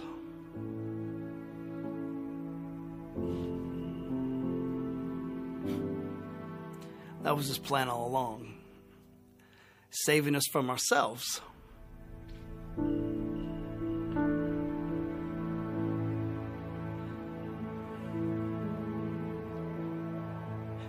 That 7.23 7.37
was 7.37 7.47
his 7.47 7.57
plan 7.57 7.87
all 7.87 8.05
along, 8.05 8.53
saving 9.89 10.35
us 10.35 10.43
from 10.51 10.69
ourselves. 10.69 11.39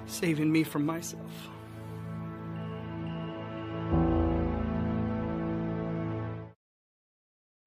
Saving 0.07 0.51
me 0.51 0.65
from 0.65 0.85
myself. 0.85 1.31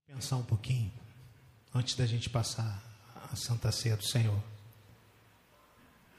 Pensar 0.07 0.35
um 0.37 0.43
pouquinho 0.43 0.91
antes 1.73 1.95
da 1.95 2.05
gente 2.05 2.29
passar 2.29 2.83
a 3.31 3.35
Santa 3.35 3.71
Ceia 3.71 3.95
do 3.95 4.03
Senhor. 4.03 4.41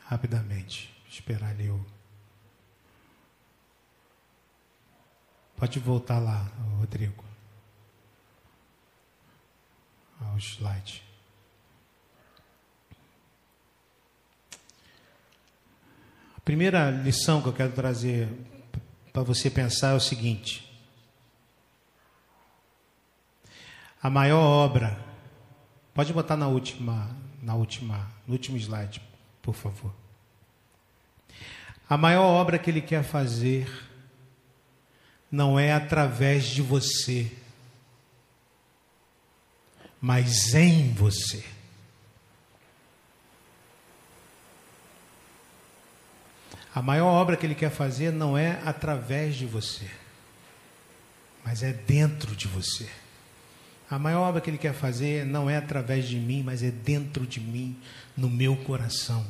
Rapidamente, 0.06 0.90
esperar 1.10 1.50
ali 1.50 1.68
o 1.68 1.97
Pode 5.58 5.80
voltar 5.80 6.20
lá, 6.20 6.48
Rodrigo. 6.78 7.24
Ao 10.20 10.38
slide. 10.38 11.02
A 16.36 16.40
primeira 16.44 16.92
lição 16.92 17.42
que 17.42 17.48
eu 17.48 17.52
quero 17.52 17.72
trazer 17.72 18.28
para 19.12 19.24
você 19.24 19.50
pensar 19.50 19.94
é 19.94 19.96
o 19.96 20.00
seguinte: 20.00 20.72
a 24.00 24.08
maior 24.08 24.38
obra, 24.38 24.96
pode 25.92 26.12
botar 26.12 26.36
na 26.36 26.46
última, 26.46 27.10
na 27.42 27.56
última, 27.56 28.08
no 28.28 28.34
último 28.34 28.56
slide, 28.56 29.02
por 29.42 29.56
favor. 29.56 29.92
A 31.90 31.96
maior 31.96 32.26
obra 32.26 32.60
que 32.60 32.70
ele 32.70 32.80
quer 32.80 33.02
fazer 33.02 33.87
não 35.30 35.58
é 35.58 35.72
através 35.72 36.46
de 36.46 36.62
você, 36.62 37.30
mas 40.00 40.54
em 40.54 40.92
você. 40.92 41.44
A 46.74 46.80
maior 46.80 47.08
obra 47.08 47.36
que 47.36 47.44
ele 47.44 47.54
quer 47.54 47.70
fazer 47.70 48.12
não 48.12 48.38
é 48.38 48.60
através 48.64 49.36
de 49.36 49.46
você, 49.46 49.90
mas 51.44 51.62
é 51.62 51.72
dentro 51.72 52.36
de 52.36 52.46
você. 52.46 52.88
A 53.90 53.98
maior 53.98 54.28
obra 54.28 54.40
que 54.40 54.50
ele 54.50 54.58
quer 54.58 54.74
fazer 54.74 55.24
não 55.24 55.48
é 55.48 55.56
através 55.56 56.06
de 56.06 56.16
mim, 56.16 56.42
mas 56.42 56.62
é 56.62 56.70
dentro 56.70 57.26
de 57.26 57.40
mim, 57.40 57.76
no 58.16 58.28
meu 58.28 58.54
coração. 58.54 59.26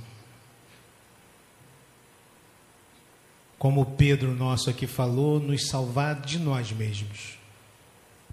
Como 3.58 3.84
Pedro 3.84 4.34
nosso 4.34 4.70
aqui 4.70 4.86
falou, 4.86 5.40
nos 5.40 5.68
salvar 5.68 6.20
de 6.20 6.38
nós 6.38 6.70
mesmos. 6.70 7.36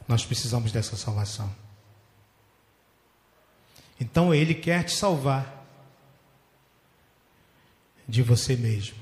Nós 0.08 0.24
precisamos 0.24 0.72
dessa 0.72 0.96
salvação. 0.96 1.54
Então 4.00 4.34
Ele 4.34 4.54
quer 4.54 4.84
te 4.84 4.94
salvar 4.94 5.66
de 8.08 8.22
você 8.22 8.56
mesmo. 8.56 8.98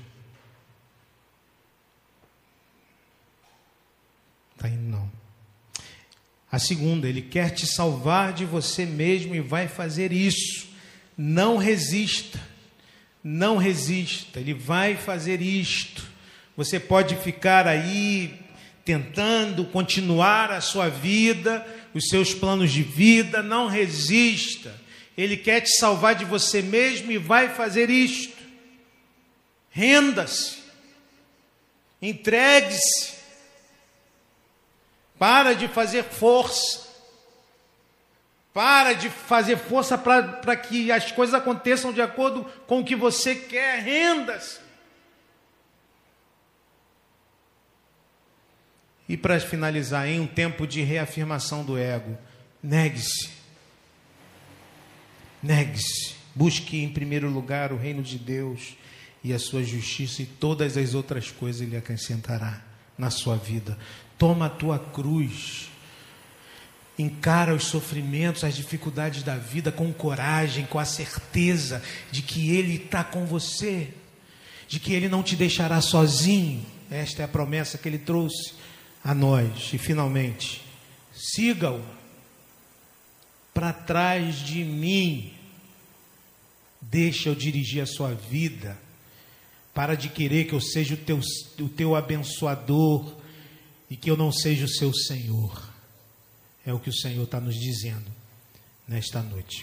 Está 4.56 4.68
indo 4.68 4.88
não. 4.88 5.12
A 6.50 6.58
segunda, 6.58 7.06
Ele 7.06 7.20
quer 7.20 7.50
te 7.50 7.66
salvar 7.66 8.32
de 8.32 8.46
você 8.46 8.86
mesmo 8.86 9.34
e 9.34 9.40
vai 9.40 9.68
fazer 9.68 10.10
isso. 10.10 10.68
Não 11.18 11.58
resista. 11.58 12.40
Não 13.22 13.58
resista. 13.58 14.40
Ele 14.40 14.54
vai 14.54 14.96
fazer 14.96 15.42
isto. 15.42 16.13
Você 16.56 16.78
pode 16.78 17.16
ficar 17.16 17.66
aí 17.66 18.38
tentando 18.84 19.64
continuar 19.64 20.52
a 20.52 20.60
sua 20.60 20.88
vida, 20.88 21.66
os 21.94 22.08
seus 22.08 22.34
planos 22.34 22.70
de 22.70 22.82
vida, 22.82 23.42
não 23.42 23.66
resista. 23.66 24.74
Ele 25.16 25.36
quer 25.36 25.60
te 25.60 25.70
salvar 25.78 26.14
de 26.14 26.24
você 26.24 26.60
mesmo 26.60 27.10
e 27.10 27.18
vai 27.18 27.48
fazer 27.54 27.88
isto. 27.88 28.36
Renda-se, 29.70 30.58
entregue-se, 32.00 33.14
para 35.18 35.54
de 35.54 35.66
fazer 35.66 36.04
força, 36.04 36.84
para 38.52 38.92
de 38.92 39.08
fazer 39.08 39.56
força 39.56 39.98
para 39.98 40.56
que 40.56 40.92
as 40.92 41.10
coisas 41.10 41.34
aconteçam 41.34 41.92
de 41.92 42.00
acordo 42.00 42.44
com 42.66 42.80
o 42.80 42.84
que 42.84 42.94
você 42.94 43.34
quer, 43.34 43.80
renda-se. 43.80 44.63
E 49.08 49.16
para 49.16 49.38
finalizar, 49.38 50.08
em 50.08 50.20
um 50.20 50.26
tempo 50.26 50.66
de 50.66 50.82
reafirmação 50.82 51.64
do 51.64 51.76
ego, 51.76 52.16
negue-se. 52.62 53.28
Negue-se. 55.42 56.14
Busque 56.34 56.82
em 56.82 56.88
primeiro 56.88 57.28
lugar 57.30 57.72
o 57.72 57.76
reino 57.76 58.02
de 58.02 58.18
Deus 58.18 58.76
e 59.22 59.32
a 59.32 59.38
sua 59.38 59.62
justiça, 59.62 60.22
e 60.22 60.26
todas 60.26 60.76
as 60.76 60.94
outras 60.94 61.30
coisas 61.30 61.62
Ele 61.62 61.76
acrescentará 61.76 62.62
na 62.96 63.10
sua 63.10 63.36
vida. 63.36 63.78
Toma 64.18 64.46
a 64.46 64.50
tua 64.50 64.78
cruz. 64.78 65.70
Encara 66.98 67.54
os 67.54 67.64
sofrimentos, 67.64 68.44
as 68.44 68.54
dificuldades 68.54 69.22
da 69.22 69.36
vida 69.36 69.70
com 69.72 69.92
coragem, 69.92 70.64
com 70.66 70.78
a 70.78 70.84
certeza 70.84 71.82
de 72.10 72.22
que 72.22 72.54
Ele 72.54 72.76
está 72.76 73.02
com 73.02 73.26
você, 73.26 73.88
de 74.68 74.78
que 74.78 74.92
Ele 74.92 75.08
não 75.08 75.22
te 75.22 75.36
deixará 75.36 75.80
sozinho. 75.80 76.64
Esta 76.90 77.22
é 77.22 77.24
a 77.24 77.28
promessa 77.28 77.76
que 77.76 77.88
Ele 77.88 77.98
trouxe 77.98 78.54
a 79.04 79.14
nós. 79.14 79.72
E 79.74 79.78
finalmente, 79.78 80.62
siga-o 81.12 81.84
para 83.52 83.72
trás 83.72 84.36
de 84.38 84.64
mim. 84.64 85.32
Deixa 86.80 87.28
eu 87.28 87.34
dirigir 87.34 87.82
a 87.82 87.86
sua 87.86 88.14
vida. 88.14 88.78
Para 89.74 89.94
de 89.94 90.08
querer 90.08 90.44
que 90.44 90.54
eu 90.54 90.60
seja 90.60 90.94
o 90.94 90.96
teu, 90.96 91.20
o 91.60 91.68
teu 91.68 91.94
abençoador 91.94 93.14
e 93.90 93.96
que 93.96 94.10
eu 94.10 94.16
não 94.16 94.32
seja 94.32 94.64
o 94.64 94.68
seu 94.68 94.92
Senhor. 94.94 95.72
É 96.64 96.72
o 96.72 96.80
que 96.80 96.88
o 96.88 96.94
Senhor 96.94 97.24
está 97.24 97.38
nos 97.40 97.56
dizendo 97.56 98.10
nesta 98.88 99.20
noite. 99.20 99.62